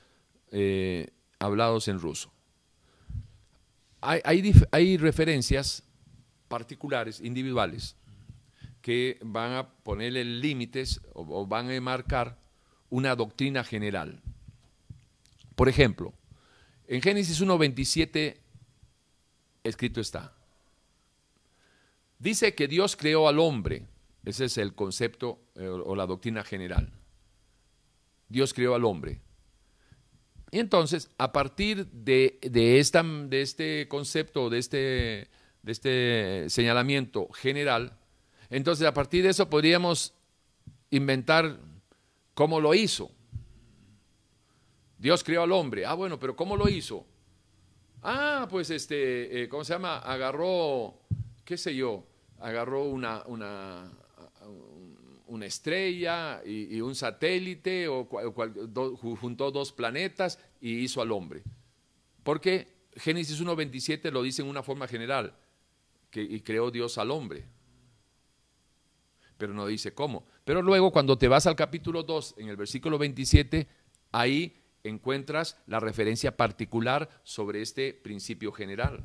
[0.51, 1.07] eh,
[1.39, 2.31] hablados en ruso.
[4.01, 4.21] Hay,
[4.71, 5.83] hay, referencias
[6.47, 7.95] particulares, individuales,
[8.81, 12.37] que van a ponerle límites o, van a marcar
[12.89, 14.21] una doctrina general.
[15.55, 16.13] Por ejemplo,
[16.87, 18.37] en Génesis 1.27
[19.63, 20.33] escrito está,
[22.17, 23.85] dice que Dios creó al hombre
[24.25, 26.91] ese es el concepto eh, o la doctrina general.
[28.27, 29.21] Dios creó al hombre.
[30.51, 32.39] Y entonces, a partir de,
[32.79, 34.77] esta, de este concepto, de este,
[35.61, 37.97] de este señalamiento general,
[38.49, 40.15] entonces a partir de eso podríamos
[40.89, 41.59] inventar
[42.33, 43.11] cómo lo hizo.
[44.97, 45.85] Dios creó al hombre.
[45.85, 47.05] Ah, bueno, pero ¿cómo lo hizo?
[48.01, 49.99] Ah, pues este, eh, ¿cómo se llama?
[49.99, 50.99] Agarró,
[51.45, 52.05] qué sé yo,
[52.39, 53.91] agarró una, una
[55.29, 61.43] una estrella y, un satélite o, juntó dos planetas y hizo al hombre.
[62.23, 65.35] Porque Génesis 1.27 lo dice en una forma general,
[66.13, 67.45] y creó Dios al hombre.
[69.37, 70.25] Pero no dice cómo.
[70.43, 73.67] Pero luego cuando te vas al capítulo 2, en el versículo 27,
[74.11, 79.03] ahí encuentras la referencia particular sobre este principio general.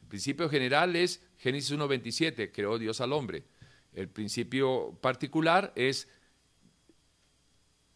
[0.00, 3.44] El principio general es Génesis 1.27, creó Dios al hombre.
[3.92, 6.08] El principio particular es,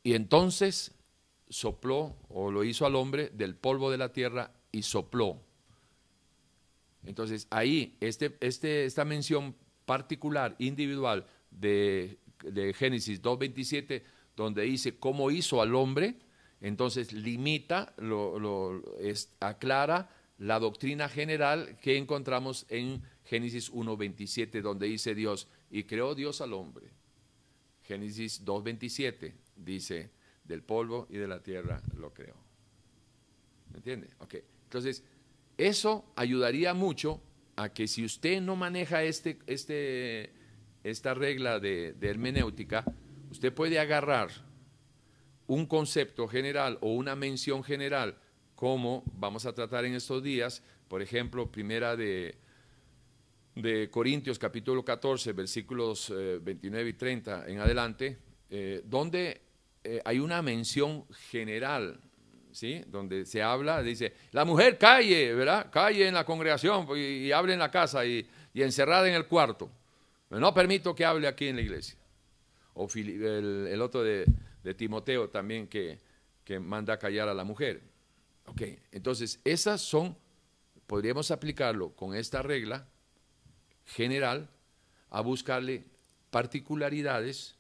[0.03, 0.95] y entonces
[1.49, 5.41] sopló o lo hizo al hombre del polvo de la tierra y sopló.
[7.05, 9.55] Entonces ahí, este, este, esta mención
[9.85, 14.03] particular, individual de, de Génesis 2.27,
[14.37, 16.17] donde dice cómo hizo al hombre,
[16.61, 18.83] entonces limita, lo, lo
[19.41, 26.41] aclara la doctrina general que encontramos en Génesis 1.27, donde dice Dios, y creó Dios
[26.41, 26.91] al hombre.
[27.83, 30.11] Génesis 2.27 dice,
[30.45, 32.37] del polvo y de la tierra lo creó.
[33.71, 34.09] ¿Me entiende?
[34.19, 34.37] Ok.
[34.65, 35.03] Entonces,
[35.57, 37.21] eso ayudaría mucho
[37.57, 40.33] a que si usted no maneja este, este,
[40.85, 42.85] esta regla de, de hermenéutica,
[43.31, 44.31] usted puede agarrar
[45.47, 48.19] un concepto general o una mención general,
[48.55, 52.37] como vamos a tratar en estos días, por ejemplo, primera de
[53.57, 58.19] de Corintios capítulo 14, versículos 29 eh, y 30 en adelante,
[58.51, 59.41] eh, donde
[59.83, 61.99] eh, hay una mención general,
[62.53, 62.85] ¿sí?
[62.87, 65.71] Donde se habla, dice, la mujer calle, ¿verdad?
[65.71, 69.71] Calle en la congregación y, hable en la casa y, encerrada en el cuarto.
[70.29, 71.97] No permito que hable aquí en la iglesia.
[72.75, 74.27] O el, otro de,
[74.77, 75.99] Timoteo también que,
[76.45, 77.81] que manda callar a la mujer.
[78.47, 78.63] Ok,
[78.93, 80.17] entonces esas son,
[80.87, 82.87] podríamos aplicarlo con esta regla,
[83.87, 84.51] general
[85.11, 85.85] a buscarle
[86.31, 87.57] particularidades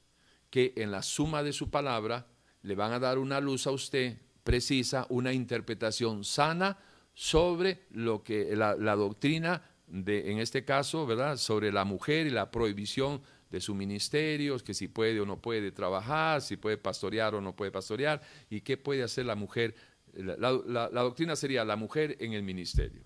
[0.50, 2.26] que en la suma de su palabra
[2.62, 6.78] le van a dar una luz a usted precisa, una interpretación sana
[7.14, 12.50] sobre lo que la, doctrina de, en este caso, ¿verdad?, sobre la mujer y la
[12.50, 17.40] prohibición de su ministerio, que si puede o no puede trabajar, si puede pastorear o
[17.40, 18.20] no puede pastorear,
[18.50, 19.74] y qué puede hacer la mujer.
[20.12, 23.02] la doctrina sería la mujer en el ministerio.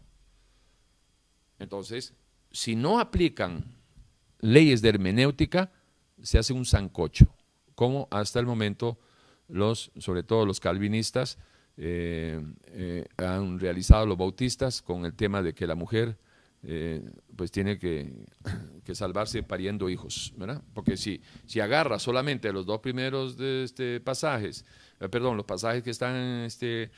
[1.58, 2.14] Entonces,
[2.52, 3.64] si no aplican
[4.40, 5.72] leyes de hermenéutica,
[6.22, 7.34] se hace un zancocho,
[7.74, 8.98] como hasta el momento
[9.48, 11.38] los, sobre todo los calvinistas,
[11.76, 16.18] eh, eh, han realizado los bautistas con el tema de que la mujer
[16.62, 17.02] eh,
[17.36, 18.12] pues tiene que,
[18.92, 20.62] salvarse pariendo hijos, ¿verdad?
[20.74, 24.64] Porque si, si agarra solamente los dos primeros de este pasajes,
[25.10, 26.90] perdón, los pasajes que están en, este,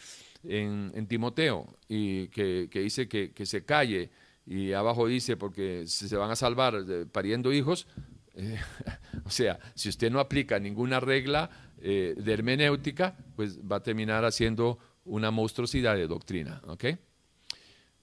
[0.43, 4.11] en, Timoteo y que, dice que, que se calle
[4.47, 7.87] y abajo dice porque se van a salvar pariendo hijos,
[8.35, 8.59] eh,
[9.25, 14.25] o sea, si usted no aplica ninguna regla eh, de hermenéutica, pues va a terminar
[14.25, 16.63] haciendo una monstruosidad de doctrina.
[16.67, 16.85] ¿ok?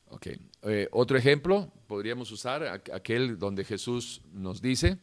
[0.08, 0.40] okay.
[0.64, 4.98] Eh, otro ejemplo, podríamos usar aquel donde Jesús nos dice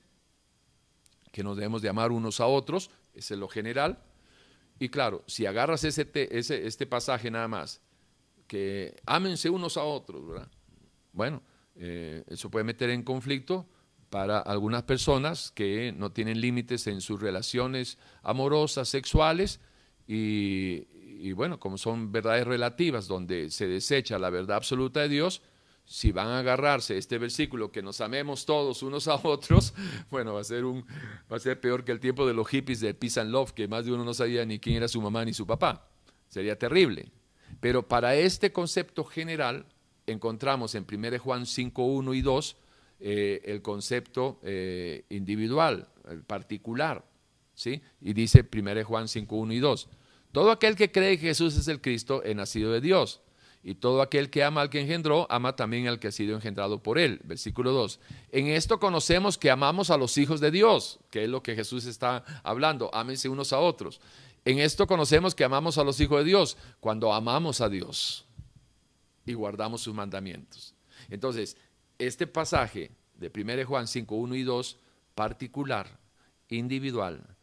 [1.33, 3.99] que nos debemos de amar unos a otros, ese es lo general.
[4.79, 7.81] Y claro, si agarras ese, ese, este pasaje nada más,
[8.47, 10.51] que ámense unos a otros, ¿verdad?
[11.17, 11.43] Bueno,
[11.77, 13.67] eh, eso puede meter en conflicto
[14.11, 19.59] para algunas personas que no tienen límites en sus relaciones amorosas, sexuales,
[20.07, 25.41] y, bueno, como son verdades relativas donde se desecha la verdad absoluta de Dios,
[25.87, 29.73] si van a agarrarse este versículo que nos amemos todos unos a otros,
[30.11, 30.85] bueno, va a ser un
[31.33, 33.69] va a ser peor que el tiempo de los hippies de Peace and Love, que
[33.69, 35.89] más de uno no sabía ni quién era su mamá ni su papá.
[36.29, 37.11] Sería terrible.
[37.61, 39.67] Pero para este concepto general
[40.07, 42.57] encontramos en 1 Juan 5, 1 y 2
[42.99, 47.05] eh, el concepto eh, individual, el particular.
[47.55, 47.83] ¿sí?
[48.01, 49.89] Y dice 1 Juan 5, 1 y 2.
[50.33, 53.21] Todo aquel que cree que Jesús es el Cristo es nacido de Dios.
[53.63, 56.83] Y todo aquel que ama al que engendró, ama también al que ha sido engendrado
[56.83, 57.21] por él.
[57.25, 58.01] Versículo 2.
[58.31, 61.85] En esto conocemos que amamos a los hijos de Dios, que es lo que Jesús
[61.85, 62.95] está hablando.
[62.95, 64.01] Ámense unos a otros.
[64.45, 68.26] En esto conocemos que amamos a los hijos de Dios, cuando amamos a Dios
[69.27, 70.75] y guardamos sus mandamientos.
[71.11, 71.57] Entonces,
[71.99, 74.79] este pasaje de 1 Juan 5, 1 y 2,
[75.15, 75.99] particular,
[76.49, 77.37] individual,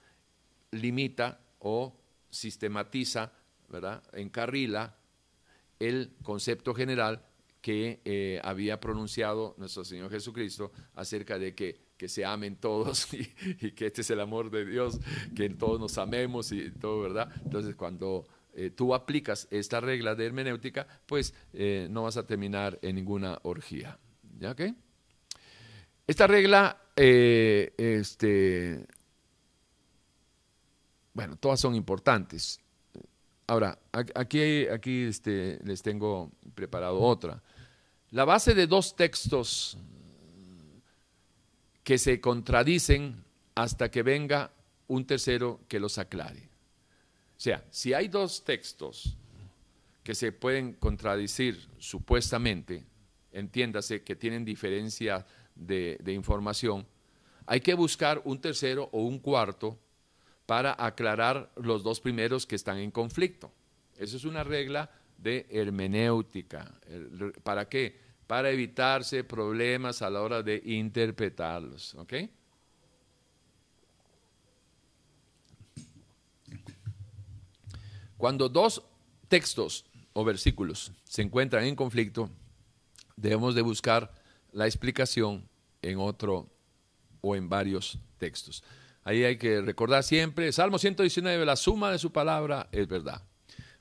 [0.71, 1.95] limita o
[2.29, 3.31] sistematiza,
[3.69, 4.03] ¿verdad?
[4.13, 4.95] encarrila
[5.79, 7.23] el concepto general
[7.61, 13.71] que eh, había pronunciado nuestro Señor Jesucristo acerca de que, que se amen todos y,
[13.71, 14.99] que este es el amor de Dios,
[15.35, 17.31] que todos nos amemos y todo, ¿verdad?
[17.43, 22.79] Entonces, cuando eh, tú aplicas esta regla de hermenéutica, pues eh, no vas a terminar
[22.81, 23.97] en ninguna orgía.
[24.39, 24.55] ¿Ya?
[26.05, 28.85] Esta regla, este,
[31.13, 32.59] bueno, todas son importantes.
[33.47, 37.41] Ahora, aquí, aquí este, les tengo preparado otra.
[38.11, 39.77] La base de dos textos
[41.83, 43.23] que se contradicen
[43.55, 44.51] hasta que venga
[44.87, 46.52] un tercero que los aclare.
[47.43, 49.17] Sea, si hay dos textos
[50.01, 52.85] que se pueden contradecir supuestamente,
[53.33, 56.87] entiéndase que tienen diferencia de, información,
[57.45, 59.77] hay que buscar un tercero o un cuarto
[60.45, 63.51] para aclarar los dos primeros que están en conflicto.
[63.97, 66.73] Eso es una regla de hermenéutica.
[67.43, 67.99] ¿Para qué?
[68.25, 71.93] Para evitarse problemas a la hora de interpretarlos.
[71.95, 72.13] ¿Ok?
[78.23, 78.81] Cuando dos
[79.27, 79.83] textos
[80.13, 82.29] o versículos se encuentran en conflicto,
[83.17, 84.13] debemos de buscar
[84.53, 85.45] la explicación
[85.81, 86.49] en otro
[87.19, 88.63] o en varios textos.
[89.03, 93.21] Ahí hay que recordar siempre, Salmo 119, la suma de su palabra es verdad.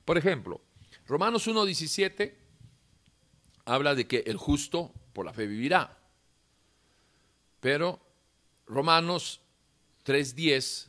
[0.03, 0.59] Por ejemplo,
[1.07, 2.33] Romanos 1.17
[3.63, 5.97] habla de que el justo por la fe vivirá.
[7.61, 7.97] Pero
[8.67, 9.39] Romanos
[10.05, 10.87] 3.10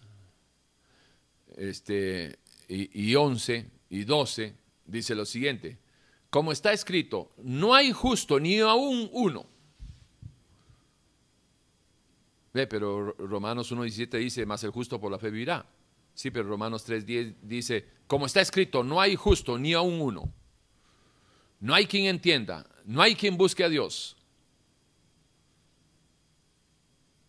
[1.57, 4.55] este, y, y 11 y 12
[4.86, 5.78] dice lo siguiente,
[6.31, 9.47] como está escrito, no hay justo ni aún uno
[12.55, 15.66] Ve, pero Romanos 1.17 dice, más el justo por la fe vivirá.
[16.15, 20.32] Sí, pero Romanos 3.10 dice, como está escrito, no hay justo ni aún uno.
[21.59, 24.16] No hay quien entienda, no hay quien busque a Dios.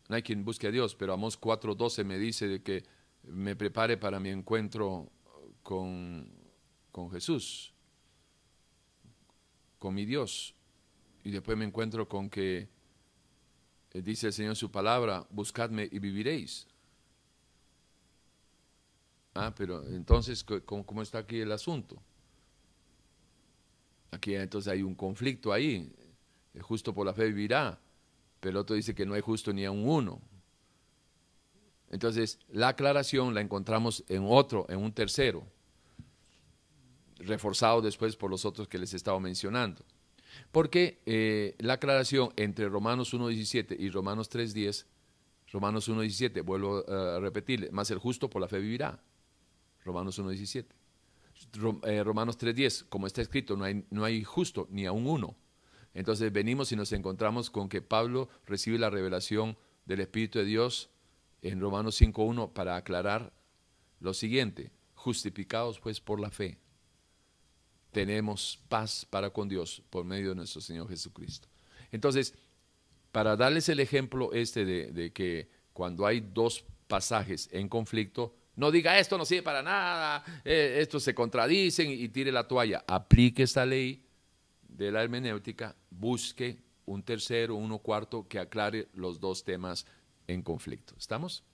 [0.07, 2.83] No hay quien busque a Dios, pero Amos 4.12 me dice que
[3.23, 5.09] me prepare para mi encuentro
[5.65, 6.29] con,
[6.91, 7.73] con Jesús,
[9.79, 10.53] con mi Dios.
[11.23, 12.69] Y después me encuentro con que
[13.91, 16.67] eh, dice el Señor su palabra, buscadme y viviréis.
[19.33, 21.99] Ah, pero entonces, ¿cómo, está aquí el asunto?
[24.11, 25.91] Aquí entonces hay un conflicto ahí.
[26.53, 27.79] El justo por la fe vivirá,
[28.39, 30.21] pero el otro dice que no hay justo ni a un uno.
[31.89, 35.54] Entonces, la aclaración la encontramos en otro, en un tercero,
[37.19, 39.83] reforzado después por los otros que les he estado mencionando.
[40.51, 44.85] Porque eh, la aclaración entre Romanos 1.17 y Romanos 3.10,
[45.51, 49.01] Romanos 1.17, vuelvo a repetirle, más el justo por la fe vivirá.
[49.83, 50.65] Romanos 1.17.
[51.83, 55.35] Eh, Romanos 3.10, como está escrito, no hay, no hay justo ni aún uno.
[55.93, 60.89] Entonces venimos y nos encontramos con que Pablo recibe la revelación del Espíritu de Dios
[61.41, 63.31] en Romanos 5.1 para aclarar
[64.01, 66.57] lo siguiente, justificados pues por la fe
[67.95, 71.47] tenemos paz para con Dios por medio de nuestro Señor Jesucristo.
[71.93, 72.33] Entonces,
[73.13, 78.99] para darles el ejemplo este de, que cuando hay dos pasajes en conflicto, no diga
[78.99, 82.83] esto no sirve para nada, eh, estos se contradicen y tire la toalla.
[82.85, 84.05] Aplique esta ley
[84.67, 86.57] de la hermenéutica, busque
[86.87, 89.85] un tercero, uno cuarto que aclare los dos temas
[90.27, 90.95] en conflicto.
[90.97, 91.45] ¿Estamos?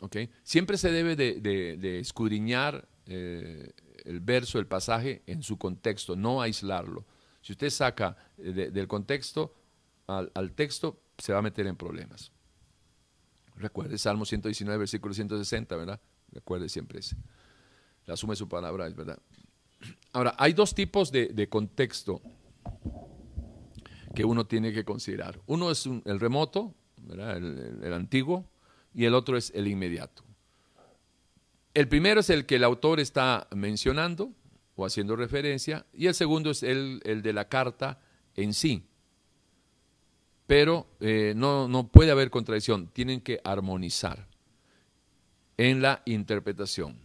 [0.00, 0.28] ¿Okay?
[0.42, 3.72] Siempre se debe de, escudriñar eh,
[4.04, 7.06] el verso, el pasaje en su contexto, no aislarlo.
[7.42, 9.54] Si usted saca del contexto
[10.06, 12.32] al, al texto, se va a meter en problemas.
[13.56, 16.00] Recuerde Salmo 119, versículo 160, ¿verdad?
[16.32, 17.16] Recuerde siempre ese.
[18.06, 19.18] La suma de su palabra es verdad.
[20.12, 22.22] Ahora, hay dos tipos de, contexto
[24.14, 25.40] que uno tiene que considerar.
[25.46, 26.74] Uno es el remoto,
[27.10, 28.48] el, antiguo,
[28.94, 30.22] y el otro es el inmediato.
[31.74, 34.32] El primero es el que el autor está mencionando
[34.76, 38.00] o haciendo referencia, y el segundo es el, de la carta
[38.36, 38.86] en sí.
[40.46, 44.26] Pero eh, no, no puede haber contradicción, tienen que armonizar
[45.56, 46.98] en la interpretación.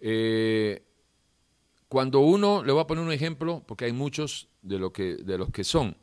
[0.00, 0.82] Eh,
[1.88, 5.38] cuando uno, le voy a poner un ejemplo, porque hay muchos de, lo que, de
[5.38, 5.96] los que son,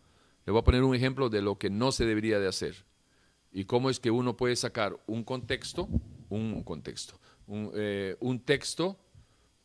[0.45, 2.85] le voy a poner un ejemplo de lo que no se debería de hacer
[3.51, 5.87] y cómo es que uno puede sacar un contexto,
[6.29, 8.15] un contexto, un, eh,
[8.45, 8.97] texto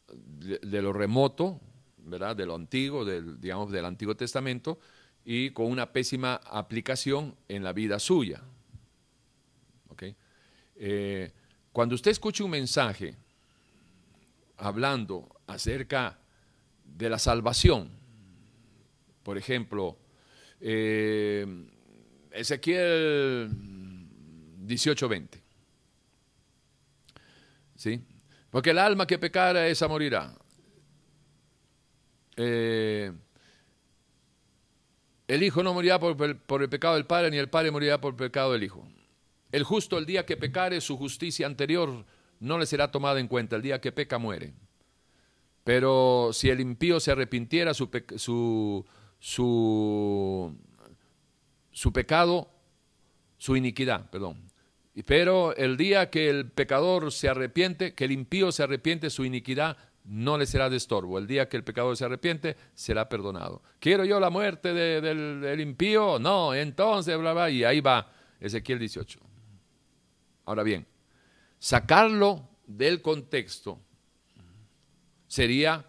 [0.08, 1.60] de, lo remoto,
[1.98, 2.34] ¿verdad?
[2.36, 4.78] de lo antiguo, del, digamos del Antiguo Testamento,
[5.28, 8.40] y con una pésima aplicación en la vida suya.
[9.88, 10.14] ¿Okay?
[10.76, 11.32] Eh,
[11.72, 13.16] cuando usted escuche un mensaje
[14.56, 16.16] hablando acerca
[16.84, 17.90] de la salvación,
[19.24, 19.98] por ejemplo,
[20.60, 21.44] eh,
[22.30, 23.50] Ezequiel
[24.64, 25.42] 18:20,
[27.74, 28.00] ¿sí?
[28.48, 30.38] Porque el alma que pecara, esa morirá.
[32.36, 33.12] Eh,
[35.28, 36.16] el hijo no morirá por,
[36.62, 38.86] el pecado del padre, ni el padre morirá por el pecado del hijo.
[39.50, 42.04] El justo el día que pecare, su justicia anterior
[42.40, 43.56] no le será tomada en cuenta.
[43.56, 44.54] El día que peca muere.
[45.64, 48.84] Pero si el impío se arrepintiera, su, su,
[51.70, 52.48] su, pecado,
[53.36, 54.42] su iniquidad, perdón.
[55.06, 59.76] Pero el día que el pecador se arrepiente, que el impío se arrepiente, su iniquidad
[60.06, 61.18] no le será de estorbo.
[61.18, 63.62] El día que el pecador se arrepiente, será perdonado.
[63.78, 66.18] ¿Quiero yo la muerte del, del, impío?
[66.18, 68.10] No, entonces, bla, bla, y ahí va
[68.40, 69.20] Ezequiel 18.
[70.44, 70.86] Ahora bien,
[71.58, 73.80] sacarlo del contexto
[75.26, 75.84] sería,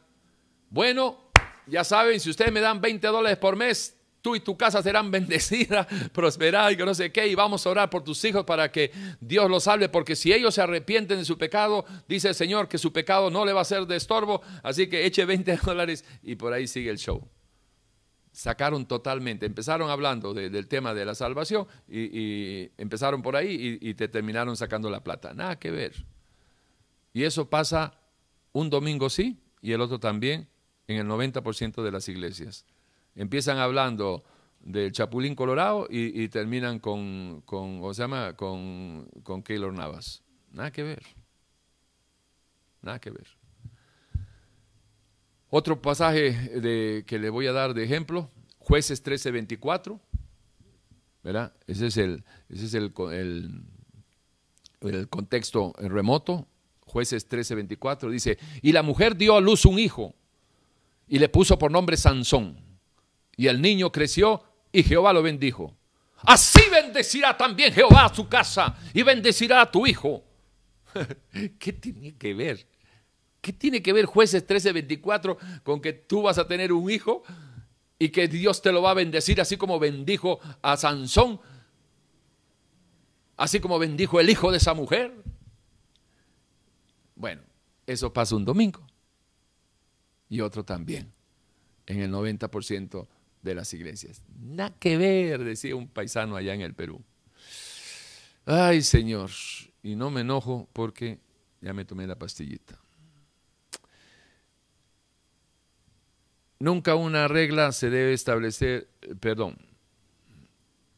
[0.69, 1.29] bueno,
[1.67, 3.96] ya saben, si ustedes me dan 20 dólares por mes,
[4.27, 7.69] tú y tu casa serán bendecidas, prosperadas y que no sé qué, y vamos a
[7.69, 8.91] orar por tus hijos para que
[9.21, 12.77] Dios los salve, porque si ellos se arrepienten de su pecado, dice el Señor que
[12.77, 16.35] su pecado no le va a ser de estorbo, así que eche 20 dólares y
[16.35, 17.25] por ahí sigue el show
[18.33, 24.09] sacaron totalmente, empezaron hablando del tema de la salvación y, empezaron por ahí y, te
[24.09, 25.33] terminaron sacando la plata.
[25.33, 26.05] Nada que ver.
[27.13, 27.99] Y eso pasa
[28.51, 30.47] un domingo sí y el otro también
[30.87, 32.67] en el 90% de las iglesias.
[33.17, 34.23] Empiezan hablando
[34.61, 38.33] del Chapulín Colorado y, terminan con, con, ¿cómo se llama?
[38.35, 40.23] Con, con Keylor Navas.
[40.51, 41.03] Nada que ver.
[42.81, 43.27] Nada que ver.
[45.49, 48.29] Otro pasaje que le voy a dar de ejemplo,
[48.59, 49.99] jueces 13:24,
[51.23, 51.53] ¿verdad?
[51.65, 52.93] Ese es el, ese es el,
[54.81, 56.47] el, contexto remoto.
[56.81, 60.13] Jueces 13:24 dice, y la mujer dio a luz un hijo
[61.07, 62.66] y le puso por nombre Sansón.
[63.37, 65.77] Y el niño creció y Jehová lo bendijo.
[66.23, 70.23] Así bendecirá también Jehová a su casa y bendecirá a tu hijo.
[71.59, 72.67] ¿Qué tiene que ver?
[73.39, 77.23] ¿Qué tiene que ver jueces 13:24 con que tú vas a tener un hijo
[77.99, 81.39] y que Dios te lo va a bendecir así como bendijo a Sansón?
[83.37, 85.13] Así como bendijo el hijo de esa mujer.
[87.15, 87.43] Bueno,
[87.85, 88.85] eso pasa un domingo.
[90.29, 91.13] Y otro también,
[91.85, 93.07] en el 90%
[93.41, 94.23] de las iglesias.
[94.39, 97.03] Nada que ver, decía un paisano allá en el Perú.
[98.45, 99.29] Ay, Señor,
[99.83, 101.19] y no me enojo porque
[101.61, 102.79] ya me tomé la pastillita.
[106.59, 108.89] Nunca una regla se debe establecer,
[109.19, 109.57] perdón,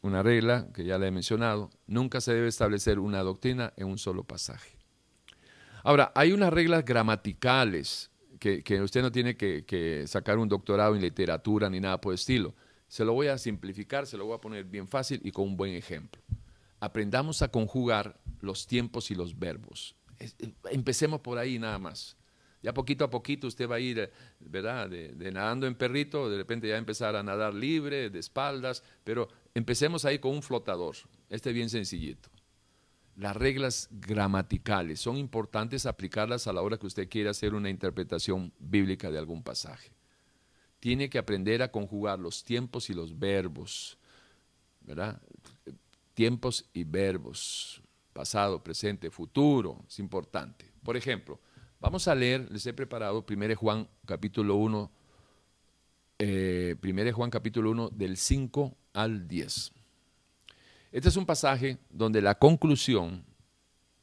[0.02, 3.98] una regla que ya le he mencionado, nunca se debe establecer una doctrina en un
[3.98, 4.78] solo pasaje.
[5.84, 8.09] Ahora, hay unas reglas gramaticales
[8.40, 12.56] que, usted no tiene que, sacar un doctorado en literatura ni nada por el estilo.
[12.88, 15.58] Se lo voy a simplificar, se lo voy a poner bien fácil y con un
[15.58, 16.22] buen ejemplo.
[16.80, 19.96] Aprendamos a conjugar los tiempos y los verbos.
[20.72, 22.18] Empecemos por ahí nada más.
[22.62, 24.90] Ya poquito a poquito usted va a ir, ¿verdad?
[24.90, 30.04] De, nadando en perrito, de repente ya empezar a nadar libre, de espaldas, pero empecemos
[30.04, 30.96] ahí con un flotador.
[31.30, 32.30] Este es bien sencillito.
[33.20, 38.54] Las reglas gramaticales son importantes aplicarlas a la hora que usted quiera hacer una interpretación
[38.60, 39.92] bíblica de algún pasaje.
[40.80, 43.98] Tiene que aprender a conjugar los tiempos y los verbos,
[44.80, 45.22] ¿verdad?
[46.14, 47.82] Tiempos y verbos,
[48.14, 50.72] pasado, presente, futuro, es importante.
[50.82, 51.42] Por ejemplo,
[51.82, 54.92] vamos a leer, les he preparado 1 Juan capítulo 1,
[56.20, 59.74] eh, 1 Juan capítulo 1 del 5 al 10.
[60.92, 63.24] Este es un pasaje donde la conclusión,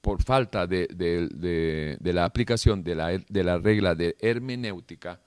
[0.00, 5.20] por falta de, la aplicación de la, regla de hermenéutica,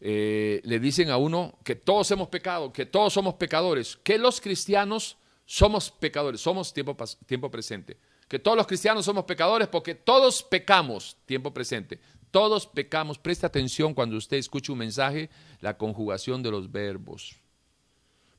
[0.00, 4.40] eh, le dicen a uno que todos hemos pecado, que todos somos pecadores, que los
[4.40, 5.16] cristianos
[5.46, 7.96] somos pecadores, somos tiempo, presente,
[8.28, 12.00] que todos los cristianos somos pecadores porque todos pecamos, tiempo presente,
[12.30, 13.18] todos pecamos.
[13.18, 17.36] Presta atención cuando usted escuche un mensaje, la conjugación de los verbos,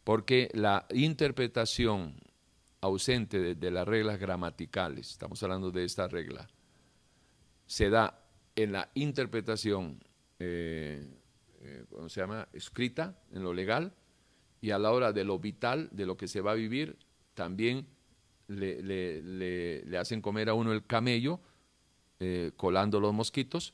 [0.03, 2.15] porque la interpretación
[2.83, 6.49] ausente de, las reglas gramaticales, estamos hablando de esta regla,
[7.65, 8.21] se da
[8.57, 10.03] en la interpretación,
[10.37, 11.07] eh,
[11.61, 13.93] eh, ¿cómo se llama?, escrita, en lo legal,
[14.59, 16.97] y a la hora de lo vital, de lo que se va a vivir,
[17.33, 17.87] también
[18.47, 21.39] le, hacen comer a uno el camello,
[22.19, 23.73] eh, colando los mosquitos,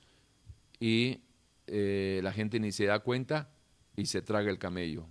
[0.80, 1.22] y
[1.66, 3.50] la gente ni se da cuenta
[3.96, 5.08] y se traga el camello.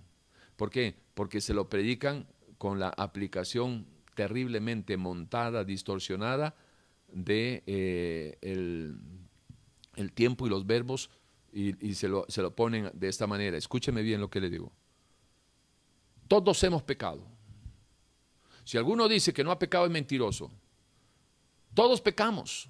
[0.55, 0.95] ¿Por qué?
[1.13, 2.27] Porque se lo predican
[2.59, 6.53] con la aplicación terriblemente montada, distorsionada
[7.07, 8.99] de eh, el,
[10.13, 11.09] tiempo y los verbos
[11.51, 13.57] y, se, lo, se lo ponen de esta manera.
[13.57, 14.71] Escúcheme bien lo que le digo.
[16.27, 17.25] Todos hemos pecado.
[18.65, 20.51] Si alguno dice que no ha pecado es mentiroso.
[21.73, 22.69] Todos pecamos.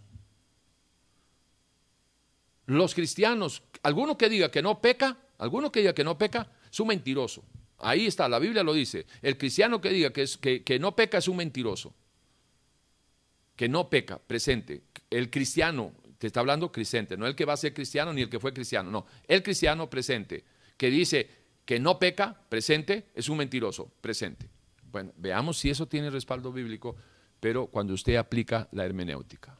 [2.68, 6.80] Los cristianos, alguno que diga que no peca, alguno que diga que no peca, es
[6.80, 7.44] un mentiroso.
[7.80, 9.06] Ahí está, la Biblia lo dice.
[9.22, 11.94] El cristiano que diga que, es, que, no peca es un mentiroso.
[13.56, 14.84] Que no peca, presente.
[15.10, 18.30] El cristiano, te está hablando presente, no el que va a ser cristiano ni el
[18.30, 19.06] que fue cristiano, no.
[19.28, 20.44] El cristiano presente,
[20.78, 21.30] que dice
[21.66, 24.50] que no peca, presente, es un mentiroso, presente.
[24.92, 26.96] Bueno, veamos si eso tiene respaldo bíblico,
[27.40, 29.58] pero cuando usted aplica la hermenéutica.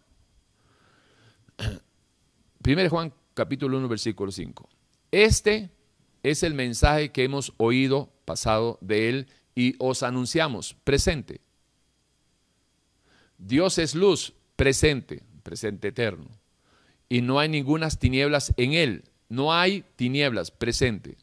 [2.66, 4.70] 1 Juan capítulo 1, versículo 5.
[5.12, 5.70] Este
[6.24, 11.42] es el mensaje que hemos oído pasado de él y os anunciamos, presente.
[13.38, 16.28] Dios es luz, presente, presente eterno.
[17.08, 21.18] Y no hay ninguna tinieblas en él, no hay tinieblas, presente.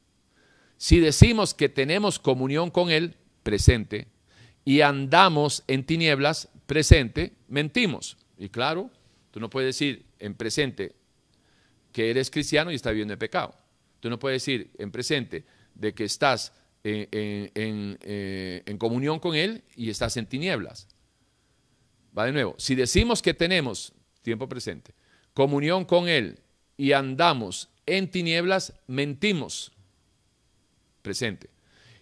[0.78, 4.08] Si decimos que tenemos comunión con él, presente,
[4.64, 8.16] y andamos en tinieblas, presente, mentimos.
[8.36, 8.90] Y claro,
[9.30, 10.94] tú no puedes decir en presente
[11.92, 13.54] que eres cristiano y estás viviendo en pecado.
[14.00, 15.44] Tú no puedes decir en presente
[15.74, 16.52] de que estás
[16.84, 17.50] eh,
[18.64, 20.86] en, comunión con Él y estás en tinieblas.
[22.16, 22.54] Va de nuevo.
[22.58, 23.92] Si decimos que tenemos,
[24.22, 24.94] tiempo presente,
[25.34, 26.38] comunión con Él
[26.76, 29.72] y andamos en tinieblas, mentimos.
[31.02, 31.50] Presente.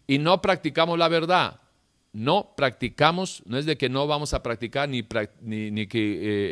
[0.06, 1.60] Y no practicamos la verdad.
[2.12, 5.04] No practicamos, no es de que no vamos a practicar ni,
[5.40, 5.98] ni, que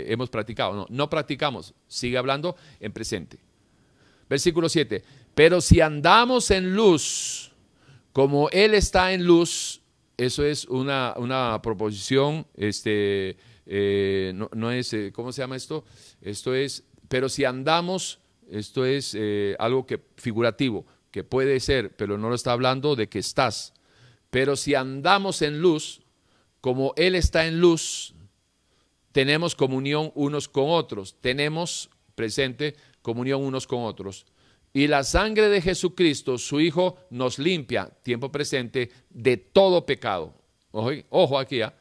[0.01, 1.73] eh, hemos practicado, no, no practicamos.
[1.87, 3.39] Sigue hablando en presente.
[4.29, 5.05] Versículo 7.
[5.35, 7.53] Pero si andamos en luz,
[8.13, 9.81] como Él está en luz,
[10.17, 13.37] eso es una, proposición, este,
[13.67, 15.85] eh, no, es, eh, ¿cómo se llama esto?
[16.21, 22.19] Esto es, pero si andamos, esto es eh, algo que figurativo, que puede ser, pero
[22.19, 23.73] no lo está hablando de que estás.
[24.31, 26.03] Pero si andamos en luz,
[26.61, 28.15] como Él está en luz,
[29.13, 34.27] tenemos comunión unos con otros, tenemos presente comunión unos con otros.
[34.75, 40.35] Y la sangre de Jesucristo, su Hijo, nos limpia, tiempo presente, de todo pecado.
[40.71, 41.75] Ojo, aquí, ¿ah?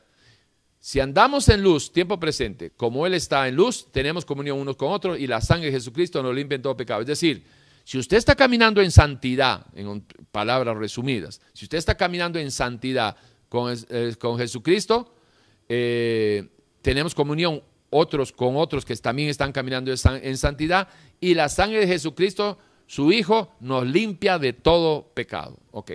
[0.80, 4.92] si andamos en luz, tiempo presente, como Él está en luz, tenemos comunión unos con
[4.92, 7.02] otros y la sangre de Jesucristo nos limpia de todo pecado.
[7.02, 7.46] Es decir,
[7.84, 13.16] si usted está caminando en santidad, en palabras resumidas, si usted está caminando en santidad
[13.48, 15.16] con, eh, Jesucristo,
[15.70, 16.50] eh,
[16.82, 20.88] tenemos comunión otros con otros que también están caminando en santidad
[21.20, 22.58] y la sangre de Jesucristo
[22.92, 25.58] su Hijo nos limpia de todo pecado.
[25.72, 25.94] Ok.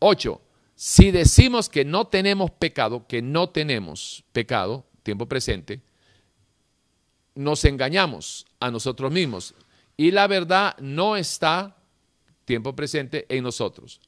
[0.00, 0.42] Ocho.
[0.74, 5.80] Si decimos que no tenemos pecado, que no tenemos pecado, tiempo presente,
[7.34, 9.54] nos engañamos a nosotros mismos
[9.96, 11.78] y la verdad no está,
[12.44, 14.02] tiempo presente, en nosotros.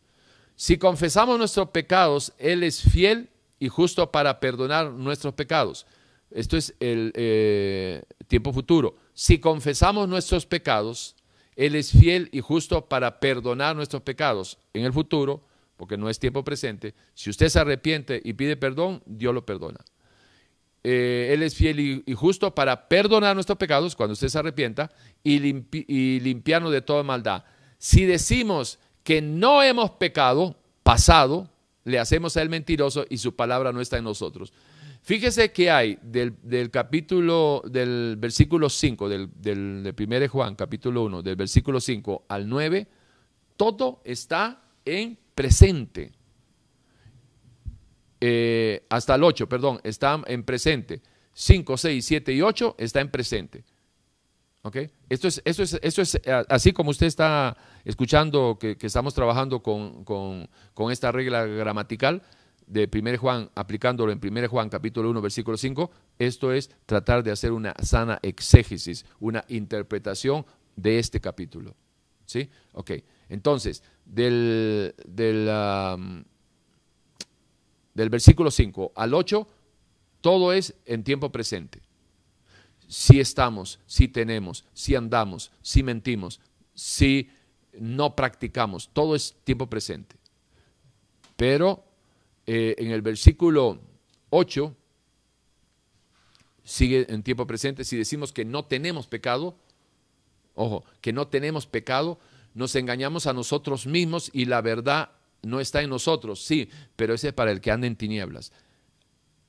[0.54, 5.86] Si confesamos nuestros pecados, Él es fiel y justo para perdonar nuestros pecados.
[6.30, 8.96] Esto es el eh, tiempo futuro.
[9.14, 11.16] Si confesamos nuestros pecados,
[11.56, 15.44] él es fiel y justo para perdonar nuestros pecados en el futuro,
[15.76, 16.94] porque no es tiempo presente.
[17.14, 19.80] Si usted se arrepiente y pide perdón, Dios lo perdona.
[20.84, 24.90] eh, Él es fiel y, justo para perdonar nuestros pecados cuando usted se arrepienta
[25.22, 27.44] y, y limpiarnos de toda maldad.
[27.78, 31.50] Si decimos que no hemos pecado, pasado,
[31.84, 34.52] le hacemos a Él mentiroso y su palabra no está en nosotros.
[35.04, 41.34] Fíjese que hay del, capítulo, del versículo 5, del, del, 1 Juan, capítulo 1, del
[41.34, 42.86] versículo 5 al 9,
[43.56, 46.12] todo está en presente.
[48.20, 51.02] Eh, hasta el 8, perdón, está en presente.
[51.32, 53.64] 5, 6, 7 y 8 está en presente.
[54.62, 54.76] ¿Ok?
[55.08, 62.22] Esto es, eh, así como usted está escuchando que, estamos trabajando con esta regla gramatical
[62.66, 67.30] de 1 Juan, aplicándolo en 1 Juan capítulo 1, versículo 5, esto es tratar de
[67.30, 70.44] hacer una sana exégesis, una interpretación
[70.76, 71.74] de este capítulo.
[72.24, 72.48] ¿Sí?
[72.72, 72.92] Ok.
[73.28, 75.46] Entonces, del, del,
[77.94, 79.46] del versículo 5 al 8,
[80.20, 81.82] todo es en tiempo presente.
[82.88, 86.40] Si estamos, si tenemos, si andamos, si mentimos,
[86.74, 87.30] si
[87.78, 90.16] no practicamos, todo es tiempo presente.
[91.36, 91.84] Pero
[92.46, 93.80] eh, en el versículo
[94.30, 94.74] 8,
[96.64, 99.56] sigue en tiempo presente, si decimos que no tenemos pecado,
[100.54, 102.18] ojo, que no tenemos pecado,
[102.54, 105.10] nos engañamos a nosotros mismos y la verdad
[105.42, 108.52] no está en nosotros, sí, pero ese es para el que anda en tinieblas.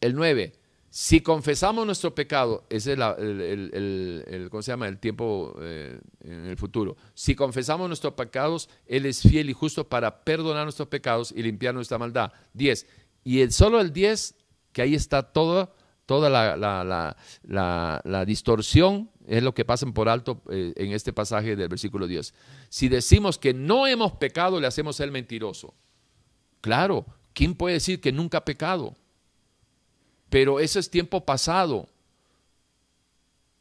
[0.02, 0.54] El 9,
[0.96, 4.88] si confesamos nuestro pecado, ese es el, ¿cómo se llama?
[4.88, 6.98] El tiempo eh, en el futuro.
[7.16, 11.74] Si confesamos nuestros pecados, Él es fiel y justo para perdonar nuestros pecados y limpiar
[11.74, 12.32] nuestra maldad.
[12.54, 12.86] 10.
[13.24, 14.36] Y el, solo el 10,
[14.72, 15.74] que ahí está todo,
[16.06, 16.56] toda la,
[18.06, 22.36] la, distorsión, es lo que pasan por alto eh, en este pasaje del versículo 10.
[22.70, 25.74] Si decimos que no hemos pecado, le hacemos el mentiroso.
[26.62, 28.96] Claro, ¿quién puede decir que nunca ha pecado?
[30.34, 31.88] Pero eso es tiempo pasado.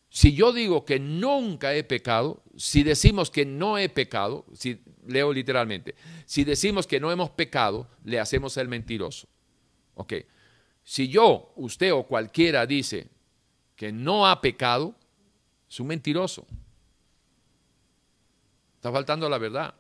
[0.08, 5.34] Si yo digo que nunca he pecado, si decimos que no he pecado, si leo
[5.34, 5.94] literalmente,
[6.24, 9.28] si decimos que no hemos pecado, le hacemos el mentiroso.
[9.96, 10.14] Ok.
[10.82, 13.06] Si yo, usted o cualquiera dice
[13.76, 14.94] que no ha pecado,
[15.68, 16.46] es un mentiroso.
[18.76, 19.74] Está faltando la verdad.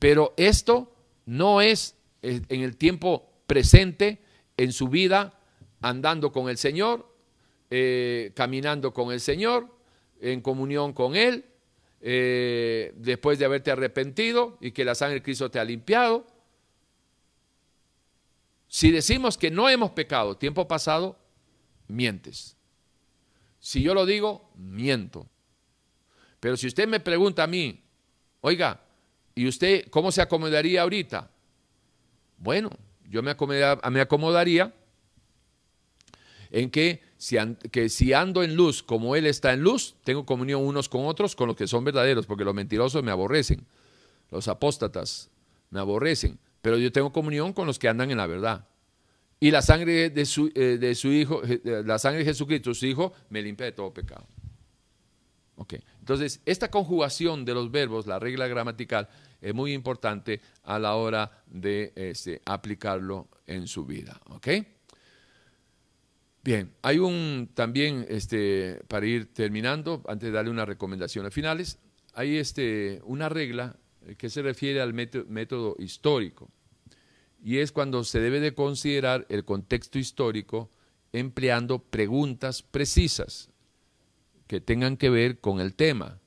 [0.00, 0.92] Pero esto
[1.24, 4.24] no es eh, en el tiempo presente
[4.56, 5.38] en su vida
[5.84, 7.06] andando con el Señor,
[7.68, 9.68] eh, caminando con el Señor,
[10.18, 11.44] en comunión con Él,
[12.00, 16.26] eh, después de haberte arrepentido y que la sangre de Cristo te ha limpiado.
[18.66, 21.18] Si decimos que no hemos pecado tiempo pasado,
[21.86, 22.56] mientes.
[23.60, 25.28] Si yo lo digo, miento.
[26.40, 27.82] Pero si usted me pregunta a mí,
[28.40, 28.80] oiga,
[29.34, 31.30] ¿y usted cómo se acomodaría ahorita?
[32.38, 32.70] Bueno,
[33.06, 33.30] yo me
[34.00, 34.72] acomodaría
[36.54, 41.04] en que si, ando en luz como Él está en luz, tengo comunión unos con
[41.06, 43.66] otros, con los que son verdaderos, porque los mentirosos me aborrecen,
[44.30, 45.30] los apóstatas
[45.70, 48.68] me aborrecen, pero yo tengo comunión con los que andan en la verdad.
[49.40, 53.42] Y la sangre de su, eh, su Hijo, la sangre de Jesucristo, su Hijo, me
[53.42, 54.24] limpia de todo pecado.
[55.56, 55.82] Okay.
[55.98, 59.08] Entonces, esta conjugación de los verbos, la regla gramatical,
[59.40, 64.20] es muy importante a la hora de este, aplicarlo en su vida.
[64.30, 64.73] ¿okay?
[66.44, 71.78] Bien, hay un también, este, para ir terminando, antes de darle unas recomendaciones finales,
[72.12, 73.78] hay este, una regla
[74.18, 76.50] que se refiere al método, método histórico,
[77.42, 80.70] y es cuando se debe de considerar el contexto histórico
[81.14, 83.48] empleando preguntas precisas
[84.46, 86.20] que tengan que ver con el tema,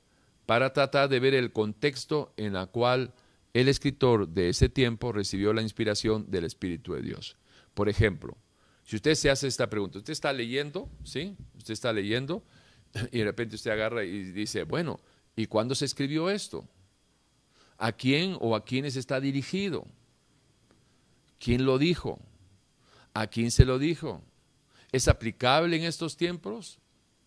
[0.46, 3.14] para tratar de ver el contexto en el cual
[3.54, 7.36] el escritor de ese tiempo recibió la inspiración del Espíritu de Dios.
[7.74, 8.36] Por ejemplo,
[8.88, 11.36] si usted se hace esta pregunta, usted está leyendo, ¿sí?
[11.58, 12.42] Usted está leyendo
[13.12, 14.98] y de repente usted agarra y dice, bueno,
[15.36, 16.66] ¿y cuándo se escribió esto?
[17.76, 19.86] ¿A quién o a quiénes está dirigido?
[21.38, 22.18] ¿Quién lo dijo?
[23.12, 24.22] ¿A quién se lo dijo?
[24.90, 26.78] ¿Es aplicable en estos tiempos?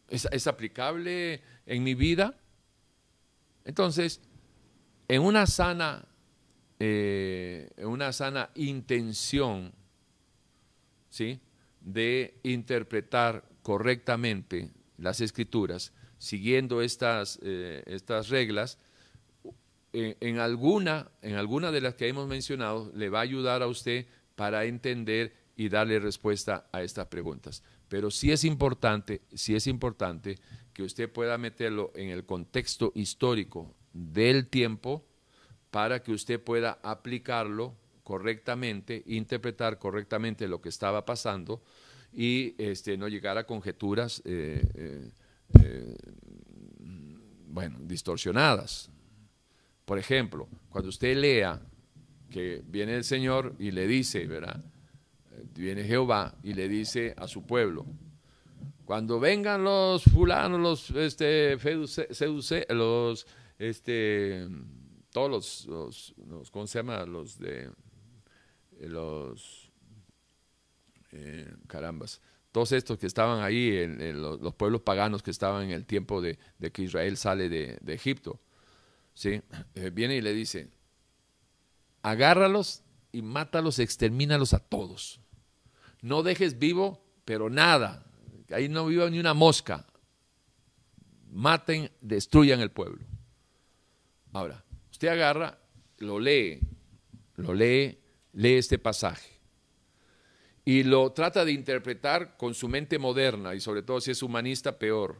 [0.09, 2.39] ¿Es, aplicable en mi vida?
[3.65, 4.19] Entonces,
[5.07, 6.07] en una sana,
[6.79, 9.71] eh, en una sana intención,
[11.11, 11.39] ¿sí?
[11.81, 18.77] De interpretar correctamente las escrituras, siguiendo estas, eh, estas reglas,
[19.93, 24.05] en, alguna, en alguna de las que hemos mencionado, le va a ayudar a usted
[24.35, 27.61] para entender y darle respuesta a estas preguntas.
[27.89, 30.37] Pero sí es importante, sí es importante
[30.73, 35.05] que usted pueda meterlo en el contexto histórico del tiempo
[35.71, 41.61] para que usted pueda aplicarlo correctamente, interpretar correctamente lo que estaba pasando
[42.13, 44.21] y este, no llegar a conjeturas,
[47.47, 48.89] bueno, distorsionadas.
[49.85, 51.61] Por ejemplo, cuando usted lea
[52.29, 54.63] que viene el Señor y le dice, ¿verdad?
[55.53, 57.85] Viene Jehová y le dice a su pueblo,
[58.85, 61.57] cuando vengan los fulanos, los este,
[62.69, 63.27] los
[63.59, 64.47] este,
[65.11, 65.29] todos
[65.67, 67.05] los, los, ¿cómo se llama?
[67.05, 67.69] Los de
[68.87, 69.71] los
[71.11, 72.21] eh, carambas,
[72.51, 76.37] todos estos que estaban ahí, en, los, pueblos paganos que estaban en el tiempo de,
[76.71, 78.39] que Israel sale de, Egipto,
[79.13, 79.41] ¿sí?
[79.75, 80.69] Eh, viene y le dice,
[82.01, 85.21] agárralos y mátalos, extermínalos a todos.
[86.01, 88.05] No dejes vivo, pero nada.
[88.51, 89.85] Ahí no viva ni una mosca.
[91.31, 93.05] Maten, destruyan el pueblo.
[94.33, 95.59] Ahora, usted agarra,
[95.99, 96.59] lo lee,
[97.37, 98.00] lo lee,
[98.33, 99.39] lee este pasaje
[100.63, 104.77] y lo trata de interpretar con su mente moderna y sobre todo si es humanista,
[104.77, 105.17] peor.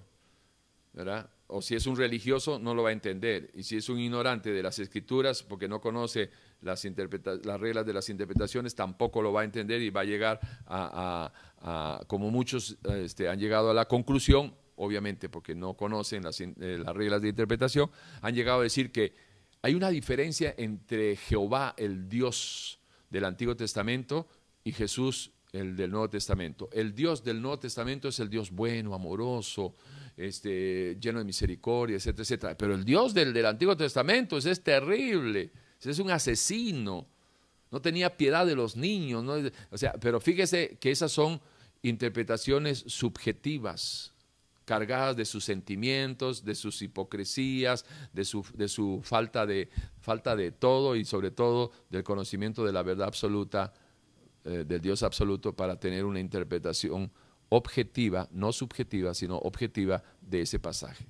[0.94, 1.30] ¿verdad?
[1.54, 3.52] o si es un religioso, no lo va a entender.
[3.54, 6.30] Y si es un ignorante de las escrituras, porque no conoce
[6.62, 6.86] las,
[7.44, 11.32] las reglas de las interpretaciones, tampoco lo va a entender y va a llegar a,
[12.08, 17.22] como muchos este, han llegado a la conclusión, obviamente porque no conocen eh, las reglas
[17.22, 19.14] de interpretación, han llegado a decir que
[19.62, 22.80] hay una diferencia entre Jehová, el Dios
[23.12, 24.28] del Antiguo Testamento,
[24.64, 26.70] y Jesús, el del Nuevo Testamento.
[26.72, 29.76] El Dios del Nuevo Testamento es el Dios bueno, amoroso,
[30.18, 32.58] este, lleno de misericordia, etcétera, etcétera.
[32.58, 37.08] Pero el Dios del, del Antiguo Testamento es terrible, es un asesino,
[37.72, 39.26] no tenía piedad de los niños,
[39.70, 41.42] o sea, pero fíjese que esas son
[41.82, 44.11] interpretaciones subjetivas,
[44.72, 47.84] cargadas de sus sentimientos, de sus hipocresías,
[48.14, 49.68] de su, de su falta, de,
[49.99, 53.73] falta de todo y sobre todo del conocimiento de la verdad absoluta,
[54.45, 57.11] eh, del Dios absoluto, para tener una interpretación
[57.49, 61.06] objetiva, no subjetiva, sino objetiva de ese pasaje.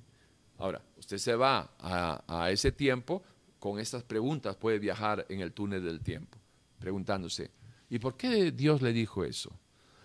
[0.58, 3.22] Ahora, usted se va a, ese tiempo
[3.60, 6.36] con estas preguntas, puede viajar en el túnel del tiempo,
[6.80, 7.52] preguntándose,
[7.88, 9.56] ¿y por qué Dios le dijo eso?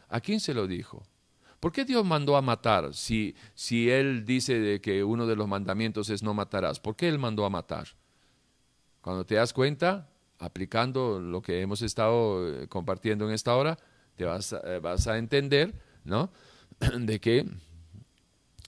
[0.10, 1.02] ¿A quién se lo dijo?
[1.60, 5.48] ¿Por qué Dios mandó a matar si, si Él dice de que uno de los
[5.48, 6.80] mandamientos es no matarás?
[6.80, 7.88] ¿Por qué Él mandó a matar?
[9.02, 10.10] Cuando te das cuenta,
[10.40, 13.78] aplicando lo que hemos estado eh, compartiendo en esta hora,
[14.16, 15.74] te vas, eh, vas a entender
[16.08, 16.32] ¿no?
[17.00, 17.46] De que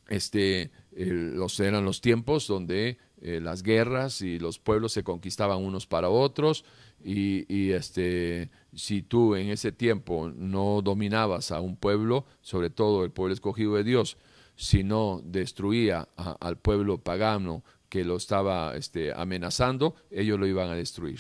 [0.10, 5.88] este, los, eran los tiempos donde eh, las guerras y los pueblos se conquistaban unos
[5.88, 6.66] para otros
[7.02, 13.12] y, este, si tú en ese tiempo no dominabas a un pueblo, sobre todo el
[13.12, 14.18] pueblo escogido de Dios,
[14.56, 21.20] sino destruía al pueblo pagano que lo estaba este, amenazando, ellos lo iban a destruir.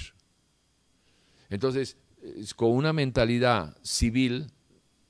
[1.49, 1.97] Entonces,
[2.55, 4.47] con una mentalidad civil,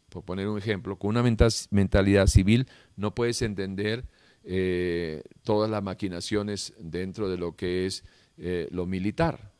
[0.09, 1.23] por poner un ejemplo, con una
[1.71, 4.05] mentalidad civil no puedes entender
[4.43, 8.03] eh, todas las maquinaciones dentro de lo que es
[8.37, 9.51] eh, lo militar.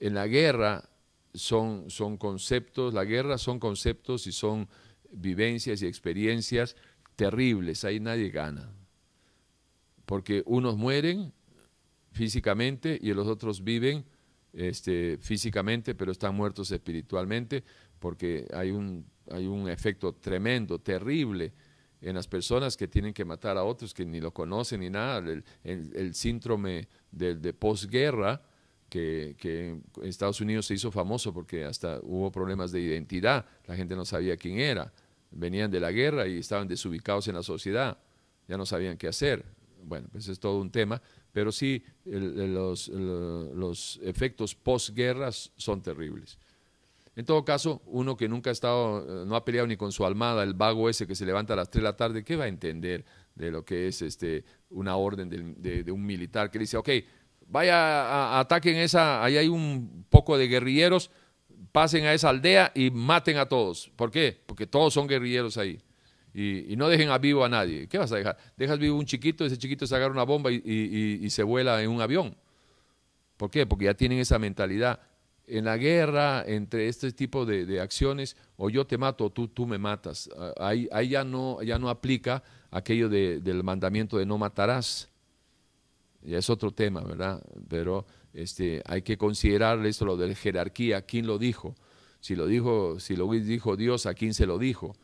[0.00, 0.88] En la guerra
[1.34, 4.68] son, son conceptos, la guerra son conceptos y son
[5.10, 6.76] vivencias y experiencias
[7.16, 8.70] terribles, ahí nadie gana.
[10.04, 11.32] Porque unos mueren
[12.12, 14.04] físicamente y los otros viven
[14.52, 17.64] este, físicamente, pero están muertos espiritualmente,
[17.98, 21.52] porque hay un hay un efecto tremendo, terrible
[22.00, 25.22] en las personas que tienen que matar a otros que ni lo conocen ni nada.
[25.62, 28.42] El, síndrome de, posguerra,
[28.92, 33.96] que, que, Estados Unidos se hizo famoso porque hasta hubo problemas de identidad, la gente
[33.96, 34.92] no sabía quién era,
[35.30, 37.96] venían de la guerra y estaban desubicados en la sociedad,
[38.46, 39.46] ya no sabían qué hacer.
[39.82, 41.00] Bueno, pues es todo un tema,
[41.32, 46.38] pero sí los, los efectos posguerras son terribles.
[47.16, 50.04] En todo caso, uno que nunca ha estado, eh, no ha peleado ni con su
[50.04, 52.44] almada, el vago ese que se levanta a las 3 de la tarde, ¿qué va
[52.44, 53.04] a entender
[53.34, 56.88] de lo que es este, una orden de, un militar que dice, ok,
[57.48, 61.10] vaya, ataquen esa, ahí hay un poco de guerrilleros,
[61.72, 63.90] pasen a esa aldea y maten a todos.
[63.96, 64.38] ¿Por qué?
[64.46, 65.80] Porque todos son guerrilleros ahí.
[66.34, 67.88] Y, no dejen a vivo a nadie.
[67.88, 68.38] ¿Qué vas a dejar?
[68.56, 72.00] Dejas vivo un chiquito, ese chiquito se agarra una bomba y, se vuela en un
[72.00, 72.34] avión.
[73.36, 73.66] ¿Por qué?
[73.66, 75.00] Porque ya tienen esa mentalidad
[75.46, 79.66] en la guerra, entre este tipo de, acciones, o yo te mato o tú, tú
[79.66, 80.30] me matas.
[80.38, 85.11] Ah, ahí, ahí ya, no, ya no aplica aquello del mandamiento de no matarás.
[86.24, 87.42] Ya es otro tema, ¿verdad?
[87.68, 91.74] Pero este, hay que considerar esto, lo de la jerarquía, quién lo dijo.
[92.20, 94.94] Si lo dijo, si lo dijo Dios, ¿a quién se lo dijo?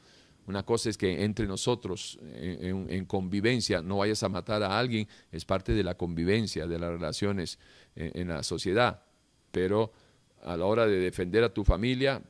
[0.46, 5.44] Una cosa es que entre nosotros, en, convivencia, no vayas a matar a alguien, es
[5.44, 7.58] parte de la convivencia, de las relaciones
[7.94, 9.02] en, en la sociedad.
[9.50, 9.92] Pero
[10.42, 12.22] a la hora de defender a tu familia,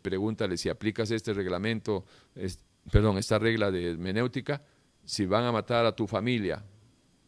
[0.00, 2.06] pregúntale si aplicas este reglamento,
[2.90, 4.62] perdón, esta regla de hermenéutica,
[5.04, 6.64] si van a matar a tu familia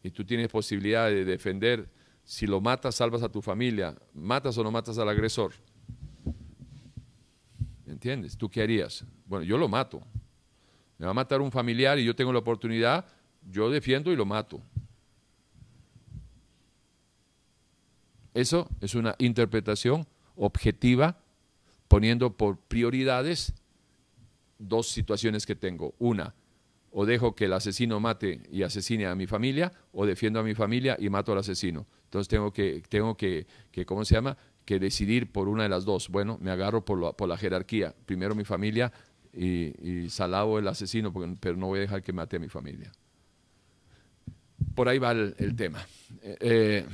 [0.03, 1.89] y tú tienes posibilidad de defender,
[2.25, 5.53] si lo matas, salvas a tu familia, matas o no matas al agresor.
[7.87, 8.37] ¿Entiendes?
[8.37, 9.05] ¿Tú qué harías?
[9.27, 10.03] Bueno, yo lo mato.
[10.99, 13.07] Me va a matar un familiar y yo tengo la oportunidad,
[13.51, 14.61] yo defiendo y lo mato.
[18.35, 20.07] Eso es una interpretación
[20.37, 21.19] objetiva,
[21.89, 23.53] poniendo por prioridades
[24.59, 25.95] dos situaciones que tengo.
[25.99, 26.35] Una,
[26.93, 30.55] o dejo que el asesino mate y asesine a mi familia, o defiendo a mi
[30.55, 31.87] familia y mato al asesino.
[32.05, 34.37] Entonces tengo que, tengo que, que ¿cómo se llama?
[34.67, 36.11] Que decidir por una de las dos.
[36.11, 37.95] Bueno, me agarro por, por la jerarquía.
[38.05, 38.93] Primero mi familia
[39.33, 39.73] y,
[40.05, 42.93] y salavo el asesino, pero no voy a dejar que mate a mi familia.
[44.75, 45.85] Por ahí va el, tema.
[46.23, 46.87] Eh, eh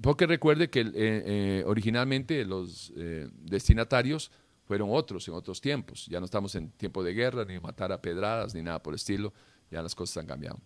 [0.00, 4.30] porque recuerde que eh, originalmente los destinatarios
[4.68, 6.06] fueron otros en otros tiempos.
[6.06, 8.96] Ya no estamos en tiempo de guerra, ni matar a pedradas, ni nada por el
[8.96, 9.32] estilo.
[9.70, 10.60] Ya las cosas han cambiado.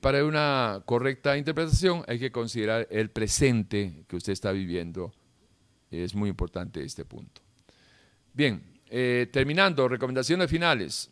[0.00, 5.12] para una correcta interpretación hay que considerar el presente que usted está viviendo.
[5.90, 7.42] Es muy importante este punto.
[8.32, 8.62] Bien,
[9.30, 11.10] terminando, recomendaciones finales.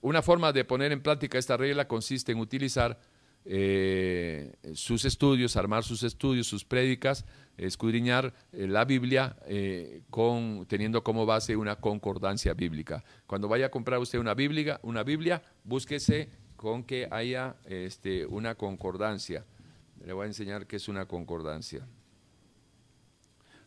[0.00, 2.98] Una forma de poner en práctica esta regla consiste en utilizar
[3.44, 7.24] eh, sus estudios, armar sus estudios, sus prédicas,
[7.66, 13.04] escudriñar eh, la Biblia eh, con, teniendo como base una concordancia bíblica.
[13.26, 18.54] Cuando vaya a comprar usted una Biblia, una Biblia búsquese con que haya este, una
[18.54, 19.44] concordancia.
[20.04, 21.86] Le voy a enseñar qué es una concordancia.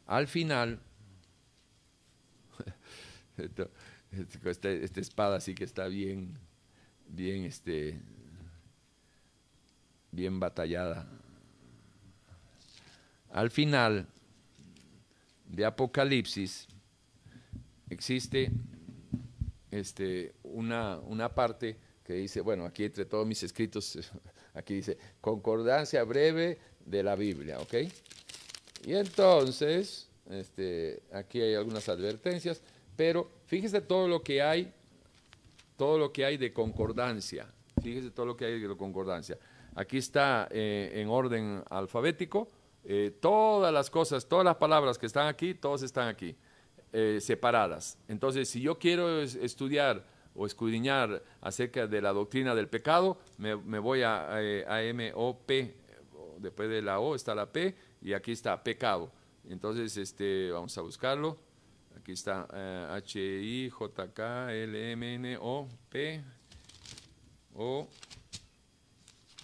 [0.06, 0.80] Al final,
[3.38, 6.38] esta, espada sí que está bien,
[7.08, 8.00] bien, este,
[10.12, 11.08] bien batallada.
[13.34, 14.06] Al final
[15.48, 16.68] de Apocalipsis
[17.90, 18.52] existe
[19.72, 23.98] este, una, una parte que dice, bueno, aquí entre todos mis escritos,
[24.54, 27.74] aquí dice, concordancia breve de la Biblia, ¿ok?
[28.86, 32.62] Y entonces, este, aquí hay algunas advertencias,
[32.96, 34.72] pero fíjese todo lo que hay,
[35.76, 37.52] todo lo que hay de concordancia,
[37.82, 39.40] fíjese todo lo que hay de concordancia.
[39.74, 42.48] Aquí está eh, en orden alfabético.
[42.86, 46.36] Eh, todas las cosas, todas las palabras que están aquí, todas están aquí,
[46.92, 47.98] eh, separadas.
[48.08, 50.06] Entonces, si yo quiero estudiar
[50.36, 55.76] o escudriñar acerca de la doctrina del pecado, me, voy a, a M, O, P.
[56.40, 59.12] Después de la O está la P y aquí está pecado.
[59.48, 61.38] Entonces, este, vamos a buscarlo.
[61.96, 62.48] Aquí está
[62.96, 66.22] H, I, J, K, L, M, N, O, P,
[67.56, 67.88] O,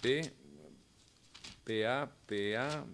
[0.02, 0.30] P,
[1.64, 2.84] PA, PA,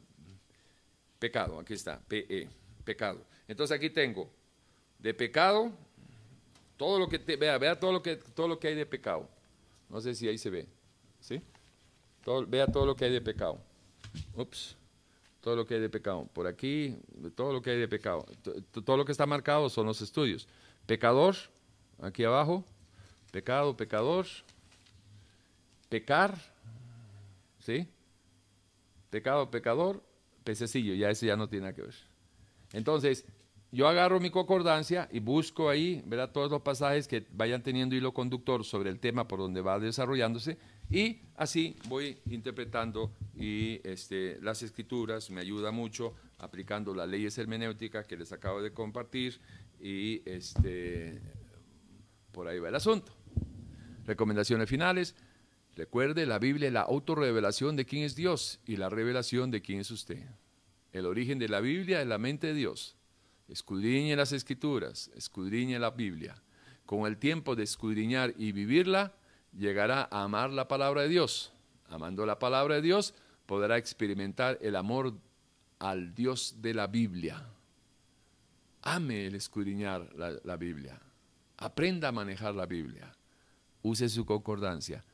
[1.18, 2.48] pecado, aquí está, PE,
[2.84, 3.20] pecado.
[3.48, 4.30] Entonces aquí tengo
[4.98, 5.70] de pecado,
[6.76, 9.28] todo lo que vea, vea todo lo que todo lo que hay de pecado.
[9.88, 10.66] No sé si ahí se ve.
[11.20, 11.40] ¿Sí?
[12.48, 13.58] vea todo lo que hay de pecado.
[14.34, 14.76] Ups.
[15.40, 16.28] Todo lo que hay de pecado.
[16.32, 16.98] Por aquí,
[17.36, 18.26] todo lo que hay de pecado.
[18.84, 20.48] Todo lo que está marcado son los estudios.
[20.86, 21.36] Pecador,
[22.00, 22.64] aquí abajo.
[23.30, 24.26] Pecado, pecador.
[25.88, 26.36] Pecar,
[27.66, 27.88] ¿Sí?
[29.10, 30.00] Pecado, pecador,
[30.46, 31.94] pececillo, ya eso ya no tiene que ver.
[32.72, 33.26] Entonces,
[33.72, 36.30] yo agarro mi concordancia y busco ahí, ¿verdad?
[36.32, 40.56] Todos los pasajes que vayan teniendo hilo conductor sobre el tema por donde va desarrollándose
[40.88, 48.06] y así voy interpretando y este, las escrituras, me ayuda mucho aplicando las leyes hermenéuticas
[48.06, 49.40] que les acabo de compartir
[49.80, 51.20] y este,
[52.32, 53.12] por ahí va el asunto.
[54.06, 55.16] Recomendaciones finales.
[55.76, 59.80] Recuerde, la Biblia es la autorrevelación de quién es Dios y la revelación de quién
[59.80, 60.24] es usted.
[60.90, 62.96] El origen de la Biblia es la mente de Dios.
[63.46, 66.42] Escudriñe las escrituras, escudriñe la Biblia.
[66.86, 69.12] Con el tiempo de escudriñar y vivirla,
[69.52, 71.52] llegará a amar la palabra de Dios.
[71.90, 73.12] Amando la palabra de Dios,
[73.44, 75.12] podrá experimentar el amor
[75.78, 77.46] al Dios de la Biblia.
[78.80, 80.98] Ame el escudriñar la, la Biblia.
[81.58, 83.14] Aprenda a manejar la Biblia.
[83.82, 85.04] Use su concordancia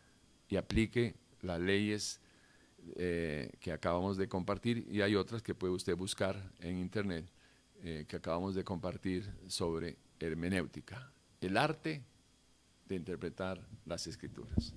[0.52, 2.20] y aplique las leyes
[2.96, 7.24] eh, que acabamos de compartir y hay otras que puede usted buscar en internet
[7.82, 11.10] eh, que acabamos de compartir sobre hermenéutica,
[11.40, 12.02] el arte
[12.86, 14.74] de interpretar las escrituras.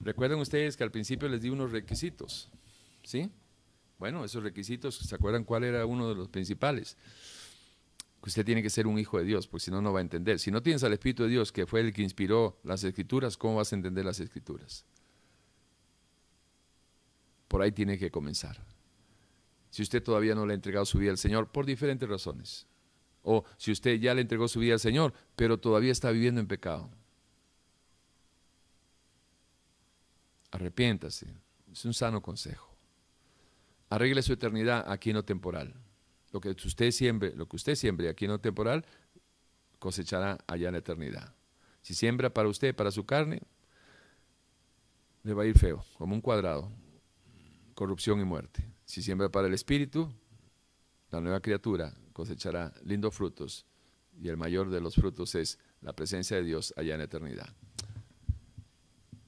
[0.00, 2.50] Recuerden ustedes que al principio les di unos requisitos,
[3.02, 3.30] ¿sí?
[3.98, 6.96] Bueno, esos requisitos, ¿se acuerdan cuál era uno de los principales?
[8.30, 10.38] Usted tiene que ser un hijo de Dios, porque si no, no va a entender.
[10.38, 13.56] Si no tienes al Espíritu de Dios, que fue el que inspiró las escrituras, ¿cómo
[13.56, 14.84] vas a entender las escrituras?
[17.48, 18.64] Por ahí tiene que comenzar.
[19.70, 22.66] Si usted todavía no le ha entregado su vida al Señor, por diferentes razones.
[23.22, 26.46] O si usted ya le entregó su vida al Señor, pero todavía está viviendo en
[26.46, 26.90] pecado.
[30.50, 31.34] Arrepiéntase.
[31.72, 32.74] Es un sano consejo.
[33.90, 35.74] Arregle su eternidad aquí en lo temporal.
[36.34, 38.84] Lo que usted siembre, lo que usted siembre aquí en lo temporal,
[39.78, 41.32] cosechará allá en la eternidad.
[41.80, 43.40] Si siembra para usted, para su carne,
[45.22, 46.72] le va a ir feo, como un cuadrado,
[47.76, 48.68] corrupción y muerte.
[48.84, 50.12] Si siembra para el espíritu,
[51.12, 53.64] la nueva criatura cosechará lindos frutos
[54.20, 57.54] y el mayor de los frutos es la presencia de Dios allá en la eternidad.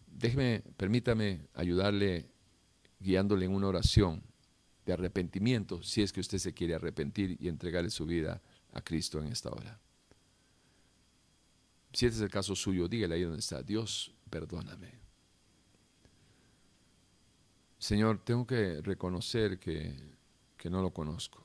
[0.09, 2.27] Déjeme, permítame ayudarle
[2.99, 4.24] guiándole en una oración
[4.87, 8.41] de arrepentimiento, si es que usted se quiere arrepentir y entregarle su vida
[8.73, 9.81] a Cristo en esta hora.
[11.93, 14.93] Si este es el caso suyo, dígale ahí donde está, Dios, perdóname.
[17.79, 19.93] Señor, tengo que reconocer que,
[20.57, 21.45] que no lo conozco.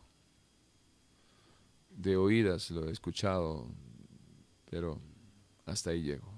[1.90, 3.68] De oídas lo he escuchado,
[4.70, 5.00] pero
[5.66, 6.32] hasta ahí llego.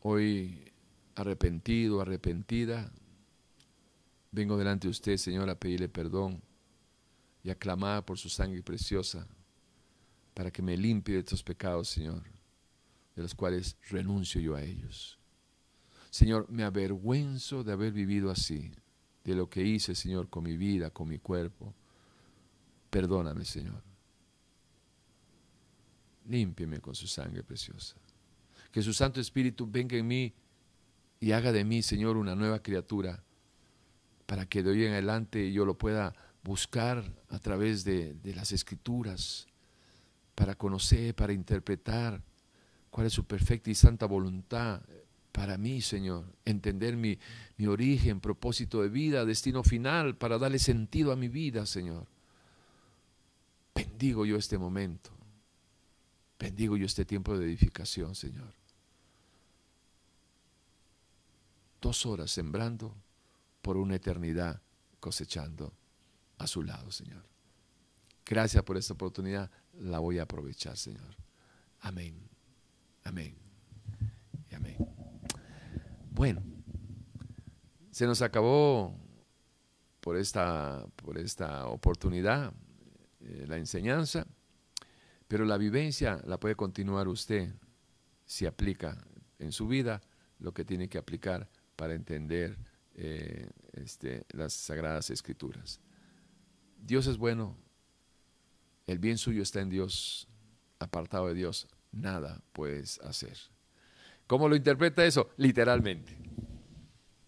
[0.00, 0.70] Hoy
[1.14, 2.92] arrepentido, arrepentida,
[4.32, 6.42] vengo delante de usted, Señor, a pedirle perdón
[7.44, 9.26] y a clamar por su sangre preciosa
[10.34, 12.22] para que me limpie de estos pecados, Señor,
[13.14, 15.18] de los cuales renuncio yo a ellos.
[16.10, 18.72] Señor, me avergüenzo de haber vivido así,
[19.24, 21.74] de lo que hice, Señor, con mi vida, con mi cuerpo.
[22.90, 23.82] Perdóname, Señor.
[26.28, 27.96] Límpieme con su sangre preciosa.
[28.70, 30.34] Que su Santo Espíritu venga en mí
[31.20, 33.22] y haga de mí, Señor, una nueva criatura,
[34.32, 39.46] para que de hoy en adelante yo lo pueda buscar a través de, las escrituras,
[40.34, 42.22] para conocer, para interpretar
[42.90, 44.80] cuál es su perfecta y santa voluntad
[45.32, 46.24] para mí, Señor.
[46.46, 47.18] Entender mi,
[47.58, 52.06] mi origen, propósito de vida, destino final, para darle sentido a mi vida, Señor.
[53.74, 55.10] Bendigo yo este momento.
[56.38, 58.54] Bendigo yo este tiempo de edificación, Señor.
[61.82, 62.94] dos horas sembrando
[63.62, 64.60] por una eternidad
[65.00, 65.72] cosechando
[66.38, 67.24] a su lado, Señor.
[68.26, 71.16] Gracias por esta oportunidad, la voy a aprovechar, Señor.
[71.80, 72.28] Amén,
[73.04, 73.36] amén
[74.50, 74.76] y amén.
[76.10, 76.42] Bueno,
[77.90, 78.96] se nos acabó
[80.00, 82.52] por esta, por esta oportunidad
[83.20, 84.26] eh, la enseñanza,
[85.28, 87.54] pero la vivencia la puede continuar usted
[88.24, 89.04] si aplica
[89.38, 90.00] en su vida
[90.38, 92.58] lo que tiene que aplicar para entender
[92.94, 95.80] eh, este, las sagradas escrituras.
[96.78, 97.56] Dios es bueno,
[98.86, 100.28] el bien suyo está en Dios,
[100.78, 103.38] apartado de Dios, nada puedes hacer.
[104.26, 105.30] ¿Cómo lo interpreta eso?
[105.36, 106.16] Literalmente.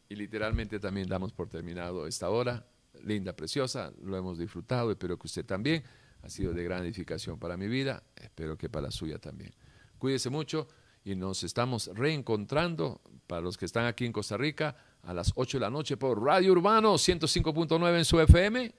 [0.09, 2.67] Y literalmente también damos por terminado esta hora,
[3.03, 5.83] linda, preciosa, lo hemos disfrutado, espero que usted también,
[6.23, 9.55] ha sido de gran edificación para mi vida, espero que para la suya también.
[9.99, 10.69] Cuídese mucho
[11.05, 15.59] y nos estamos reencontrando para los que están aquí en Costa Rica a las 8
[15.59, 18.73] de la noche por Radio Urbano 105.9 en su FM,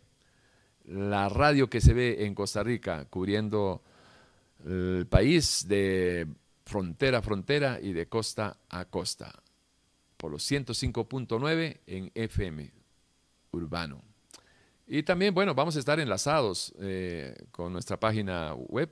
[0.85, 3.81] la radio que se ve en Costa Rica cubriendo
[4.65, 6.27] el país de
[6.65, 9.34] frontera a frontera y de costa a costa,
[10.18, 12.72] por los 105.9 en FM
[13.52, 14.02] Urbano.
[14.88, 18.91] Y también, bueno, vamos a estar enlazados eh, con nuestra página web,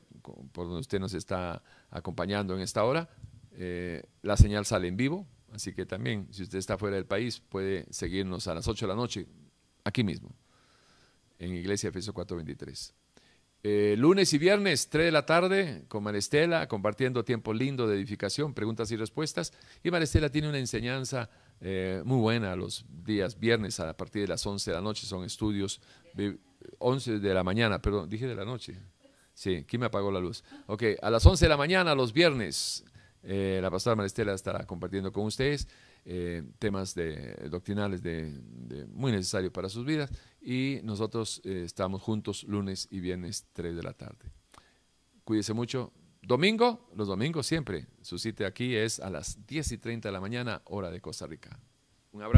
[0.51, 1.61] por donde usted nos está
[1.91, 3.09] acompañando en esta hora.
[3.51, 7.39] Eh, la señal sale en vivo, así que también, si usted está fuera del país,
[7.39, 9.27] puede seguirnos a las 8 de la noche,
[9.83, 10.29] aquí mismo,
[11.39, 12.93] en Iglesia Efesios 423.
[13.65, 18.53] Eh, lunes y viernes, 3 de la tarde, con Maristela, compartiendo tiempo lindo de edificación,
[18.53, 19.53] preguntas y respuestas.
[19.81, 21.29] Y Maristela tiene una enseñanza
[21.61, 25.23] eh, muy buena los días viernes a partir de las 11 de la noche, son
[25.23, 25.79] estudios,
[26.79, 28.75] 11 de la mañana, perdón, dije de la noche.
[29.33, 30.43] Sí, aquí me apagó la luz.
[30.67, 32.83] Ok, a las 11 de la mañana, los viernes,
[33.23, 35.67] eh, la pastora Maristela estará compartiendo con ustedes
[36.05, 38.37] eh, temas de, doctrinales de,
[38.91, 43.83] muy necesarios para sus vidas y nosotros eh, estamos juntos lunes y viernes 3 de
[43.83, 44.29] la tarde.
[45.23, 45.93] Cuídese mucho.
[46.21, 50.21] Domingo, los domingos siempre, su cita aquí es a las 10 y 30 de la
[50.21, 51.57] mañana, hora de Costa Rica.